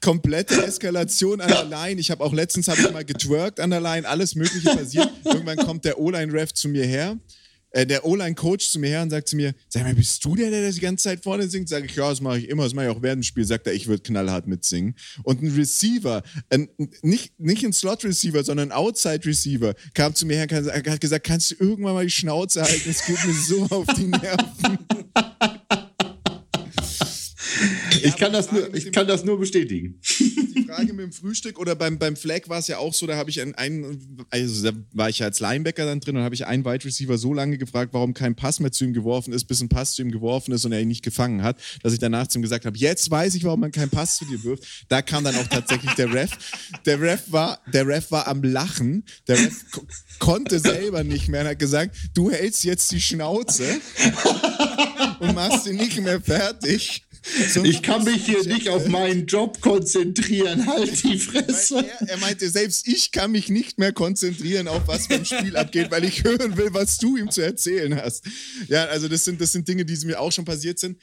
Komplette 0.04 0.62
Eskalation 0.62 1.40
an 1.40 1.48
der 1.48 1.64
Line. 1.64 1.98
Ich 1.98 2.10
habe 2.10 2.22
auch 2.22 2.34
letztens 2.34 2.68
habe 2.68 2.78
ich 2.78 2.92
mal 2.92 3.06
getwerkt 3.06 3.58
an 3.58 3.70
der 3.70 3.80
Line. 3.80 4.06
Alles 4.06 4.34
Mögliche 4.34 4.68
passiert. 4.68 5.10
Irgendwann 5.24 5.56
kommt 5.56 5.86
der 5.86 5.98
O-Line-Ref 5.98 6.52
zu 6.52 6.68
mir 6.68 6.84
her. 6.84 7.18
Äh, 7.70 7.86
der 7.86 8.04
O-Line-Coach 8.04 8.68
zu 8.68 8.78
mir 8.78 8.90
her 8.90 9.02
und 9.02 9.08
sagt 9.08 9.28
zu 9.28 9.36
mir, 9.36 9.54
sag 9.70 9.82
mal, 9.82 9.94
bist 9.94 10.22
du 10.22 10.36
der, 10.36 10.50
der 10.50 10.60
das 10.60 10.74
die 10.74 10.82
ganze 10.82 11.04
Zeit 11.04 11.22
vorne 11.24 11.48
singt? 11.48 11.70
Sag 11.70 11.86
ich, 11.86 11.96
ja, 11.96 12.10
das 12.10 12.20
mache 12.20 12.38
ich 12.38 12.50
immer, 12.50 12.64
das 12.64 12.74
mache 12.74 12.84
ich 12.84 12.90
auch 12.92 13.00
während 13.00 13.20
dem 13.20 13.24
Spiel. 13.24 13.46
Sagt 13.46 13.66
er, 13.66 13.72
ich 13.72 13.86
würde 13.86 14.02
knallhart 14.02 14.46
mitsingen. 14.46 14.94
Und 15.22 15.42
ein 15.42 15.50
Receiver, 15.50 16.22
ein, 16.50 16.68
nicht, 17.00 17.40
nicht 17.40 17.64
ein 17.64 17.72
Slot-Receiver, 17.72 18.44
sondern 18.44 18.72
ein 18.72 18.76
Outside-Receiver, 18.76 19.74
kam 19.94 20.14
zu 20.14 20.26
mir 20.26 20.36
her 20.36 20.46
und 20.52 20.70
hat 20.70 21.00
gesagt, 21.00 21.26
kannst 21.26 21.50
du 21.50 21.54
irgendwann 21.58 21.94
mal 21.94 22.04
die 22.04 22.10
Schnauze 22.10 22.62
halten? 22.62 22.90
Es 22.90 23.06
geht 23.06 23.24
mir 23.24 23.32
so 23.32 23.64
auf 23.70 23.86
die 23.96 24.08
Nerven. 24.08 24.78
Ich 28.04 28.16
kann, 28.16 28.32
das 28.32 28.52
nur, 28.52 28.74
ich 28.74 28.92
kann 28.92 29.06
das 29.06 29.24
nur 29.24 29.38
bestätigen. 29.38 29.98
die 30.18 30.64
Frage 30.66 30.92
mit 30.92 31.06
dem 31.06 31.12
Frühstück 31.12 31.58
oder 31.58 31.74
beim, 31.74 31.98
beim 31.98 32.16
Flag 32.16 32.48
war 32.48 32.58
es 32.58 32.68
ja 32.68 32.78
auch 32.78 32.92
so, 32.92 33.06
da 33.06 33.16
habe 33.16 33.30
ich 33.30 33.40
einen, 33.40 33.54
einen, 33.54 34.26
also 34.30 34.70
da 34.70 34.76
war 34.92 35.08
ich 35.08 35.20
ja 35.20 35.26
als 35.26 35.40
Linebacker 35.40 35.86
dann 35.86 36.00
drin 36.00 36.16
und 36.16 36.22
habe 36.22 36.34
ich 36.34 36.46
einen 36.46 36.64
Wide 36.64 36.84
Receiver 36.84 37.16
so 37.16 37.32
lange 37.32 37.56
gefragt, 37.56 37.94
warum 37.94 38.12
kein 38.12 38.34
Pass 38.34 38.60
mehr 38.60 38.72
zu 38.72 38.84
ihm 38.84 38.92
geworfen 38.92 39.32
ist, 39.32 39.44
bis 39.44 39.60
ein 39.60 39.68
Pass 39.68 39.94
zu 39.94 40.02
ihm 40.02 40.10
geworfen 40.10 40.52
ist 40.52 40.64
und 40.64 40.72
er 40.72 40.80
ihn 40.80 40.88
nicht 40.88 41.02
gefangen 41.02 41.42
hat, 41.42 41.58
dass 41.82 41.92
ich 41.92 41.98
danach 41.98 42.26
zu 42.26 42.38
ihm 42.38 42.42
gesagt 42.42 42.66
habe, 42.66 42.76
jetzt 42.76 43.10
weiß 43.10 43.34
ich, 43.34 43.44
warum 43.44 43.60
man 43.60 43.72
keinen 43.72 43.90
Pass 43.90 44.18
zu 44.18 44.24
dir 44.26 44.42
wirft. 44.44 44.64
Da 44.88 45.02
kam 45.02 45.24
dann 45.24 45.36
auch 45.36 45.46
tatsächlich 45.46 45.92
der 45.94 46.12
Ref. 46.12 46.30
Der 46.84 47.00
Ref 47.00 47.32
war, 47.32 47.60
der 47.72 47.86
Ref 47.86 48.10
war 48.10 48.28
am 48.28 48.42
Lachen. 48.42 49.04
Der 49.28 49.38
Ref 49.38 49.70
ko 49.70 49.82
konnte 50.18 50.58
selber 50.58 51.04
nicht 51.04 51.28
mehr 51.28 51.42
und 51.42 51.48
hat 51.48 51.58
gesagt, 51.58 51.96
du 52.14 52.30
hältst 52.30 52.64
jetzt 52.64 52.92
die 52.92 53.00
Schnauze 53.00 53.64
und 55.20 55.34
machst 55.34 55.66
ihn 55.66 55.76
nicht 55.76 56.00
mehr 56.00 56.20
fertig. 56.20 57.03
Sonst 57.48 57.68
Ich 57.68 57.82
kann 57.82 58.04
mich 58.04 58.26
hier 58.26 58.44
nicht 58.44 58.68
auf 58.68 58.86
meinen 58.86 59.26
Job 59.26 59.60
konzentrieren. 59.60 60.66
Halt 60.66 61.02
die 61.02 61.18
Fresse. 61.18 61.84
Er, 62.00 62.08
er 62.08 62.16
meinte, 62.18 62.48
selbst 62.48 62.86
ich 62.86 63.12
kann 63.12 63.32
mich 63.32 63.48
nicht 63.48 63.78
mehr 63.78 63.92
konzentrieren 63.92 64.68
auf 64.68 64.86
was 64.86 65.08
beim 65.08 65.24
Spiel 65.24 65.56
abgeht, 65.56 65.90
weil 65.90 66.04
ich 66.04 66.24
hören 66.24 66.56
will, 66.56 66.72
was 66.72 66.98
du 66.98 67.16
ihm 67.16 67.30
zu 67.30 67.40
erzählen 67.40 67.94
hast. 67.96 68.24
Ja, 68.68 68.84
also 68.86 69.08
das 69.08 69.24
sind, 69.24 69.40
das 69.40 69.52
sind 69.52 69.66
Dinge, 69.66 69.84
die 69.84 69.94
mir 70.04 70.20
auch 70.20 70.32
schon 70.32 70.44
passiert 70.44 70.78
sind. 70.78 70.98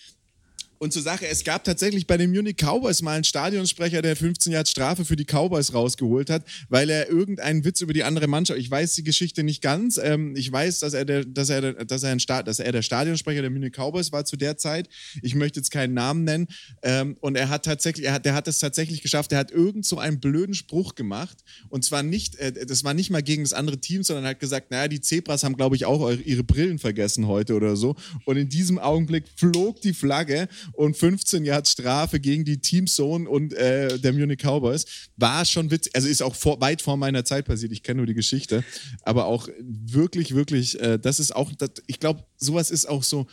Und 0.82 0.92
zur 0.92 1.04
Sache, 1.04 1.28
es 1.28 1.44
gab 1.44 1.64
tatsächlich 1.64 2.08
bei 2.08 2.18
den 2.18 2.32
Munich 2.32 2.56
Cowboys 2.58 3.04
mal 3.04 3.14
einen 3.14 3.24
Stadionsprecher, 3.24 4.02
der 4.02 4.16
15 4.16 4.52
Jahre 4.52 4.66
Strafe 4.66 5.06
für 5.06 5.16
die 5.16 5.26
Cowboys 5.26 5.76
rausgeholt 5.76 6.32
hat, 6.32 6.44
weil 6.70 6.90
er 6.90 7.08
irgendeinen 7.08 7.64
Witz 7.64 7.82
über 7.82 7.94
die 7.94 8.04
andere 8.04 8.26
Mannschaft, 8.26 8.60
ich 8.60 8.72
weiß 8.72 8.96
die 8.96 9.04
Geschichte 9.04 9.44
nicht 9.44 9.62
ganz, 9.62 10.00
ähm, 10.04 10.36
ich 10.36 10.52
weiß, 10.52 10.80
dass 10.80 10.96
er, 10.96 11.06
der, 11.06 11.24
dass, 11.24 11.52
er, 11.52 11.86
dass, 11.86 12.02
er 12.02 12.14
ein 12.14 12.20
Sta 12.20 12.42
dass 12.42 12.58
er 12.58 12.72
der 12.72 12.82
Stadionsprecher 12.82 13.44
der 13.44 13.52
Munich 13.52 13.74
Cowboys 13.74 14.12
war 14.12 14.26
zu 14.26 14.38
der 14.38 14.58
Zeit. 14.58 14.90
Ich 15.22 15.36
möchte 15.36 15.60
jetzt 15.60 15.70
keinen 15.70 15.94
Namen 15.94 16.24
nennen. 16.24 16.48
Ähm, 16.82 17.16
und 17.22 17.36
er 17.36 17.50
hat 17.50 17.64
tatsächlich, 17.64 18.08
er 18.08 18.14
hat, 18.14 18.26
der 18.26 18.34
hat 18.34 18.48
es 18.48 18.58
tatsächlich 18.58 19.04
geschafft, 19.04 19.34
er 19.34 19.38
hat 19.38 19.52
irgend 19.52 19.86
so 19.86 20.00
einen 20.00 20.20
blöden 20.20 20.56
Spruch 20.56 20.96
gemacht. 20.96 21.44
Und 21.70 21.86
zwar 21.86 22.02
nicht, 22.02 22.38
äh, 22.38 22.54
das 22.66 22.84
war 22.84 22.96
nicht 22.96 23.12
mal 23.12 23.22
gegen 23.22 23.44
das 23.44 23.54
andere 23.54 23.78
Team, 23.78 24.02
sondern 24.02 24.26
hat 24.26 24.40
gesagt, 24.40 24.72
naja, 24.72 24.88
die 24.88 25.00
Zebras 25.00 25.44
haben, 25.44 25.56
glaube 25.56 25.76
ich, 25.76 25.86
auch 25.86 26.02
eure, 26.02 26.22
ihre 26.22 26.44
Brillen 26.44 26.80
vergessen 26.80 27.28
heute 27.28 27.54
oder 27.54 27.76
so. 27.76 27.96
Und 28.26 28.38
in 28.38 28.50
diesem 28.50 28.80
Augenblick 28.80 29.26
flog 29.36 29.80
die 29.82 29.94
Flagge 29.94 30.48
und 30.74 30.98
15 30.98 31.46
Jahre 31.46 31.66
Strafe 31.66 32.20
gegen 32.20 32.46
die 32.46 32.60
Teamzone 32.60 33.30
und 33.30 33.54
äh, 33.54 34.00
der 34.00 34.14
Munich 34.14 34.40
Cowboys. 34.40 34.86
War 35.18 35.46
schon 35.46 35.72
witzig, 35.72 35.96
also 35.96 36.08
ist 36.08 36.22
auch 36.22 36.36
vor, 36.36 36.60
weit 36.62 36.82
vor 36.82 36.98
meiner 36.98 37.26
Zeit 37.26 37.46
passiert, 37.46 37.72
ich 37.72 37.84
kenne 37.84 37.98
nur 37.98 38.08
die 38.08 38.14
Geschichte, 38.14 38.64
aber 39.04 39.26
auch 39.26 39.48
wirklich, 39.60 40.36
wirklich, 40.36 40.80
äh, 40.80 40.98
das 41.00 41.20
ist 41.20 41.36
auch, 41.36 41.52
das, 41.54 41.72
ich 41.88 42.00
glaube, 42.00 42.24
sowas 42.38 42.72
ist 42.72 42.88
auch 42.88 43.04
so, 43.04 43.28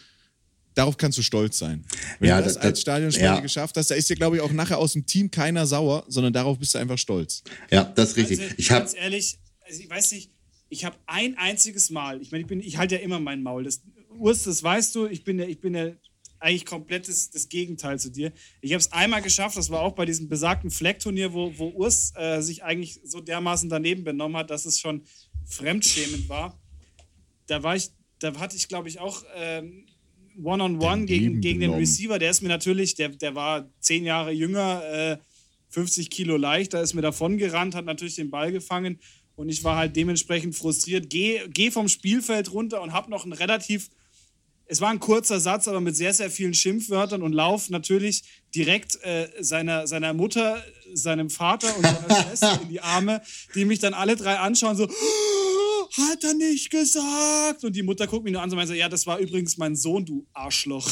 darauf 0.75 0.97
kannst 0.97 1.19
du 1.19 1.23
stolz 1.23 1.59
sein. 1.59 1.85
Wenn 2.21 2.29
ja, 2.29 2.39
du 2.39 2.45
das, 2.45 2.55
das 2.55 2.63
als 2.63 2.81
Stadionsprecher 2.81 3.35
ja. 3.35 3.41
geschafft 3.41 3.77
hast, 3.77 3.91
da 3.91 3.95
ist 3.95 4.09
dir, 4.09 4.17
glaube 4.17 4.37
ich, 4.37 4.43
auch 4.43 4.53
nachher 4.53 4.79
aus 4.79 4.93
dem 4.93 5.07
Team 5.07 5.31
keiner 5.31 5.67
sauer, 5.67 6.05
sondern 6.09 6.33
darauf 6.33 6.59
bist 6.59 6.75
du 6.75 6.79
einfach 6.79 6.99
stolz. 6.99 7.43
Ja, 7.71 7.85
das 7.85 8.11
ist 8.11 8.17
richtig. 8.17 8.41
Also, 8.41 8.55
ich 8.57 8.69
ganz 8.69 8.95
ehrlich, 8.95 9.39
also 9.67 9.81
ich 9.81 9.91
weiß 9.91 10.13
nicht, 10.13 10.31
ich 10.69 10.85
habe 10.85 10.97
ein 11.07 11.37
einziges 11.37 11.91
Mal, 11.91 12.21
ich 12.21 12.31
meine, 12.31 12.45
ich, 12.45 12.67
ich 12.67 12.77
halte 12.79 12.97
ja 12.97 13.01
immer 13.01 13.19
mein 13.19 13.43
Maul. 13.43 13.65
Das, 13.65 13.81
Urs, 14.19 14.45
das 14.45 14.63
weißt 14.63 14.95
du, 14.95 15.07
ich 15.07 15.25
bin 15.25 15.39
ja, 15.39 15.47
ich 15.47 15.61
bin 15.61 15.75
ja 15.75 15.93
eigentlich 16.41 16.67
komplett 16.67 17.09
das, 17.09 17.31
das 17.31 17.49
Gegenteil 17.49 17.99
zu 17.99 18.11
dir. 18.11 18.33
Ich 18.61 18.73
habe 18.73 18.81
es 18.81 18.93
einmal 18.93 19.23
geschafft, 19.23 19.57
das 19.57 19.71
war 19.71 19.81
auch 19.81 19.95
bei 19.95 20.05
diesem 20.07 20.29
besagten 20.29 20.71
Fleckturnier, 20.71 21.33
wo, 21.33 21.57
wo 21.57 21.69
Urs 21.69 22.13
äh, 22.17 22.41
sich 22.41 22.65
eigentlich 22.65 23.01
so 23.05 23.21
dermaßen 23.21 23.69
daneben 23.69 24.05
benommen 24.05 24.37
hat, 24.37 24.51
dass 24.51 24.67
es 24.67 24.79
schon 24.79 25.03
fremdschämend 25.47 26.29
war. 26.29 26.61
Da 27.47 27.63
war 27.63 27.77
ich, 27.77 27.91
da 28.19 28.35
hatte 28.39 28.57
ich, 28.57 28.69
glaube 28.69 28.89
ich, 28.89 29.01
auch 29.01 29.25
ähm, 29.35 29.87
One-on-One 30.43 31.07
gegen, 31.07 31.41
gegen 31.41 31.61
den 31.61 31.73
Receiver. 31.73 32.19
Der 32.19 32.31
ist 32.31 32.43
mir 32.43 32.49
natürlich, 32.49 32.95
der, 32.95 33.09
der 33.09 33.35
war 33.35 33.69
zehn 33.81 34.05
Jahre 34.05 34.31
jünger, 34.31 34.83
äh, 34.85 35.19
50 35.71 36.11
Kilo 36.11 36.37
leichter, 36.37 36.81
ist 36.81 36.95
mir 36.95 37.03
davon 37.03 37.37
gerannt, 37.37 37.75
hat 37.75 37.85
natürlich 37.85 38.15
den 38.15 38.31
Ball 38.31 38.53
gefangen 38.53 38.99
und 39.37 39.49
ich 39.49 39.63
war 39.65 39.77
halt 39.77 39.95
dementsprechend 39.97 40.57
frustriert. 40.57 41.11
Geh, 41.11 41.43
geh 41.49 41.71
vom 41.71 41.89
Spielfeld 41.89 42.53
runter 42.53 42.83
und 42.83 42.93
habe 42.93 43.11
noch 43.11 43.25
einen 43.25 43.33
relativ 43.33 43.91
es 44.69 44.81
war 44.83 44.91
ein 44.91 45.01
kurzer 45.01 45.41
Satz, 45.41 45.67
aber 45.67 45.81
mit 45.81 45.97
sehr, 45.97 46.13
sehr 46.13 46.31
vielen 46.31 46.55
Schimpfwörtern 46.55 47.23
und 47.23 47.33
Lauf 47.33 47.71
natürlich 47.71 48.23
direkt 48.55 49.03
äh, 49.03 49.29
seiner, 49.41 49.87
seiner 49.87 50.13
Mutter, 50.13 50.63
seinem 50.93 51.31
Vater 51.31 51.75
und 51.77 51.83
seiner 51.83 52.23
Schwester 52.23 52.61
in 52.63 52.69
die 52.69 52.81
Arme, 52.81 53.23
die 53.55 53.65
mich 53.65 53.79
dann 53.79 53.95
alle 53.95 54.15
drei 54.15 54.37
anschauen, 54.37 54.77
so, 54.77 54.85
oh, 54.85 55.89
hat 55.97 56.23
er 56.23 56.35
nicht 56.35 56.71
gesagt? 56.71 57.65
Und 57.65 57.77
die 57.77 57.83
Mutter 57.83 58.07
guckt 58.07 58.25
mich 58.25 58.33
nur 58.33 58.43
an 58.43 58.51
und 58.51 58.57
meint 58.57 58.69
so, 58.69 58.75
ja, 58.75 58.91
das 58.91 59.07
war 59.07 59.19
übrigens 59.19 59.57
mein 59.57 59.75
Sohn, 59.75 60.05
du 60.05 60.27
Arschloch. 60.35 60.89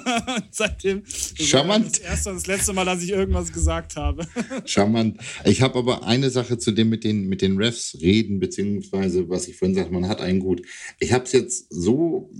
Seitdem, 0.50 1.02
das 1.04 1.34
Charmant. 1.46 1.86
das 1.86 1.98
erste 1.98 2.30
und 2.30 2.36
das 2.36 2.46
letzte 2.46 2.72
Mal, 2.72 2.86
dass 2.86 3.02
ich 3.02 3.10
irgendwas 3.10 3.52
gesagt 3.52 3.96
habe. 3.96 4.26
Charmant. 4.64 5.18
Ich 5.44 5.60
habe 5.60 5.78
aber 5.78 6.04
eine 6.04 6.30
Sache 6.30 6.56
zu 6.56 6.72
dem 6.72 6.88
mit 6.88 7.04
den, 7.04 7.28
mit 7.28 7.42
den 7.42 7.58
Refs 7.58 7.98
reden, 8.00 8.40
beziehungsweise, 8.40 9.28
was 9.28 9.48
ich 9.48 9.56
vorhin 9.56 9.74
sagte, 9.74 9.92
man 9.92 10.08
hat 10.08 10.22
einen 10.22 10.40
gut. 10.40 10.62
Ich 10.98 11.12
habe 11.12 11.24
es 11.24 11.32
jetzt 11.32 11.66
so 11.68 12.30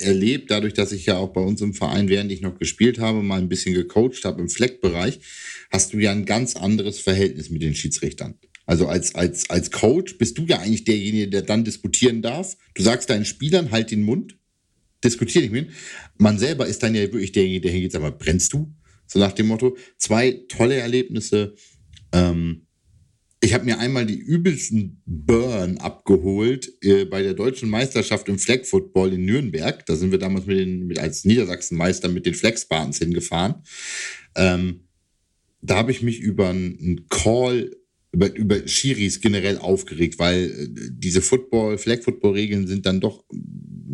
erlebt, 0.00 0.50
dadurch, 0.50 0.74
dass 0.74 0.92
ich 0.92 1.06
ja 1.06 1.16
auch 1.16 1.32
bei 1.32 1.40
uns 1.40 1.60
im 1.60 1.74
Verein, 1.74 2.08
während 2.08 2.32
ich 2.32 2.40
noch 2.40 2.58
gespielt 2.58 2.98
habe, 2.98 3.22
mal 3.22 3.40
ein 3.40 3.48
bisschen 3.48 3.74
gecoacht 3.74 4.24
habe 4.24 4.40
im 4.40 4.48
Fleckbereich, 4.48 5.20
hast 5.70 5.92
du 5.92 5.98
ja 5.98 6.12
ein 6.12 6.24
ganz 6.24 6.56
anderes 6.56 6.98
Verhältnis 6.98 7.50
mit 7.50 7.62
den 7.62 7.74
Schiedsrichtern. 7.74 8.34
Also 8.66 8.86
als, 8.86 9.14
als, 9.14 9.48
als 9.48 9.70
Coach 9.70 10.18
bist 10.18 10.36
du 10.36 10.44
ja 10.44 10.58
eigentlich 10.58 10.84
derjenige, 10.84 11.28
der 11.28 11.42
dann 11.42 11.64
diskutieren 11.64 12.20
darf. 12.20 12.56
Du 12.74 12.82
sagst 12.82 13.08
deinen 13.08 13.24
Spielern, 13.24 13.70
halt 13.70 13.90
den 13.90 14.02
Mund, 14.02 14.36
diskutier 15.02 15.40
nicht 15.40 15.52
mit. 15.52 15.70
Man 16.18 16.38
selber 16.38 16.66
ist 16.66 16.82
dann 16.82 16.94
ja 16.94 17.00
wirklich 17.02 17.32
derjenige, 17.32 17.62
der 17.62 17.72
hingeht, 17.72 17.92
sag 17.92 18.02
mal, 18.02 18.12
brennst 18.12 18.52
du? 18.52 18.74
So 19.06 19.18
nach 19.18 19.32
dem 19.32 19.46
Motto. 19.46 19.76
Zwei 19.96 20.42
tolle 20.48 20.74
Erlebnisse. 20.74 21.54
Ähm, 22.12 22.66
ich 23.40 23.54
habe 23.54 23.64
mir 23.64 23.78
einmal 23.78 24.04
die 24.04 24.18
übelsten 24.18 25.00
Burn 25.06 25.78
abgeholt 25.78 26.72
äh, 26.82 27.04
bei 27.04 27.22
der 27.22 27.34
deutschen 27.34 27.70
Meisterschaft 27.70 28.28
im 28.28 28.38
Flag 28.38 28.64
Football 28.64 29.12
in 29.12 29.24
Nürnberg. 29.24 29.86
Da 29.86 29.94
sind 29.94 30.10
wir 30.10 30.18
damals 30.18 30.46
mit 30.46 30.58
den, 30.58 30.86
mit, 30.86 30.98
als 30.98 31.24
Niedersachsenmeister 31.24 32.08
mit 32.08 32.26
den 32.26 32.34
Spartans 32.34 32.98
hingefahren. 32.98 33.62
Ähm, 34.34 34.80
da 35.60 35.76
habe 35.76 35.92
ich 35.92 36.02
mich 36.02 36.20
über 36.20 36.48
einen 36.48 37.06
Call 37.08 37.70
über, 38.10 38.34
über 38.34 38.66
Schiris 38.66 39.20
generell 39.20 39.58
aufgeregt, 39.58 40.18
weil 40.18 40.44
äh, 40.44 40.68
diese 40.90 41.22
Football, 41.22 41.78
Flag 41.78 42.02
Football 42.02 42.32
Regeln 42.32 42.66
sind 42.66 42.86
dann 42.86 43.00
doch 43.00 43.24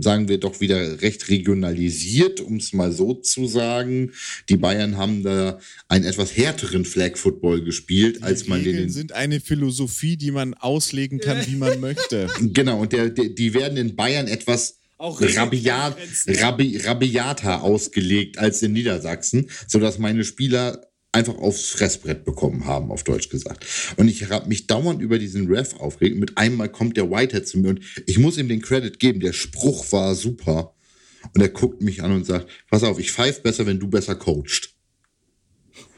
sagen 0.01 0.29
wir 0.29 0.39
doch 0.39 0.61
wieder 0.61 1.03
recht 1.03 1.29
regionalisiert, 1.29 2.41
um 2.41 2.57
es 2.57 2.73
mal 2.73 2.93
so 2.93 3.15
zu 3.15 3.47
sagen. 3.47 4.13
Die 4.49 4.57
Bayern 4.57 4.97
haben 4.97 5.23
da 5.23 5.59
einen 5.89 6.05
etwas 6.05 6.37
härteren 6.37 6.85
Flag 6.85 7.17
Football 7.17 7.63
gespielt, 7.63 8.17
die 8.17 8.23
als 8.23 8.47
man 8.49 8.59
Regeln 8.59 8.77
den. 8.77 8.91
sind 8.91 9.13
eine 9.13 9.41
Philosophie, 9.41 10.17
die 10.17 10.31
man 10.31 10.55
auslegen 10.55 11.19
kann, 11.19 11.47
wie 11.47 11.57
man 11.57 11.81
möchte. 11.81 12.29
Genau, 12.55 12.81
und 12.81 12.93
der, 12.93 13.11
der, 13.11 13.31
die 13.31 13.55
werden 13.55 13.77
in 13.77 13.97
Bayern 13.97 14.29
etwas 14.29 14.79
rabiat, 14.99 15.97
rabi, 16.27 16.79
rabiater 16.79 17.63
ausgelegt 17.63 18.39
als 18.39 18.63
in 18.63 18.73
Niedersachsen, 18.73 19.51
sodass 19.67 19.99
meine 19.99 20.25
Spieler 20.25 20.87
einfach 21.15 21.37
aufs 21.39 21.71
Fressbrett 21.71 22.25
bekommen 22.25 22.67
haben, 22.67 22.91
auf 22.91 23.05
Deutsch 23.05 23.29
gesagt. 23.29 23.65
Und 23.97 24.09
ich 24.09 24.29
habe 24.31 24.49
mich 24.49 24.67
dauernd 24.67 25.01
über 25.01 25.19
diesen 25.19 25.47
Ref 25.47 25.75
aufgeregt. 25.75 26.19
Mit 26.19 26.37
einmal 26.37 26.69
kommt 26.69 26.97
der 26.97 27.11
Whitehead 27.11 27.47
zu 27.47 27.59
mir 27.59 27.69
und 27.71 27.81
ich 28.07 28.19
muss 28.19 28.37
ihm 28.37 28.49
den 28.49 28.61
Credit 28.63 28.99
geben. 28.99 29.21
Der 29.21 29.33
Spruch 29.33 29.91
war 29.93 30.15
super. 30.15 30.75
Und 31.33 31.41
er 31.41 31.49
guckt 31.49 31.81
mich 31.81 32.03
an 32.03 32.13
und 32.13 32.27
sagt, 32.27 32.49
pass 32.69 32.83
auf, 32.83 32.99
ich 32.99 33.11
pfeife 33.11 33.41
besser, 33.41 33.65
wenn 33.67 33.79
du 33.79 33.89
besser 33.89 34.15
coachst. 34.15 34.71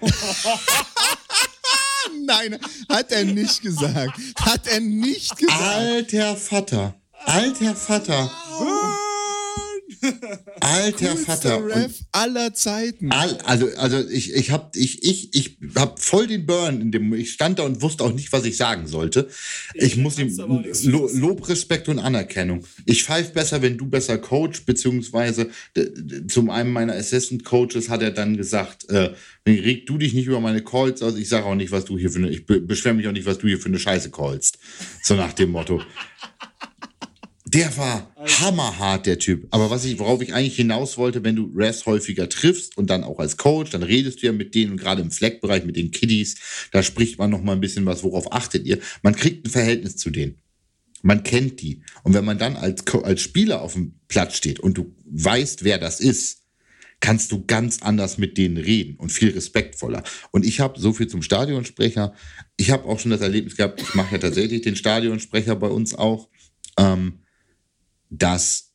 Nein, 2.24 2.58
hat 2.88 3.10
er 3.12 3.24
nicht 3.24 3.62
gesagt. 3.62 4.18
Hat 4.40 4.66
er 4.68 4.80
nicht 4.80 5.36
gesagt. 5.36 5.60
Alter 5.60 6.36
Vater. 6.36 6.94
Alter 7.24 7.74
Vater. 7.74 8.30
Alter 10.60 11.16
Vater. 11.16 11.64
Ref 11.66 11.92
aller 12.12 12.54
Zeiten. 12.54 13.10
All, 13.10 13.38
also, 13.44 13.68
also 13.76 13.98
ich, 14.08 14.34
ich 14.34 14.50
habe 14.50 14.70
ich, 14.74 15.02
ich, 15.02 15.34
ich 15.34 15.58
hab 15.74 16.00
voll 16.00 16.26
den 16.26 16.46
Burn 16.46 16.80
in 16.80 16.92
dem. 16.92 17.12
Ich 17.14 17.32
stand 17.32 17.58
da 17.58 17.64
und 17.64 17.82
wusste 17.82 18.04
auch 18.04 18.12
nicht, 18.12 18.32
was 18.32 18.44
ich 18.44 18.56
sagen 18.56 18.86
sollte. 18.86 19.28
Ich, 19.74 19.84
ich 19.84 19.96
muss 19.96 20.18
ihm 20.18 20.34
Lo, 20.84 21.08
Lob, 21.12 21.48
Respekt 21.48 21.88
und 21.88 21.98
Anerkennung. 21.98 22.64
Ich 22.84 23.04
pfeife 23.04 23.32
besser, 23.32 23.62
wenn 23.62 23.76
du 23.78 23.86
besser 23.86 24.18
coach, 24.18 24.64
beziehungsweise 24.64 25.50
zum 26.28 26.50
einen 26.50 26.72
meiner 26.72 26.94
Assistant 26.94 27.44
Coaches 27.44 27.88
hat 27.88 28.02
er 28.02 28.10
dann 28.10 28.36
gesagt, 28.36 28.88
äh, 28.88 29.10
reg 29.46 29.86
du 29.86 29.98
dich 29.98 30.14
nicht 30.14 30.26
über 30.26 30.40
meine 30.40 30.62
Calls 30.62 31.02
aus. 31.02 31.16
Ich 31.16 31.28
sage 31.28 31.46
auch 31.46 31.54
nicht, 31.54 31.72
was 31.72 31.84
du 31.84 31.98
hier 31.98 32.10
für 32.10 32.18
eine, 32.18 32.30
ich 32.30 32.46
beschwere 32.46 32.94
mich 32.94 33.06
auch 33.06 33.12
nicht, 33.12 33.26
was 33.26 33.38
du 33.38 33.46
hier 33.46 33.58
für 33.58 33.68
eine 33.68 33.78
Scheiße 33.78 34.10
callst. 34.10 34.58
So 35.02 35.14
nach 35.14 35.32
dem 35.32 35.50
Motto. 35.50 35.82
Der 37.48 37.76
war 37.76 38.12
hammerhart, 38.40 39.06
der 39.06 39.20
Typ. 39.20 39.46
Aber 39.52 39.70
was 39.70 39.84
ich, 39.84 40.00
worauf 40.00 40.20
ich 40.20 40.34
eigentlich 40.34 40.56
hinaus 40.56 40.98
wollte, 40.98 41.22
wenn 41.22 41.36
du 41.36 41.52
Refs 41.54 41.86
häufiger 41.86 42.28
triffst 42.28 42.76
und 42.76 42.90
dann 42.90 43.04
auch 43.04 43.20
als 43.20 43.36
Coach, 43.36 43.70
dann 43.70 43.84
redest 43.84 44.20
du 44.20 44.26
ja 44.26 44.32
mit 44.32 44.56
denen 44.56 44.72
und 44.72 44.78
gerade 44.78 45.00
im 45.00 45.12
Fleckbereich 45.12 45.64
mit 45.64 45.76
den 45.76 45.92
Kiddies, 45.92 46.68
da 46.72 46.82
spricht 46.82 47.18
man 47.18 47.30
noch 47.30 47.42
mal 47.42 47.52
ein 47.52 47.60
bisschen 47.60 47.86
was, 47.86 48.02
worauf 48.02 48.32
achtet 48.32 48.66
ihr? 48.66 48.80
Man 49.02 49.14
kriegt 49.14 49.46
ein 49.46 49.50
Verhältnis 49.50 49.96
zu 49.96 50.10
denen. 50.10 50.38
Man 51.02 51.22
kennt 51.22 51.62
die. 51.62 51.82
Und 52.02 52.14
wenn 52.14 52.24
man 52.24 52.38
dann 52.38 52.56
als, 52.56 52.84
als 53.04 53.22
Spieler 53.22 53.62
auf 53.62 53.74
dem 53.74 53.94
Platz 54.08 54.36
steht 54.36 54.58
und 54.58 54.76
du 54.76 54.92
weißt, 55.04 55.62
wer 55.62 55.78
das 55.78 56.00
ist, 56.00 56.42
kannst 56.98 57.30
du 57.30 57.44
ganz 57.46 57.80
anders 57.82 58.18
mit 58.18 58.38
denen 58.38 58.56
reden 58.56 58.96
und 58.96 59.12
viel 59.12 59.30
respektvoller. 59.30 60.02
Und 60.32 60.44
ich 60.44 60.58
habe 60.58 60.80
so 60.80 60.92
viel 60.92 61.06
zum 61.06 61.22
Stadionsprecher. 61.22 62.12
Ich 62.56 62.72
habe 62.72 62.86
auch 62.86 62.98
schon 62.98 63.12
das 63.12 63.20
Erlebnis 63.20 63.56
gehabt, 63.56 63.80
ich 63.80 63.94
mache 63.94 64.14
ja 64.16 64.18
tatsächlich 64.18 64.62
den 64.62 64.74
Stadionsprecher 64.74 65.54
bei 65.54 65.68
uns 65.68 65.94
auch. 65.94 66.28
Ähm, 66.76 67.20
dass 68.10 68.72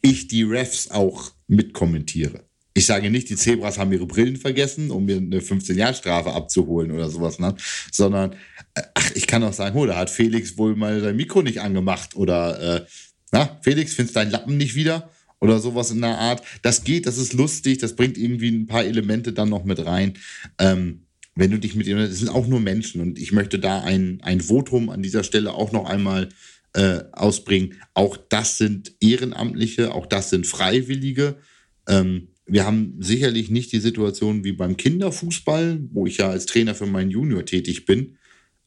ich 0.00 0.28
die 0.28 0.42
Refs 0.42 0.90
auch 0.90 1.32
mitkommentiere. 1.46 2.44
Ich 2.74 2.86
sage 2.86 3.10
nicht, 3.10 3.28
die 3.28 3.36
Zebras 3.36 3.78
haben 3.78 3.92
ihre 3.92 4.06
Brillen 4.06 4.36
vergessen, 4.36 4.92
um 4.92 5.04
mir 5.04 5.16
eine 5.16 5.40
15-Jahr-Strafe 5.40 6.32
abzuholen 6.32 6.92
oder 6.92 7.10
sowas, 7.10 7.40
ne? 7.40 7.56
sondern 7.90 8.34
äh, 8.74 8.82
ach, 8.94 9.10
ich 9.14 9.26
kann 9.26 9.42
auch 9.42 9.52
sagen, 9.52 9.76
oh, 9.76 9.84
da 9.84 9.96
hat 9.96 10.10
Felix 10.10 10.56
wohl 10.56 10.76
mal 10.76 11.00
sein 11.00 11.16
Mikro 11.16 11.42
nicht 11.42 11.60
angemacht 11.60 12.14
oder 12.14 12.76
äh, 12.76 12.86
na, 13.32 13.58
Felix, 13.62 13.94
findest 13.94 14.16
deinen 14.16 14.30
Lappen 14.30 14.56
nicht 14.56 14.74
wieder? 14.74 15.10
Oder 15.40 15.60
sowas 15.60 15.90
in 15.90 16.00
der 16.00 16.18
Art. 16.18 16.42
Das 16.62 16.82
geht, 16.82 17.06
das 17.06 17.16
ist 17.16 17.32
lustig, 17.32 17.78
das 17.78 17.94
bringt 17.94 18.18
irgendwie 18.18 18.50
ein 18.50 18.66
paar 18.66 18.84
Elemente 18.84 19.32
dann 19.32 19.48
noch 19.48 19.64
mit 19.64 19.84
rein. 19.84 20.14
Ähm, 20.58 21.06
wenn 21.36 21.52
du 21.52 21.58
dich 21.58 21.76
mit 21.76 21.86
ihnen, 21.86 22.00
das 22.00 22.18
sind 22.18 22.28
auch 22.28 22.48
nur 22.48 22.60
Menschen 22.60 23.00
und 23.00 23.18
ich 23.18 23.30
möchte 23.30 23.60
da 23.60 23.80
ein, 23.82 24.20
ein 24.22 24.40
Votum 24.40 24.90
an 24.90 25.02
dieser 25.02 25.22
Stelle 25.22 25.52
auch 25.54 25.70
noch 25.70 25.88
einmal 25.88 26.30
äh, 26.78 27.02
ausbringen. 27.10 27.74
Auch 27.92 28.16
das 28.16 28.56
sind 28.56 28.94
Ehrenamtliche, 29.00 29.92
auch 29.92 30.06
das 30.06 30.30
sind 30.30 30.46
Freiwillige. 30.46 31.38
Ähm, 31.88 32.28
wir 32.46 32.64
haben 32.64 32.94
sicherlich 33.00 33.50
nicht 33.50 33.72
die 33.72 33.80
Situation 33.80 34.44
wie 34.44 34.52
beim 34.52 34.76
Kinderfußball, 34.76 35.80
wo 35.90 36.06
ich 36.06 36.18
ja 36.18 36.30
als 36.30 36.46
Trainer 36.46 36.76
für 36.76 36.86
meinen 36.86 37.10
Junior 37.10 37.44
tätig 37.44 37.84
bin, 37.84 38.16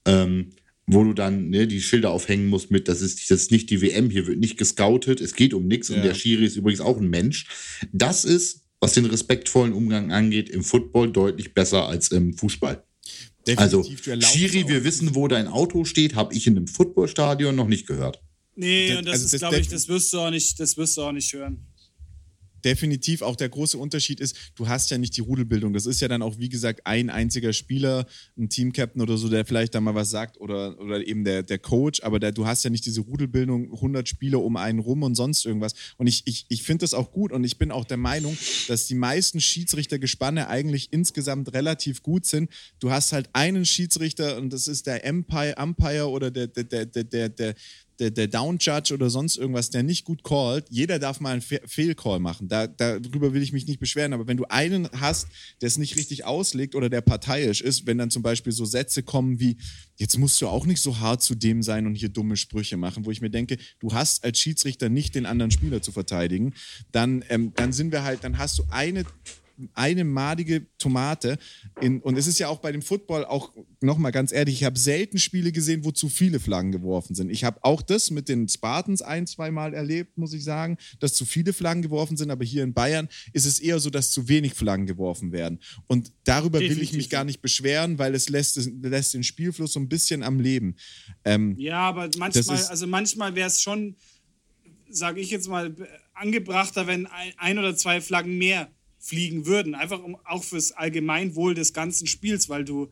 ähm, 0.05 0.49
wo 0.85 1.05
du 1.05 1.13
dann 1.13 1.49
ne, 1.49 1.67
die 1.67 1.81
Schilder 1.81 2.11
aufhängen 2.11 2.47
musst 2.47 2.69
mit, 2.69 2.89
das 2.89 3.01
ist, 3.01 3.31
das 3.31 3.43
ist 3.43 3.51
nicht 3.51 3.69
die 3.69 3.81
WM, 3.81 4.09
hier 4.09 4.27
wird 4.27 4.39
nicht 4.39 4.57
gescoutet, 4.57 5.21
es 5.21 5.33
geht 5.33 5.53
um 5.53 5.67
nichts 5.67 5.87
Ja. 5.87 5.95
und 5.95 6.03
der 6.03 6.13
Schiri 6.13 6.43
ist 6.45 6.57
übrigens 6.57 6.81
auch 6.81 6.97
ein 6.97 7.09
Mensch. 7.09 7.47
Das 7.93 8.25
ist, 8.25 8.65
was 8.81 8.93
den 8.93 9.05
respektvollen 9.05 9.71
Umgang 9.71 10.11
angeht, 10.11 10.49
im 10.49 10.65
Football 10.65 11.13
deutlich 11.13 11.53
besser 11.53 11.87
als 11.87 12.09
im 12.09 12.33
Fußball. 12.33 12.83
Also, 13.55 13.77
Definitiv, 13.81 14.07
erlaubst 14.07 14.33
Schiri, 14.35 14.67
wir 14.67 14.83
wissen, 14.83 15.15
wo 15.15 15.27
dein 15.27 15.47
Auto 15.47 15.83
steht, 15.83 16.15
habe 16.15 16.33
ich 16.35 16.45
in 16.45 16.57
einem 16.57 16.67
Footballstadion 16.67 17.55
noch 17.55 17.67
nicht 17.67 17.87
gehört. 17.87 18.21
Nee, 18.55 18.89
Das- 18.89 18.97
und 18.97 19.05
das 19.05 19.13
also 19.13 19.35
ist, 19.35 19.39
glaube 19.39 19.59
ich, 19.59 19.67
das 19.67 19.87
wirst 19.87 20.13
du 20.13 20.19
auch 20.19 20.29
nicht, 20.29 20.59
das 20.59 20.77
wirst 20.77 20.97
du 20.97 21.01
auch 21.01 21.11
nicht 21.11 21.33
hören. 21.33 21.65
Definitiv 22.65 23.21
auch 23.21 23.35
der 23.35 23.49
große 23.49 23.77
Unterschied 23.77 24.19
ist, 24.19 24.35
du 24.55 24.67
hast 24.67 24.89
ja 24.91 24.97
nicht 24.97 25.17
die 25.17 25.21
Rudelbildung. 25.21 25.73
Das 25.73 25.85
ist 25.85 26.01
ja 26.01 26.07
dann 26.07 26.21
auch, 26.21 26.37
wie 26.39 26.49
gesagt, 26.49 26.81
ein 26.85 27.09
einziger 27.09 27.53
Spieler, 27.53 28.05
ein 28.37 28.49
Teamcaptain 28.49 29.01
oder 29.01 29.17
so, 29.17 29.29
der 29.29 29.45
vielleicht 29.45 29.75
da 29.75 29.81
mal 29.81 29.95
was 29.95 30.09
sagt 30.09 30.39
oder, 30.39 30.79
oder 30.79 31.05
eben 31.05 31.23
der, 31.23 31.43
der 31.43 31.59
Coach, 31.59 32.01
aber 32.03 32.19
der, 32.19 32.31
du 32.31 32.45
hast 32.45 32.63
ja 32.63 32.69
nicht 32.69 32.85
diese 32.85 33.01
Rudelbildung, 33.01 33.73
100 33.73 34.07
Spieler 34.07 34.41
um 34.41 34.57
einen 34.57 34.79
rum 34.79 35.03
und 35.03 35.15
sonst 35.15 35.45
irgendwas. 35.45 35.73
Und 35.97 36.07
ich, 36.07 36.23
ich, 36.25 36.45
ich 36.49 36.63
finde 36.63 36.83
das 36.83 36.93
auch 36.93 37.11
gut 37.11 37.31
und 37.31 37.43
ich 37.43 37.57
bin 37.57 37.71
auch 37.71 37.85
der 37.85 37.97
Meinung, 37.97 38.37
dass 38.67 38.87
die 38.87 38.95
meisten 38.95 39.39
Schiedsrichtergespanne 39.39 40.47
eigentlich 40.47 40.89
insgesamt 40.91 41.53
relativ 41.53 42.03
gut 42.03 42.25
sind. 42.25 42.49
Du 42.79 42.91
hast 42.91 43.13
halt 43.13 43.29
einen 43.33 43.65
Schiedsrichter 43.65 44.37
und 44.37 44.51
das 44.51 44.67
ist 44.67 44.87
der 44.87 45.05
Empire, 45.05 45.55
Umpire 45.61 46.09
oder 46.09 46.31
der, 46.31 46.47
der, 46.47 46.63
der, 46.85 47.03
der, 47.03 47.29
der, 47.29 47.55
der 48.01 48.11
der, 48.11 48.11
der 48.11 48.27
Down 48.27 48.57
Judge 48.59 48.93
oder 48.93 49.09
sonst 49.09 49.37
irgendwas, 49.37 49.69
der 49.69 49.83
nicht 49.83 50.05
gut 50.05 50.23
callt, 50.23 50.65
jeder 50.69 50.99
darf 50.99 51.19
mal 51.19 51.33
einen 51.33 51.41
Fe 51.41 51.61
Fehlcall 51.65 52.19
machen. 52.19 52.47
Da, 52.47 52.67
darüber 52.67 53.33
will 53.33 53.43
ich 53.43 53.53
mich 53.53 53.67
nicht 53.67 53.79
beschweren. 53.79 54.13
Aber 54.13 54.27
wenn 54.27 54.37
du 54.37 54.45
einen 54.45 54.89
hast, 54.99 55.27
der 55.61 55.67
es 55.67 55.77
nicht 55.77 55.95
richtig 55.95 56.25
auslegt 56.25 56.75
oder 56.75 56.89
der 56.89 57.01
parteiisch 57.01 57.61
ist, 57.61 57.85
wenn 57.85 57.97
dann 57.97 58.09
zum 58.09 58.23
Beispiel 58.23 58.51
so 58.51 58.65
Sätze 58.65 59.03
kommen 59.03 59.39
wie, 59.39 59.57
jetzt 59.97 60.17
musst 60.17 60.41
du 60.41 60.47
auch 60.47 60.65
nicht 60.65 60.81
so 60.81 60.99
hart 60.99 61.21
zu 61.21 61.35
dem 61.35 61.61
sein 61.61 61.85
und 61.85 61.95
hier 61.95 62.09
dumme 62.09 62.37
Sprüche 62.37 62.77
machen, 62.77 63.05
wo 63.05 63.11
ich 63.11 63.21
mir 63.21 63.29
denke, 63.29 63.57
du 63.79 63.93
hast 63.93 64.23
als 64.23 64.39
Schiedsrichter 64.39 64.89
nicht 64.89 65.15
den 65.15 65.25
anderen 65.25 65.51
Spieler 65.51 65.81
zu 65.81 65.91
verteidigen, 65.91 66.53
dann, 66.91 67.23
ähm, 67.29 67.53
dann 67.55 67.73
sind 67.73 67.91
wir 67.91 68.03
halt, 68.03 68.23
dann 68.23 68.37
hast 68.37 68.57
du 68.57 68.63
eine 68.69 69.05
eine 69.73 70.03
madige 70.03 70.65
Tomate. 70.77 71.37
In, 71.81 71.99
und 72.01 72.17
es 72.17 72.27
ist 72.27 72.39
ja 72.39 72.47
auch 72.47 72.59
bei 72.59 72.71
dem 72.71 72.81
Football 72.81 73.25
auch, 73.25 73.53
nochmal 73.81 74.11
ganz 74.11 74.31
ehrlich, 74.31 74.55
ich 74.55 74.63
habe 74.63 74.77
selten 74.79 75.17
Spiele 75.17 75.51
gesehen, 75.51 75.83
wo 75.85 75.91
zu 75.91 76.09
viele 76.09 76.39
Flaggen 76.39 76.71
geworfen 76.71 77.15
sind. 77.15 77.29
Ich 77.29 77.43
habe 77.43 77.63
auch 77.63 77.81
das 77.81 78.11
mit 78.11 78.29
den 78.29 78.47
Spartans 78.47 79.01
ein, 79.01 79.27
zweimal 79.27 79.73
erlebt, 79.73 80.17
muss 80.17 80.33
ich 80.33 80.43
sagen, 80.43 80.77
dass 80.99 81.13
zu 81.13 81.25
viele 81.25 81.53
Flaggen 81.53 81.81
geworfen 81.81 82.17
sind. 82.17 82.31
Aber 82.31 82.43
hier 82.45 82.63
in 82.63 82.73
Bayern 82.73 83.07
ist 83.33 83.45
es 83.45 83.59
eher 83.59 83.79
so, 83.79 83.89
dass 83.89 84.11
zu 84.11 84.27
wenig 84.27 84.53
Flaggen 84.53 84.85
geworfen 84.85 85.31
werden. 85.31 85.59
Und 85.87 86.11
darüber 86.23 86.59
will 86.59 86.65
ich 86.65 86.69
Definitiv. 86.73 86.97
mich 86.97 87.09
gar 87.09 87.23
nicht 87.23 87.41
beschweren, 87.41 87.97
weil 87.99 88.15
es 88.15 88.29
lässt, 88.29 88.59
lässt 88.81 89.13
den 89.13 89.23
Spielfluss 89.23 89.73
so 89.73 89.79
ein 89.79 89.89
bisschen 89.89 90.23
am 90.23 90.39
Leben. 90.39 90.75
Ähm, 91.25 91.55
Ja, 91.57 91.79
aber 91.89 92.09
manchmal, 92.17 92.57
ist- 92.57 92.69
also 92.69 92.87
manchmal 92.87 93.35
wäre 93.35 93.47
es 93.47 93.61
schon, 93.61 93.95
sage 94.89 95.21
ich 95.21 95.29
jetzt 95.31 95.47
mal, 95.47 95.73
angebrachter, 96.13 96.85
wenn 96.87 97.07
ein, 97.07 97.33
ein 97.37 97.57
oder 97.57 97.75
zwei 97.75 98.01
Flaggen 98.01 98.37
mehr 98.37 98.69
fliegen 99.01 99.45
würden. 99.45 99.75
Einfach 99.75 100.01
um, 100.01 100.15
auch 100.25 100.43
fürs 100.43 100.71
Allgemeinwohl 100.71 101.55
des 101.55 101.73
ganzen 101.73 102.07
Spiels, 102.07 102.47
weil 102.47 102.63
du 102.63 102.89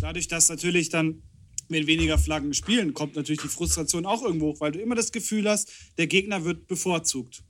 dadurch, 0.00 0.28
dass 0.28 0.48
natürlich 0.48 0.88
dann, 0.88 1.22
wenn 1.68 1.86
weniger 1.86 2.16
Flaggen 2.16 2.54
spielen, 2.54 2.94
kommt 2.94 3.16
natürlich 3.16 3.42
die 3.42 3.48
Frustration 3.48 4.06
auch 4.06 4.22
irgendwo 4.22 4.52
hoch, 4.52 4.60
weil 4.60 4.72
du 4.72 4.80
immer 4.80 4.94
das 4.94 5.12
Gefühl 5.12 5.48
hast, 5.50 5.70
der 5.98 6.06
Gegner 6.06 6.44
wird 6.44 6.66
bevorzugt. 6.68 7.42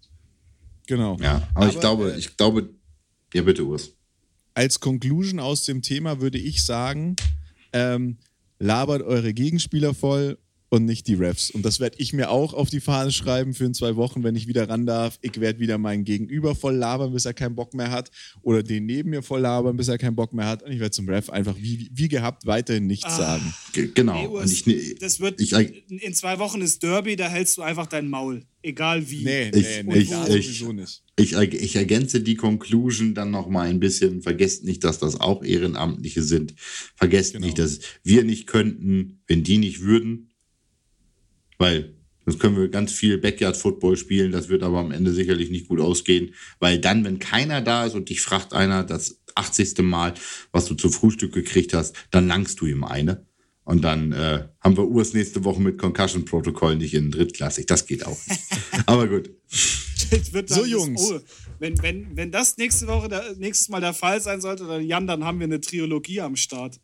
genau. 0.86 1.16
Ja, 1.20 1.46
aber, 1.54 1.66
ich 1.68 1.72
Aber, 1.74 1.80
glaube, 1.80 2.12
äh, 2.14 2.18
ich 2.18 2.36
glaube, 2.36 2.70
ja 3.34 3.42
bitte, 3.42 3.64
Urs. 3.64 3.92
als 4.54 4.80
Conclusion 4.80 5.38
aus 5.38 5.64
dem 5.64 5.82
Thema 5.82 6.20
würde 6.20 6.38
ich 6.38 6.64
sagen, 6.64 7.14
ähm, 7.74 8.16
labert 8.58 9.02
eure 9.02 9.34
Gegenspieler 9.34 9.94
voll 9.94 10.38
und 10.70 10.84
nicht 10.84 11.06
die 11.06 11.14
Refs. 11.14 11.50
Und 11.50 11.64
das 11.64 11.80
werde 11.80 11.96
ich 11.98 12.12
mir 12.12 12.30
auch 12.30 12.52
auf 12.52 12.68
die 12.68 12.80
Fahne 12.80 13.10
schreiben 13.10 13.54
für 13.54 13.64
in 13.64 13.74
zwei 13.74 13.96
Wochen, 13.96 14.22
wenn 14.22 14.36
ich 14.36 14.46
wieder 14.46 14.68
ran 14.68 14.84
darf. 14.86 15.18
Ich 15.22 15.40
werde 15.40 15.60
wieder 15.60 15.78
meinen 15.78 16.04
Gegenüber 16.04 16.54
voll 16.54 16.74
labern, 16.76 17.12
bis 17.12 17.24
er 17.24 17.32
keinen 17.34 17.54
Bock 17.54 17.72
mehr 17.74 17.90
hat. 17.90 18.10
Oder 18.42 18.62
den 18.62 18.84
neben 18.86 19.10
mir 19.10 19.22
voll 19.22 19.40
labern, 19.40 19.76
bis 19.76 19.88
er 19.88 19.96
keinen 19.98 20.16
Bock 20.16 20.32
mehr 20.34 20.46
hat. 20.46 20.62
Und 20.62 20.72
ich 20.72 20.78
werde 20.80 20.90
zum 20.90 21.08
Ref 21.08 21.30
einfach 21.30 21.56
wie, 21.58 21.88
wie 21.92 22.08
gehabt 22.08 22.44
weiterhin 22.46 22.86
nichts 22.86 23.16
sagen. 23.16 23.54
G 23.72 23.88
genau. 23.94 24.40
Nee, 24.40 24.44
ich, 24.44 24.66
ne- 24.66 24.94
das 25.00 25.20
wird, 25.20 25.40
ich, 25.40 25.52
in 25.52 26.14
zwei 26.14 26.38
Wochen 26.38 26.60
ist 26.60 26.82
Derby, 26.82 27.16
da 27.16 27.28
hältst 27.28 27.56
du 27.56 27.62
einfach 27.62 27.86
dein 27.86 28.08
Maul. 28.08 28.44
Egal 28.60 29.08
wie. 29.08 29.24
Nee, 29.24 29.48
Ich- 29.50 29.54
nee, 29.54 29.82
nee, 29.84 29.98
ich- 30.00 30.10
da 30.10 30.26
ich- 30.28 30.62
nicht. 30.72 31.02
Ich, 31.16 31.32
ich 31.32 31.76
ergänze 31.76 32.20
die 32.20 32.34
Conclusion 32.34 33.14
dann 33.14 33.30
noch 33.30 33.48
mal 33.48 33.68
ein 33.68 33.80
bisschen. 33.80 34.20
Vergesst 34.22 34.64
nicht, 34.64 34.84
dass 34.84 34.98
das 34.98 35.18
auch 35.20 35.42
Ehrenamtliche 35.42 36.22
sind. 36.22 36.54
Vergesst 36.94 37.32
Genau. 37.32 37.46
nicht, 37.46 37.58
dass 37.58 37.80
wir 38.04 38.22
nicht 38.24 38.46
könnten, 38.46 39.20
wenn 39.26 39.42
die 39.44 39.58
nicht 39.58 39.80
würden. 39.80 40.27
Weil 41.58 41.94
sonst 42.24 42.38
können 42.40 42.56
wir 42.56 42.68
ganz 42.68 42.92
viel 42.92 43.18
Backyard-Football 43.18 43.96
spielen. 43.96 44.32
Das 44.32 44.48
wird 44.48 44.62
aber 44.62 44.78
am 44.78 44.92
Ende 44.92 45.12
sicherlich 45.12 45.50
nicht 45.50 45.68
gut 45.68 45.80
ausgehen. 45.80 46.34
Weil 46.60 46.78
dann, 46.78 47.04
wenn 47.04 47.18
keiner 47.18 47.60
da 47.60 47.84
ist 47.84 47.94
und 47.94 48.08
dich 48.08 48.20
fragt 48.20 48.52
einer 48.52 48.84
das 48.84 49.20
80. 49.34 49.78
Mal, 49.78 50.14
was 50.52 50.66
du 50.66 50.74
zum 50.74 50.92
Frühstück 50.92 51.32
gekriegt 51.32 51.74
hast, 51.74 51.94
dann 52.10 52.28
langst 52.28 52.60
du 52.60 52.66
ihm 52.66 52.84
eine. 52.84 53.26
Und 53.64 53.82
dann 53.82 54.12
äh, 54.12 54.48
haben 54.60 54.78
wir 54.78 54.88
Urs 54.88 55.12
nächste 55.12 55.44
Woche 55.44 55.60
mit 55.60 55.76
Concussion-Protokoll 55.76 56.76
nicht 56.76 56.94
in 56.94 57.10
drittklassig. 57.10 57.66
Das 57.66 57.84
geht 57.84 58.06
auch 58.06 58.16
nicht. 58.26 58.40
aber 58.86 59.06
gut. 59.08 59.30
So, 60.46 60.64
Jungs. 60.64 61.10
Oh, 61.10 61.20
wenn, 61.58 61.82
wenn, 61.82 62.16
wenn 62.16 62.30
das 62.30 62.56
nächste 62.56 62.86
Woche, 62.86 63.10
der, 63.10 63.34
nächstes 63.36 63.68
Mal 63.68 63.82
der 63.82 63.92
Fall 63.92 64.22
sein 64.22 64.40
sollte, 64.40 64.66
dann 64.66 64.82
Jan, 64.82 65.06
dann 65.06 65.22
haben 65.22 65.38
wir 65.38 65.44
eine 65.44 65.60
Trilogie 65.60 66.22
am 66.22 66.36
Start. 66.36 66.80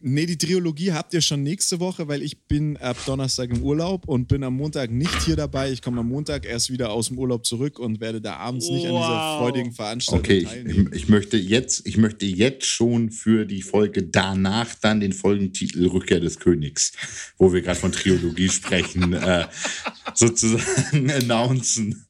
Nee, 0.00 0.26
die 0.26 0.38
Trilogie 0.38 0.92
habt 0.92 1.12
ihr 1.12 1.20
schon 1.20 1.42
nächste 1.42 1.80
Woche, 1.80 2.06
weil 2.06 2.22
ich 2.22 2.38
bin 2.44 2.76
ab 2.76 2.96
Donnerstag 3.04 3.50
im 3.50 3.62
Urlaub 3.62 4.06
und 4.06 4.28
bin 4.28 4.44
am 4.44 4.54
Montag 4.54 4.92
nicht 4.92 5.22
hier 5.24 5.34
dabei. 5.34 5.72
Ich 5.72 5.82
komme 5.82 6.00
am 6.00 6.08
Montag 6.08 6.46
erst 6.46 6.70
wieder 6.70 6.90
aus 6.90 7.08
dem 7.08 7.18
Urlaub 7.18 7.44
zurück 7.44 7.80
und 7.80 8.00
werde 8.00 8.20
da 8.20 8.36
abends 8.36 8.68
nicht 8.70 8.86
an 8.86 8.92
dieser 8.92 9.08
Wow. 9.08 9.38
freudigen 9.40 9.72
Veranstaltung 9.72 10.20
Okay, 10.20 10.38
ich, 10.38 10.44
teilnehmen. 10.44 10.90
ich, 10.92 11.02
ich, 11.02 11.08
möchte 11.08 11.36
jetzt, 11.36 11.84
ich 11.86 11.96
möchte 11.96 12.26
jetzt 12.26 12.66
schon 12.66 13.10
für 13.10 13.44
die 13.44 13.62
Folge 13.62 14.04
danach 14.04 14.72
dann 14.76 15.00
den 15.00 15.12
Folgentitel 15.12 15.86
Rückkehr 15.88 16.20
des 16.20 16.38
Königs, 16.38 16.92
wo 17.36 17.52
wir 17.52 17.62
gerade 17.62 17.80
von 17.80 17.90
Trilogie 17.90 18.48
sprechen, 18.50 19.14
äh, 19.14 19.46
sozusagen 20.14 21.10
announcen. 21.10 22.06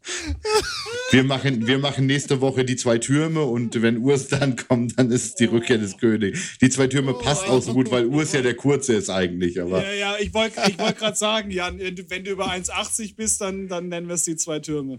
Wir 1.10 1.24
machen, 1.24 1.66
wir 1.66 1.78
machen 1.78 2.06
nächste 2.06 2.40
Woche 2.40 2.64
die 2.64 2.76
zwei 2.76 2.98
Türme 2.98 3.42
und 3.42 3.80
wenn 3.82 3.98
Urs 3.98 4.28
dann 4.28 4.56
kommt, 4.56 4.98
dann 4.98 5.10
ist 5.10 5.24
es 5.24 5.34
die 5.36 5.44
Rückkehr 5.46 5.78
des 5.78 5.96
Königs. 5.98 6.58
Die 6.60 6.68
zwei 6.70 6.86
Türme 6.86 7.14
passt 7.14 7.48
auch 7.48 7.62
so 7.62 7.72
gut, 7.74 7.90
weil 7.90 8.06
Urs 8.06 8.32
ja 8.32 8.42
der 8.42 8.54
Kurze 8.54 8.94
ist 8.94 9.10
eigentlich, 9.10 9.60
aber 9.60 9.82
Ja, 9.84 9.92
ja, 9.92 10.16
ich 10.20 10.32
wollte 10.34 10.60
ich 10.68 10.78
wollt 10.78 10.98
gerade 10.98 11.16
sagen, 11.16 11.50
Jan, 11.50 11.78
wenn 11.80 12.24
du- 12.24 12.30
über 12.30 12.50
1,80 12.50 13.16
bist, 13.16 13.40
dann, 13.40 13.68
dann 13.68 13.88
nennen 13.88 14.06
wir 14.08 14.14
es 14.14 14.24
die 14.24 14.36
zwei 14.36 14.58
Türme. 14.58 14.98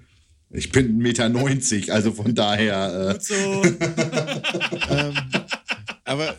ich 0.52 0.72
bin 0.72 1.00
1,90 1.02 1.80
Meter, 1.82 1.94
also 1.94 2.12
von 2.12 2.34
daher. 2.34 3.14
Gut 3.14 3.24
so. 3.24 3.36
Aber 6.06 6.36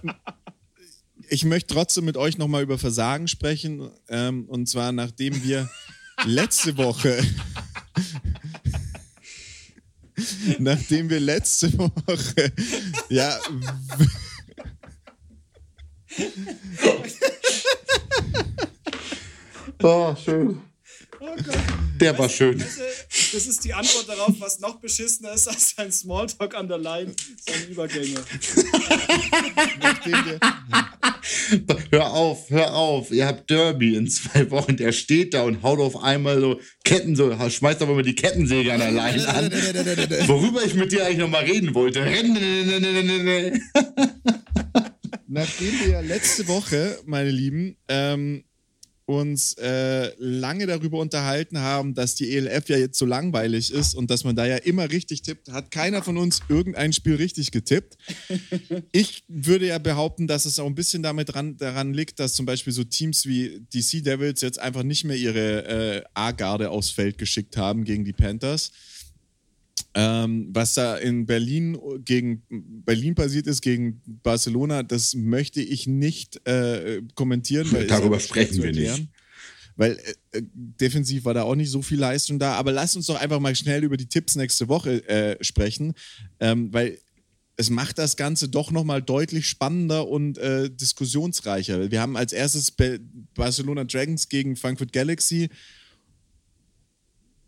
ich 1.28 1.44
möchte 1.44 1.74
trotzdem 1.74 2.04
mit 2.06 2.16
euch 2.16 2.38
nochmal 2.38 2.62
über 2.64 2.76
Versagen 2.76 3.28
sprechen. 3.28 3.88
Ähm, 4.08 4.46
und 4.48 4.68
zwar 4.68 4.90
nachdem 4.90 5.44
wir 5.44 5.70
letzte 6.26 6.76
Woche. 6.76 7.22
nachdem 10.58 11.10
wir 11.10 11.20
letzte 11.20 11.72
Woche. 11.78 12.52
Ja. 13.08 13.38
Oh, 19.82 20.14
schön. 20.14 20.60
Der 22.01 22.18
war 22.18 22.28
schön. 22.28 22.59
Das 22.59 23.46
ist 23.46 23.64
die 23.64 23.74
Antwort 23.74 24.09
darauf, 24.09 24.34
was 24.38 24.61
noch 24.61 24.80
beschissener 24.80 25.32
ist 25.32 25.48
als 25.48 25.74
sein 25.76 25.92
Smalltalk 25.92 26.55
an 26.55 26.66
der 26.66 26.78
Line, 26.78 27.14
seine 27.46 27.64
Übergänge. 27.64 28.20
Hör 31.90 32.12
auf, 32.12 32.51
hör 32.51 32.74
auf. 32.74 33.11
Ihr 33.11 33.26
habt 33.26 33.51
Derby 33.51 33.96
in 33.96 34.09
zwei 34.09 34.51
Wochen. 34.51 34.76
Der 34.76 34.92
steht 34.92 35.34
da 35.34 35.42
und 35.42 35.62
haut 35.62 35.78
auf 35.78 36.03
einmal 36.03 36.40
so 36.40 36.61
Ketten, 36.84 37.16
so 37.16 37.36
schmeißt 37.48 37.82
aber 37.82 37.94
mal 37.94 38.03
die 38.03 38.14
Kettensäge 38.14 38.72
an 38.72 38.80
der 38.80 38.92
Leine 38.92 39.28
an. 39.28 39.51
Worüber 40.28 40.64
ich 40.64 40.74
mit 40.74 40.92
dir 40.92 41.05
eigentlich 41.05 41.18
nochmal 41.18 41.44
reden 41.44 41.74
wollte. 41.74 42.01
nachdem 45.26 45.80
wir 45.80 45.88
ja 45.88 46.01
letzte 46.01 46.48
Woche, 46.48 46.98
meine 47.05 47.30
Lieben, 47.30 47.76
ähm, 47.88 48.44
uns 49.18 49.54
äh, 49.54 50.12
lange 50.18 50.66
darüber 50.66 50.98
unterhalten 50.98 51.58
haben, 51.58 51.94
dass 51.94 52.14
die 52.14 52.36
ELF 52.36 52.68
ja 52.68 52.76
jetzt 52.76 52.98
so 52.98 53.06
langweilig 53.06 53.72
ist 53.72 53.94
und 53.94 54.11
dass 54.11 54.24
man 54.24 54.36
da 54.36 54.46
ja 54.46 54.56
immer 54.56 54.90
richtig 54.90 55.22
tippt, 55.22 55.50
hat 55.50 55.70
keiner 55.70 56.02
von 56.02 56.16
uns 56.16 56.40
irgendein 56.48 56.92
Spiel 56.92 57.16
richtig 57.16 57.50
getippt. 57.50 57.96
Ich 58.92 59.24
würde 59.28 59.66
ja 59.66 59.78
behaupten, 59.78 60.26
dass 60.26 60.44
es 60.44 60.58
auch 60.58 60.66
ein 60.66 60.74
bisschen 60.74 61.02
damit 61.02 61.32
dran, 61.34 61.56
daran 61.56 61.94
liegt, 61.94 62.18
dass 62.18 62.34
zum 62.34 62.46
Beispiel 62.46 62.72
so 62.72 62.84
Teams 62.84 63.26
wie 63.26 63.61
die 63.72 63.82
Sea 63.82 64.00
Devils 64.00 64.40
jetzt 64.40 64.58
einfach 64.58 64.82
nicht 64.82 65.04
mehr 65.04 65.16
ihre 65.16 65.64
äh, 65.66 66.02
A-Garde 66.14 66.70
aufs 66.70 66.90
Feld 66.90 67.18
geschickt 67.18 67.56
haben 67.56 67.84
gegen 67.84 68.04
die 68.04 68.12
Panthers. 68.12 68.70
Ähm, 69.93 70.51
was 70.53 70.74
da 70.74 70.97
in 70.97 71.26
Berlin 71.26 71.76
gegen 72.05 72.43
Berlin 72.84 73.16
passiert 73.16 73.49
ist 73.49 73.61
gegen 73.61 74.01
Barcelona, 74.22 74.84
das 74.84 75.14
möchte 75.14 75.61
ich 75.61 75.88
nicht 75.88 76.47
äh, 76.47 77.03
kommentieren. 77.14 77.66
Weil 77.72 77.86
Darüber 77.88 78.20
sprechen 78.20 78.62
wir 78.62 78.72
nicht. 78.72 79.09
Weil 79.76 79.99
äh, 80.32 80.38
äh, 80.38 80.43
defensiv 80.53 81.24
war 81.24 81.34
da 81.34 81.43
auch 81.43 81.57
nicht 81.57 81.70
so 81.70 81.82
viel 81.82 81.99
Leistung 81.99 82.38
da. 82.38 82.55
Aber 82.55 82.70
lasst 82.70 82.97
uns 82.97 83.07
doch 83.07 83.20
einfach 83.20 83.41
mal 83.41 83.57
schnell 83.57 83.82
über 83.82 83.97
die 83.97 84.07
Tipps 84.07 84.36
nächste 84.36 84.68
Woche 84.68 85.09
äh, 85.09 85.43
sprechen, 85.43 85.95
ähm, 86.38 86.72
weil 86.72 86.99
es 87.57 87.68
macht 87.68 87.99
das 87.99 88.16
Ganze 88.16 88.49
doch 88.49 88.70
nochmal 88.70 89.03
deutlich 89.03 89.47
spannender 89.47 90.09
und 90.09 90.38
äh, 90.38 90.70
diskussionsreicher. 90.70 91.91
Wir 91.91 92.01
haben 92.01 92.16
als 92.16 92.32
erstes 92.32 92.72
Barcelona 93.34 93.84
Dragons 93.84 94.28
gegen 94.28 94.57
Frankfurt 94.57 94.93
Galaxy 94.93 95.51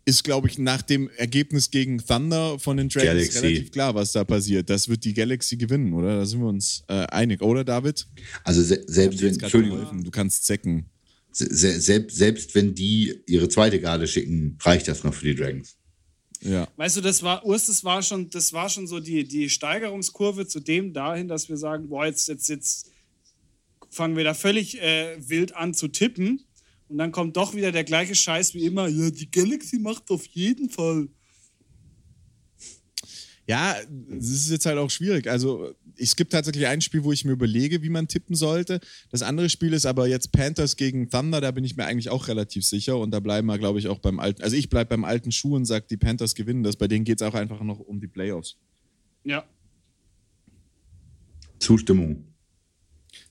ist, 0.05 0.23
glaube 0.23 0.47
ich, 0.47 0.57
nach 0.57 0.81
dem 0.81 1.09
Ergebnis 1.17 1.71
gegen 1.71 1.99
Thunder 1.99 2.59
von 2.59 2.77
den 2.77 2.89
Dragons 2.89 3.09
Galaxy. 3.09 3.39
relativ 3.39 3.71
klar, 3.71 3.95
was 3.95 4.11
da 4.11 4.23
passiert. 4.23 4.69
Das 4.69 4.89
wird 4.89 5.05
die 5.05 5.13
Galaxy 5.13 5.55
gewinnen, 5.55 5.93
oder? 5.93 6.17
Da 6.17 6.25
sind 6.25 6.41
wir 6.41 6.47
uns 6.47 6.83
äh, 6.87 7.05
einig, 7.05 7.41
oder 7.41 7.63
David? 7.63 8.05
Also 8.43 8.61
se 8.61 8.83
selbst 8.87 9.21
wenn, 9.21 9.39
Entschuldigung, 9.39 10.03
du 10.03 10.11
kannst 10.11 10.45
zecken. 10.45 10.89
Se 11.31 11.79
selbst, 11.79 12.17
selbst 12.17 12.53
wenn 12.53 12.75
die 12.75 13.21
ihre 13.27 13.47
zweite 13.49 13.79
Garde 13.79 14.07
schicken, 14.07 14.57
reicht 14.61 14.87
das 14.87 15.03
noch 15.03 15.13
für 15.13 15.25
die 15.25 15.35
Dragons. 15.35 15.77
Ja. 16.41 16.67
Weißt 16.75 16.97
du, 16.97 17.01
das 17.01 17.23
war, 17.23 17.45
Urs, 17.45 17.67
das 17.67 17.83
war 17.83 18.01
schon, 18.03 18.29
das 18.29 18.51
war 18.51 18.69
schon 18.69 18.85
so 18.85 18.99
die, 18.99 19.23
die 19.23 19.49
Steigerungskurve 19.49 20.45
zu 20.45 20.59
dem 20.59 20.91
dahin, 20.93 21.27
dass 21.27 21.47
wir 21.47 21.57
sagen, 21.57 21.87
boah, 21.87 22.05
jetzt, 22.05 22.27
jetzt, 22.27 22.49
jetzt 22.49 22.91
fangen 23.89 24.17
wir 24.17 24.25
da 24.25 24.33
völlig 24.33 24.81
äh, 24.81 25.15
wild 25.19 25.55
an 25.55 25.73
zu 25.73 25.87
tippen. 25.87 26.41
Und 26.93 26.99
dann 26.99 27.11
kommt 27.11 27.35
doch 27.37 27.55
wieder 27.55 27.71
der 27.71 27.83
gleiche 27.83 28.13
Scheiß 28.13 28.53
wie 28.53 28.65
immer. 28.65 28.87
Ja, 28.87 29.09
die 29.09 29.31
Galaxy 29.31 29.79
macht 29.79 30.11
auf 30.11 30.27
jeden 30.27 30.69
Fall. 30.69 31.07
Ja, 33.47 33.75
es 34.15 34.29
ist 34.29 34.51
jetzt 34.51 34.67
halt 34.67 34.77
auch 34.77 34.91
schwierig. 34.91 35.27
Also, 35.27 35.73
es 35.97 36.15
gibt 36.15 36.33
tatsächlich 36.33 36.67
ein 36.67 36.81
Spiel, 36.81 37.03
wo 37.03 37.11
ich 37.11 37.25
mir 37.25 37.31
überlege, 37.31 37.81
wie 37.81 37.89
man 37.89 38.07
tippen 38.07 38.35
sollte. 38.35 38.79
Das 39.09 39.23
andere 39.23 39.49
Spiel 39.49 39.73
ist 39.73 39.87
aber 39.87 40.07
jetzt 40.07 40.31
Panthers 40.33 40.75
gegen 40.75 41.09
Thunder. 41.09 41.41
Da 41.41 41.49
bin 41.49 41.63
ich 41.63 41.75
mir 41.75 41.85
eigentlich 41.85 42.09
auch 42.09 42.27
relativ 42.27 42.63
sicher. 42.63 42.99
Und 42.99 43.09
da 43.09 43.19
bleiben 43.19 43.47
wir, 43.47 43.57
glaube 43.57 43.79
ich, 43.79 43.87
auch 43.87 43.97
beim 43.97 44.19
alten. 44.19 44.43
Also, 44.43 44.55
ich 44.55 44.69
bleibe 44.69 44.89
beim 44.89 45.03
alten 45.03 45.31
Schuh 45.31 45.55
und 45.55 45.65
sage, 45.65 45.87
die 45.89 45.97
Panthers 45.97 46.35
gewinnen 46.35 46.61
das. 46.61 46.75
Bei 46.75 46.87
denen 46.87 47.05
geht 47.05 47.21
es 47.21 47.27
auch 47.27 47.33
einfach 47.33 47.61
noch 47.63 47.79
um 47.79 47.99
die 47.99 48.07
Playoffs. 48.07 48.55
Ja. 49.23 49.43
Zustimmung. 51.57 52.27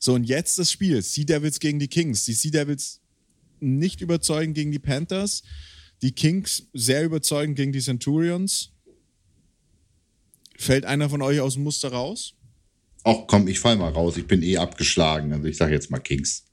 So, 0.01 0.15
und 0.15 0.25
jetzt 0.25 0.59
das 0.59 0.73
Spiel: 0.73 1.01
Sea 1.01 1.25
Devils 1.25 1.61
gegen 1.61 1.79
die 1.79 1.87
Kings. 1.87 2.25
Die 2.25 2.33
Sea 2.33 2.51
Devils 2.51 3.02
nicht 3.63 4.01
überzeugend 4.01 4.55
gegen 4.55 4.73
die 4.73 4.79
Panthers. 4.79 5.43
Die 6.03 6.13
Kings 6.13 6.69
sehr 6.73 7.05
überzeugend 7.05 7.57
gegen 7.57 7.73
die 7.73 7.81
Centurions. 7.81 8.73
Fällt 10.57 10.85
einer 10.85 11.09
von 11.09 11.23
euch 11.23 11.41
aus 11.41 11.55
dem 11.55 11.63
Muster 11.63 11.93
raus? 11.93 12.35
Ach 13.05 13.27
komm, 13.27 13.49
ich 13.49 13.59
fall 13.59 13.77
mal 13.77 13.93
raus. 13.93 14.17
Ich 14.17 14.27
bin 14.27 14.43
eh 14.43 14.59
abgeschlagen. 14.59 15.33
Also 15.33 15.47
ich 15.47 15.57
sage 15.57 15.73
jetzt 15.73 15.91
mal 15.91 15.99
Kings. 15.99 16.45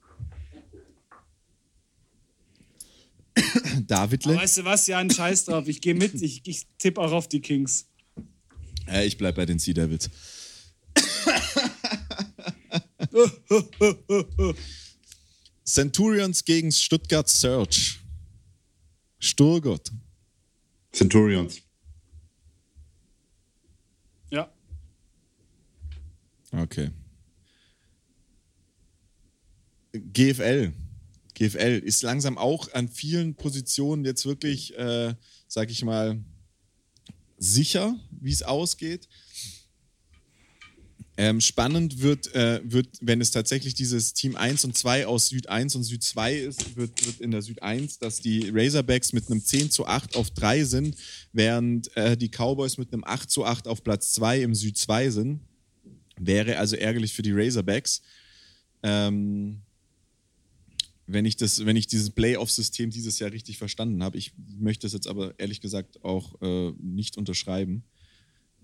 David. 3.86 4.26
Weißt 4.26 4.58
du 4.58 4.64
was, 4.64 4.86
ja, 4.86 4.98
ein 4.98 5.10
Scheiß 5.10 5.46
drauf. 5.46 5.68
Ich 5.68 5.80
gehe 5.80 5.94
mit. 5.94 6.20
Ich, 6.20 6.42
ich 6.44 6.66
tippe 6.78 7.00
auch 7.00 7.12
auf 7.12 7.28
die 7.28 7.40
Kings. 7.40 7.86
Äh, 8.88 9.06
ich 9.06 9.16
bleib 9.16 9.36
bei 9.36 9.46
den 9.46 9.58
Sea 9.58 9.74
Devils. 9.74 10.10
Centurions 15.72 16.44
gegen 16.44 16.72
Stuttgart 16.72 17.28
Search. 17.28 18.00
Sturgott. 19.18 19.92
Centurions. 20.92 21.60
Ja. 24.30 24.52
Okay. 26.52 26.90
GFL. 29.92 30.72
GFL 31.34 31.82
ist 31.84 32.02
langsam 32.02 32.36
auch 32.36 32.72
an 32.72 32.88
vielen 32.88 33.34
Positionen 33.34 34.04
jetzt 34.04 34.26
wirklich, 34.26 34.76
äh, 34.76 35.14
sag 35.46 35.70
ich 35.70 35.84
mal, 35.84 36.22
sicher, 37.38 37.96
wie 38.10 38.32
es 38.32 38.42
ausgeht. 38.42 39.08
Ähm, 41.22 41.42
spannend 41.42 42.00
wird, 42.00 42.34
äh, 42.34 42.62
wird, 42.64 42.96
wenn 43.02 43.20
es 43.20 43.30
tatsächlich 43.30 43.74
dieses 43.74 44.14
Team 44.14 44.36
1 44.36 44.64
und 44.64 44.74
2 44.74 45.06
aus 45.06 45.28
Süd 45.28 45.50
1 45.50 45.76
und 45.76 45.82
Süd 45.82 46.02
2 46.02 46.34
ist, 46.34 46.76
wird, 46.76 47.04
wird 47.04 47.20
in 47.20 47.30
der 47.30 47.42
Süd 47.42 47.62
1, 47.62 47.98
dass 47.98 48.22
die 48.22 48.48
Razorbacks 48.48 49.12
mit 49.12 49.30
einem 49.30 49.44
10 49.44 49.70
zu 49.70 49.84
8 49.84 50.16
auf 50.16 50.30
3 50.30 50.64
sind, 50.64 50.96
während 51.34 51.94
äh, 51.94 52.16
die 52.16 52.30
Cowboys 52.30 52.78
mit 52.78 52.90
einem 52.94 53.04
8 53.04 53.30
zu 53.30 53.44
8 53.44 53.68
auf 53.68 53.84
Platz 53.84 54.14
2 54.14 54.40
im 54.40 54.54
Süd 54.54 54.78
2 54.78 55.10
sind. 55.10 55.40
Wäre 56.18 56.56
also 56.56 56.76
ärgerlich 56.76 57.12
für 57.12 57.20
die 57.20 57.32
Razorbacks. 57.32 58.00
Ähm, 58.82 59.60
wenn 61.06 61.26
ich, 61.26 61.36
das, 61.36 61.66
wenn 61.66 61.76
ich 61.76 61.86
dieses 61.86 62.08
Playoff-System 62.08 62.88
dieses 62.88 63.18
Jahr 63.18 63.30
richtig 63.30 63.58
verstanden 63.58 64.02
habe. 64.02 64.16
Ich 64.16 64.32
möchte 64.58 64.86
es 64.86 64.94
jetzt 64.94 65.06
aber 65.06 65.38
ehrlich 65.38 65.60
gesagt 65.60 66.02
auch 66.02 66.40
äh, 66.40 66.72
nicht 66.80 67.18
unterschreiben. 67.18 67.84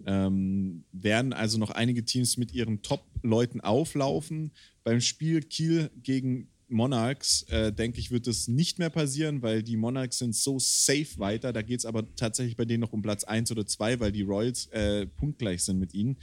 Ähm, 0.05 0.85
werden 0.93 1.33
also 1.33 1.59
noch 1.59 1.71
einige 1.71 2.05
Teams 2.05 2.37
mit 2.37 2.53
ihren 2.53 2.83
Top-Leuten 2.83 3.61
auflaufen. 3.61 4.53
Beim 4.85 5.01
Spiel 5.01 5.43
Kiel 5.43 5.91
gegen 6.03 6.49
Monarchs, 6.69 7.43
äh, 7.45 7.73
denke 7.73 8.01
ich, 8.01 8.11
wird 8.11 8.27
das 8.27 8.49
nicht 8.49 8.79
mehr 8.79 8.91
passieren, 8.91 9.43
weil 9.43 9.63
die 9.63 9.77
Monarchs 9.77 10.19
sind 10.19 10.35
so 10.35 10.59
safe 10.59 11.19
weiter. 11.19 11.53
Da 11.53 11.63
geht 11.63 11.81
es 11.81 11.87
aber 11.87 12.05
tatsächlich 12.17 12.57
bei 12.57 12.65
denen 12.65 12.81
noch 12.81 12.93
um 12.93 13.03
Platz 13.03 13.25
1 13.25 13.51
oder 13.53 13.67
2, 13.67 14.01
weil 14.01 14.13
die 14.13 14.23
Royals 14.23 14.67
äh, 14.69 15.07
punktgleich 15.07 15.63
sind 15.63 15.79
mit 15.79 15.95
ihnen. 15.95 16.17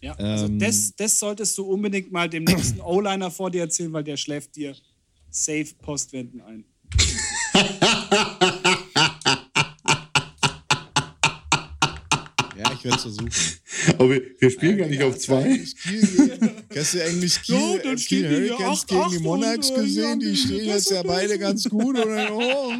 Ja, 0.00 0.14
also 0.16 0.46
ähm, 0.46 0.58
das, 0.58 0.94
das 0.96 1.18
solltest 1.18 1.56
du 1.58 1.64
unbedingt 1.64 2.10
mal 2.10 2.28
dem 2.28 2.44
nächsten 2.44 2.80
O-Liner 2.80 3.30
vor 3.30 3.50
dir 3.50 3.62
erzählen, 3.62 3.92
weil 3.92 4.04
der 4.04 4.16
schläft 4.16 4.56
dir 4.56 4.74
safe 5.30 5.74
Postwenden 5.80 6.40
ein. 6.40 6.64
Ich 12.84 12.90
werde 12.90 12.96
es 12.96 13.02
versuchen. 13.02 13.30
Aber 13.98 14.10
wir, 14.10 14.50
spielen 14.50 14.78
gar 14.78 14.88
nicht 14.88 15.02
auf 15.02 15.18
zwei. 15.18 15.58
Hast 16.76 16.94
du 16.94 17.04
eigentlich 17.04 17.42
Kiel, 17.42 17.80
ja, 17.82 17.92
äh, 17.92 17.96
Kiel 17.96 18.28
Hurricanes 18.28 18.86
gegen 18.86 19.10
die 19.10 19.18
Monarchs 19.20 19.74
gesehen? 19.74 20.20
Die 20.20 20.36
stehen 20.36 20.66
jetzt 20.66 20.90
ja 20.90 21.02
beide 21.02 21.38
ganz 21.38 21.68
gut. 21.68 21.98
Oder? 21.98 22.24
Oh. 22.34 22.72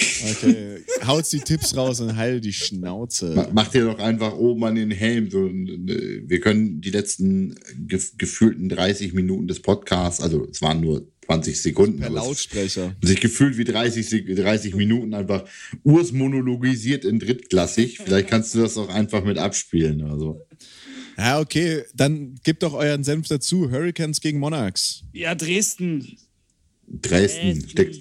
Okay, 0.00 0.78
haut 1.06 1.30
die 1.32 1.40
Tipps 1.40 1.76
raus 1.76 2.00
und 2.00 2.16
heil 2.16 2.40
die 2.40 2.52
Schnauze. 2.52 3.48
Macht 3.52 3.74
ihr 3.74 3.84
doch 3.84 3.98
einfach 3.98 4.34
oben 4.34 4.64
an 4.64 4.74
den 4.76 4.90
Helm. 4.90 5.30
Wir 5.32 6.40
können 6.40 6.80
die 6.80 6.90
letzten 6.90 7.56
gefühlten 8.16 8.68
30 8.68 9.12
Minuten 9.12 9.48
des 9.48 9.60
Podcasts, 9.60 10.20
also 10.20 10.46
es 10.50 10.62
waren 10.62 10.80
nur 10.80 11.06
20 11.26 11.60
Sekunden. 11.60 12.00
Per 12.00 12.10
Lautsprecher. 12.10 12.96
Sich 13.02 13.20
gefühlt 13.20 13.58
wie 13.58 13.64
30, 13.64 14.34
30 14.34 14.74
Minuten 14.74 15.14
einfach 15.14 15.44
Urs 15.82 16.12
monologisiert 16.12 17.04
in 17.04 17.18
drittklassig. 17.18 17.98
Vielleicht 17.98 18.28
kannst 18.28 18.54
du 18.54 18.60
das 18.60 18.78
auch 18.78 18.88
einfach 18.88 19.24
mit 19.24 19.36
abspielen 19.36 20.02
oder 20.02 20.18
so. 20.18 20.46
Ja, 21.18 21.40
okay. 21.40 21.82
Dann 21.94 22.36
gebt 22.44 22.62
doch 22.62 22.72
euren 22.72 23.04
Senf 23.04 23.28
dazu. 23.28 23.70
Hurricanes 23.70 24.20
gegen 24.20 24.38
Monarchs. 24.38 25.02
Ja, 25.12 25.34
Dresden. 25.34 26.16
Dresden. 26.86 27.00
Dresden. 27.02 27.68
Steck, 27.68 27.94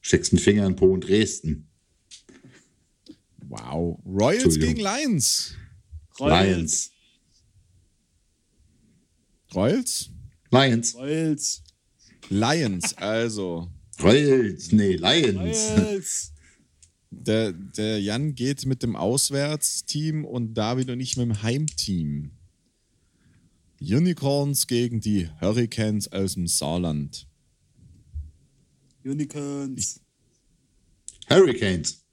steckst 0.00 0.32
einen 0.32 0.40
Finger 0.40 0.66
in 0.66 0.76
Po 0.76 0.92
und 0.92 1.06
Dresden. 1.06 1.68
Wow. 3.48 3.98
Royals 4.04 4.58
gegen 4.58 4.80
Lions. 4.80 5.54
Royals. 6.18 6.90
Royals? 9.54 10.10
Lions. 10.50 10.94
Royals. 10.94 11.62
Lions, 12.28 12.96
also. 12.96 13.68
Royals, 14.00 14.70
nee, 14.72 14.96
Lions. 14.96 15.36
Royals. 15.36 16.32
Der, 17.12 17.52
der 17.52 18.00
Jan 18.00 18.36
geht 18.36 18.66
mit 18.66 18.84
dem 18.84 18.94
Auswärtsteam 18.94 20.24
und 20.24 20.54
David 20.54 20.90
und 20.90 21.00
ich 21.00 21.16
mit 21.16 21.26
dem 21.26 21.42
Heimteam. 21.42 22.30
Unicorns 23.80 24.68
gegen 24.68 25.00
die 25.00 25.28
Hurricanes 25.40 26.12
aus 26.12 26.34
dem 26.34 26.46
Saarland. 26.46 27.26
Unicorns. 29.04 30.00
Hurricanes. 31.28 32.04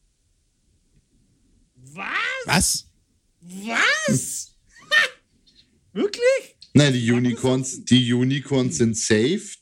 Was? 1.75 2.05
Was? 2.43 2.87
Was? 3.41 4.55
Wirklich? 5.93 6.21
Nein, 6.73 6.93
die 6.93 7.11
Unicorns, 7.11 7.83
die 7.85 8.13
Unicorns 8.13 8.77
sind 8.77 8.95
safe. 8.95 9.57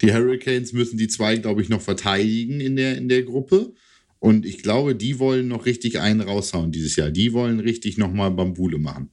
Die 0.00 0.12
Hurricanes 0.12 0.72
müssen 0.72 0.98
die 0.98 1.08
zwei, 1.08 1.36
glaube 1.36 1.62
ich, 1.62 1.68
noch 1.68 1.80
verteidigen 1.80 2.60
in 2.60 2.76
der, 2.76 2.98
in 2.98 3.08
der 3.08 3.22
Gruppe. 3.22 3.72
Und 4.18 4.44
ich 4.44 4.62
glaube, 4.62 4.94
die 4.94 5.18
wollen 5.18 5.48
noch 5.48 5.66
richtig 5.66 5.98
einen 5.98 6.20
raushauen 6.20 6.70
dieses 6.70 6.96
Jahr. 6.96 7.10
Die 7.10 7.32
wollen 7.32 7.60
richtig 7.60 7.98
nochmal 7.98 8.30
Bambule 8.30 8.78
machen. 8.78 9.10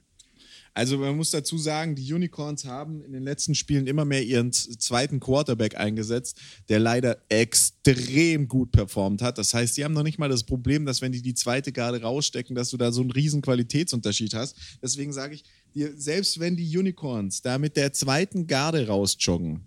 Also 0.72 0.98
man 0.98 1.16
muss 1.16 1.30
dazu 1.30 1.58
sagen, 1.58 1.96
die 1.96 2.12
Unicorns 2.12 2.64
haben 2.64 3.02
in 3.02 3.12
den 3.12 3.24
letzten 3.24 3.54
Spielen 3.54 3.86
immer 3.86 4.04
mehr 4.04 4.24
ihren 4.24 4.52
zweiten 4.52 5.18
Quarterback 5.18 5.76
eingesetzt, 5.76 6.40
der 6.68 6.78
leider 6.78 7.18
extrem 7.28 8.46
gut 8.46 8.70
performt 8.70 9.20
hat. 9.20 9.38
Das 9.38 9.52
heißt, 9.52 9.76
die 9.76 9.84
haben 9.84 9.94
noch 9.94 10.04
nicht 10.04 10.18
mal 10.18 10.28
das 10.28 10.44
Problem, 10.44 10.86
dass 10.86 11.02
wenn 11.02 11.12
die 11.12 11.22
die 11.22 11.34
zweite 11.34 11.72
Garde 11.72 12.02
rausstecken, 12.02 12.54
dass 12.54 12.70
du 12.70 12.76
da 12.76 12.92
so 12.92 13.00
einen 13.00 13.10
riesen 13.10 13.42
Qualitätsunterschied 13.42 14.34
hast. 14.34 14.56
Deswegen 14.80 15.12
sage 15.12 15.34
ich 15.34 15.44
dir, 15.74 15.92
selbst 15.96 16.38
wenn 16.38 16.56
die 16.56 16.78
Unicorns 16.78 17.42
da 17.42 17.58
mit 17.58 17.76
der 17.76 17.92
zweiten 17.92 18.46
Garde 18.46 18.86
rausjoggen, 18.86 19.66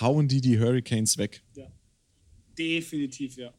hauen 0.00 0.28
die 0.28 0.40
die 0.40 0.58
Hurricanes 0.58 1.18
weg. 1.18 1.42
Ja. 1.54 1.70
Definitiv, 2.56 3.36
ja. 3.36 3.52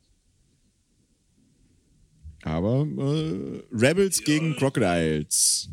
Aber 2.43 2.87
äh, 2.97 3.61
Rebels 3.71 4.19
ja. 4.19 4.25
gegen 4.25 4.55
Crocodiles. 4.55 5.69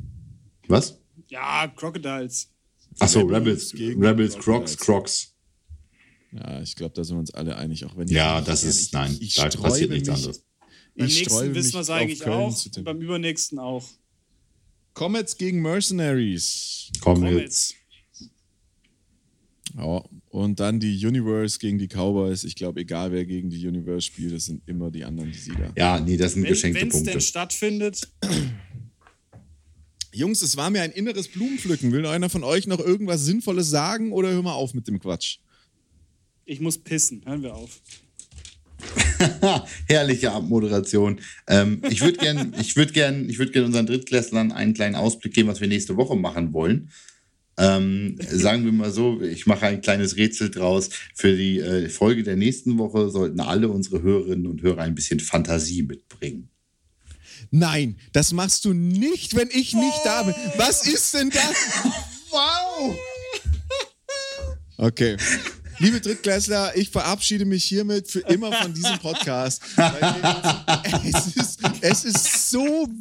Was? 0.68 0.98
Ja, 1.28 1.66
Crocodiles. 1.68 2.50
Achso, 2.98 3.20
Rebels, 3.20 3.72
Rebels, 3.74 4.00
Rebels 4.00 4.38
Crocs, 4.38 4.76
Crocs. 4.76 5.34
Ja, 6.32 6.60
ich 6.60 6.74
glaube, 6.74 6.94
da 6.94 7.04
sind 7.04 7.16
wir 7.16 7.20
uns 7.20 7.32
alle 7.32 7.56
einig, 7.56 7.84
auch 7.84 7.96
wenn 7.96 8.08
Ja, 8.08 8.40
das 8.40 8.64
ist, 8.64 8.86
ich, 8.86 8.92
nein, 8.92 9.16
ich, 9.20 9.34
da 9.34 9.48
passiert 9.48 9.90
nichts 9.90 10.08
anderes. 10.08 10.44
Beim 10.94 11.06
nächsten 11.06 11.54
wissen 11.54 11.72
wir 11.74 11.80
es 11.80 11.90
eigentlich 11.90 12.26
auch, 12.26 12.66
und 12.76 12.84
beim 12.84 13.00
übernächsten 13.00 13.58
auch. 13.58 13.88
Comets 14.94 15.36
gegen 15.36 15.62
Mercenaries. 15.62 16.90
Comets. 17.00 17.74
Ja, 19.76 20.02
und 20.30 20.58
dann 20.58 20.80
die 20.80 21.06
Universe 21.06 21.58
gegen 21.58 21.78
die 21.78 21.86
Cowboys. 21.86 22.42
Ich 22.42 22.56
glaube, 22.56 22.80
egal 22.80 23.12
wer 23.12 23.24
gegen 23.24 23.48
die 23.48 23.64
Universe 23.66 24.02
spielt, 24.02 24.32
das 24.34 24.46
sind 24.46 24.66
immer 24.66 24.90
die 24.90 25.04
anderen 25.04 25.30
die 25.30 25.38
Sieger. 25.38 25.72
Ja, 25.76 26.00
nee, 26.00 26.16
das 26.16 26.32
sind 26.32 26.42
Wenn, 26.42 26.50
geschenkte 26.50 26.80
Punkte. 26.80 26.98
Wenn 26.98 27.06
es 27.06 27.12
denn 27.12 27.20
stattfindet. 27.20 28.08
Jungs, 30.18 30.42
es 30.42 30.56
war 30.56 30.68
mir 30.68 30.82
ein 30.82 30.90
inneres 30.90 31.28
Blumenpflücken. 31.28 31.92
Will 31.92 32.04
einer 32.04 32.28
von 32.28 32.42
euch 32.42 32.66
noch 32.66 32.80
irgendwas 32.80 33.24
Sinnvolles 33.24 33.70
sagen 33.70 34.12
oder 34.12 34.30
hör 34.30 34.42
mal 34.42 34.52
auf 34.52 34.74
mit 34.74 34.88
dem 34.88 34.98
Quatsch? 34.98 35.38
Ich 36.44 36.60
muss 36.60 36.76
pissen. 36.76 37.22
Hören 37.24 37.42
wir 37.42 37.54
auf. 37.54 37.80
Herrliche 39.86 40.32
Abmoderation. 40.32 41.20
Ähm, 41.46 41.82
ich 41.88 42.00
würde 42.00 42.18
gerne 42.18 42.52
würd 42.52 42.92
gern, 42.94 43.28
würd 43.28 43.52
gern 43.52 43.64
unseren 43.66 43.86
Drittklässlern 43.86 44.50
einen 44.50 44.74
kleinen 44.74 44.96
Ausblick 44.96 45.34
geben, 45.34 45.48
was 45.48 45.60
wir 45.60 45.68
nächste 45.68 45.96
Woche 45.96 46.16
machen 46.16 46.52
wollen. 46.52 46.90
Ähm, 47.56 48.16
sagen 48.20 48.64
wir 48.64 48.72
mal 48.72 48.90
so, 48.90 49.20
ich 49.20 49.46
mache 49.46 49.66
ein 49.66 49.82
kleines 49.82 50.16
Rätsel 50.16 50.50
draus. 50.50 50.90
Für 51.14 51.36
die 51.36 51.58
äh, 51.58 51.88
Folge 51.88 52.24
der 52.24 52.36
nächsten 52.36 52.78
Woche 52.78 53.10
sollten 53.10 53.40
alle 53.40 53.68
unsere 53.68 54.02
Hörerinnen 54.02 54.46
und 54.46 54.62
Hörer 54.62 54.82
ein 54.82 54.94
bisschen 54.94 55.20
Fantasie 55.20 55.82
mitbringen. 55.82 56.50
Nein, 57.50 57.98
das 58.12 58.32
machst 58.32 58.64
du 58.64 58.72
nicht, 58.72 59.36
wenn 59.36 59.48
ich 59.50 59.74
nicht 59.74 60.00
da 60.04 60.22
bin. 60.22 60.34
Was 60.56 60.86
ist 60.86 61.14
denn 61.14 61.30
das? 61.30 61.54
Wow! 62.30 62.96
Okay. 64.76 65.16
Liebe 65.80 66.00
Drittklässler, 66.00 66.76
ich 66.76 66.90
verabschiede 66.90 67.44
mich 67.44 67.62
hiermit 67.62 68.10
für 68.10 68.20
immer 68.20 68.52
von 68.52 68.74
diesem 68.74 68.98
Podcast. 68.98 69.62
es, 71.04 71.36
ist, 71.36 71.60
es 71.80 72.04
ist 72.04 72.50
so 72.50 72.58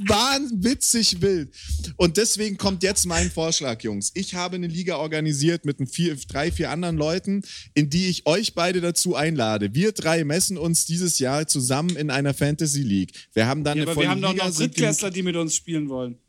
wahnwitzig 0.08 1.20
wild. 1.20 1.50
Und 1.96 2.18
deswegen 2.18 2.58
kommt 2.58 2.84
jetzt 2.84 3.08
mein 3.08 3.32
Vorschlag, 3.32 3.82
Jungs. 3.82 4.12
Ich 4.14 4.36
habe 4.36 4.58
eine 4.58 4.68
Liga 4.68 4.98
organisiert 4.98 5.66
mit 5.66 5.78
vier, 5.90 6.16
drei, 6.28 6.52
vier 6.52 6.70
anderen 6.70 6.98
Leuten, 6.98 7.42
in 7.74 7.90
die 7.90 8.10
ich 8.10 8.28
euch 8.28 8.54
beide 8.54 8.80
dazu 8.80 9.16
einlade. 9.16 9.74
Wir 9.74 9.92
drei 9.92 10.24
messen 10.24 10.58
uns 10.60 10.86
dieses 10.86 11.18
Jahr 11.18 11.48
zusammen 11.48 11.96
in 11.96 12.12
einer 12.12 12.36
Fantasy 12.36 12.84
League. 12.84 13.14
Wir 13.34 13.48
haben 13.48 13.64
dann 13.64 13.78
ja, 13.78 13.84
eine 13.84 13.92
aber 13.92 14.02
wir 14.02 14.10
haben 14.10 14.22
doch 14.22 14.36
noch 14.36 14.54
Drittklässler, 14.54 15.10
die 15.10 15.24
mit 15.24 15.36
uns 15.36 15.56
spielen 15.56 15.90
wollen. 15.90 16.20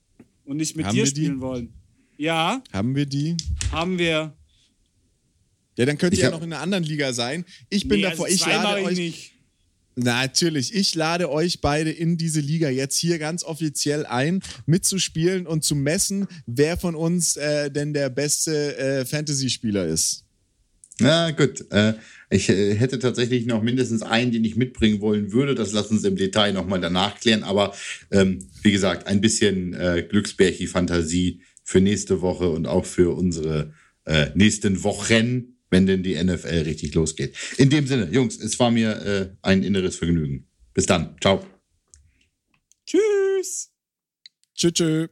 Und 0.47 0.57
nicht 0.57 0.77
mit 0.77 0.87
haben 0.87 0.95
dir 0.95 1.07
spielen 1.07 1.43
wollen. 1.43 1.75
Ja. 2.17 2.63
Haben 2.73 2.97
wir 2.97 3.05
die? 3.05 3.37
Haben 3.71 3.99
wir. 3.99 4.38
Ja, 5.79 5.87
dann 5.87 5.97
könnt 5.97 6.15
ihr 6.15 6.25
ja 6.25 6.31
noch 6.31 6.43
in 6.43 6.53
einer 6.53 6.61
anderen 6.61 6.83
Liga 6.83 7.13
sein. 7.13 7.45
Ich 7.71 7.87
bin 7.87 8.01
nee, 8.01 8.03
davor, 8.03 8.27
also 8.27 8.35
ich 8.35 8.45
lade 8.45 8.83
euch. 8.83 8.99
Nicht. 8.99 9.33
Natürlich, 9.95 10.75
ich 10.75 10.95
lade 10.95 11.31
euch 11.31 11.61
beide 11.61 11.91
in 11.91 12.17
diese 12.17 12.41
Liga 12.41 12.69
jetzt 12.69 12.97
hier 12.99 13.19
ganz 13.19 13.43
offiziell 13.43 14.07
ein, 14.07 14.43
mitzuspielen 14.67 15.47
und 15.47 15.65
zu 15.65 15.75
messen, 15.75 16.27
wer 16.47 16.77
von 16.77 16.95
uns 16.95 17.37
äh, 17.37 17.71
denn 17.71 17.95
der 17.95 18.09
beste 18.09 18.77
äh, 18.77 19.05
Fantasy-Spieler 19.05 19.87
ist. 19.87 20.25
Na 21.01 21.31
gut, 21.31 21.65
äh, 21.71 21.95
ich 22.31 22.49
äh, 22.49 22.75
hätte 22.75 22.99
tatsächlich 22.99 23.47
noch 23.47 23.63
mindestens 23.63 24.03
einen, 24.03 24.33
den 24.33 24.45
ich 24.45 24.57
mitbringen 24.57 25.01
wollen 25.01 25.33
würde. 25.33 25.55
Das 25.55 25.73
lassen 25.73 25.95
uns 25.95 26.05
im 26.05 26.17
Detail 26.17 26.53
nochmal 26.53 26.81
danach 26.81 27.19
klären. 27.19 27.45
Aber 27.45 27.75
ähm, 28.11 28.49
wie 28.63 28.73
gesagt, 28.73 29.07
ein 29.07 29.21
bisschen 29.21 29.75
äh, 29.75 30.05
Glücksbärchi-Fantasie 30.09 31.41
für 31.63 31.81
nächste 31.81 32.21
Woche 32.21 32.51
und 32.51 32.67
auch 32.67 32.85
für 32.85 33.17
unsere 33.17 33.75
äh, 34.07 34.31
nächsten 34.35 34.83
Wochen 34.83 35.58
wenn 35.71 35.87
denn 35.87 36.03
die 36.03 36.23
NFL 36.23 36.63
richtig 36.65 36.95
losgeht. 36.95 37.35
In 37.57 37.71
dem 37.71 37.87
Sinne, 37.87 38.09
Jungs, 38.11 38.39
es 38.39 38.59
war 38.59 38.71
mir 38.71 38.91
äh, 39.05 39.37
ein 39.43 39.63
inneres 39.63 39.97
Vergnügen. 39.97 40.47
Bis 40.75 40.87
dann. 40.87 41.17
Ciao. 41.21 41.45
Tschüss. 42.87 43.71
Tschüss. 44.55 45.11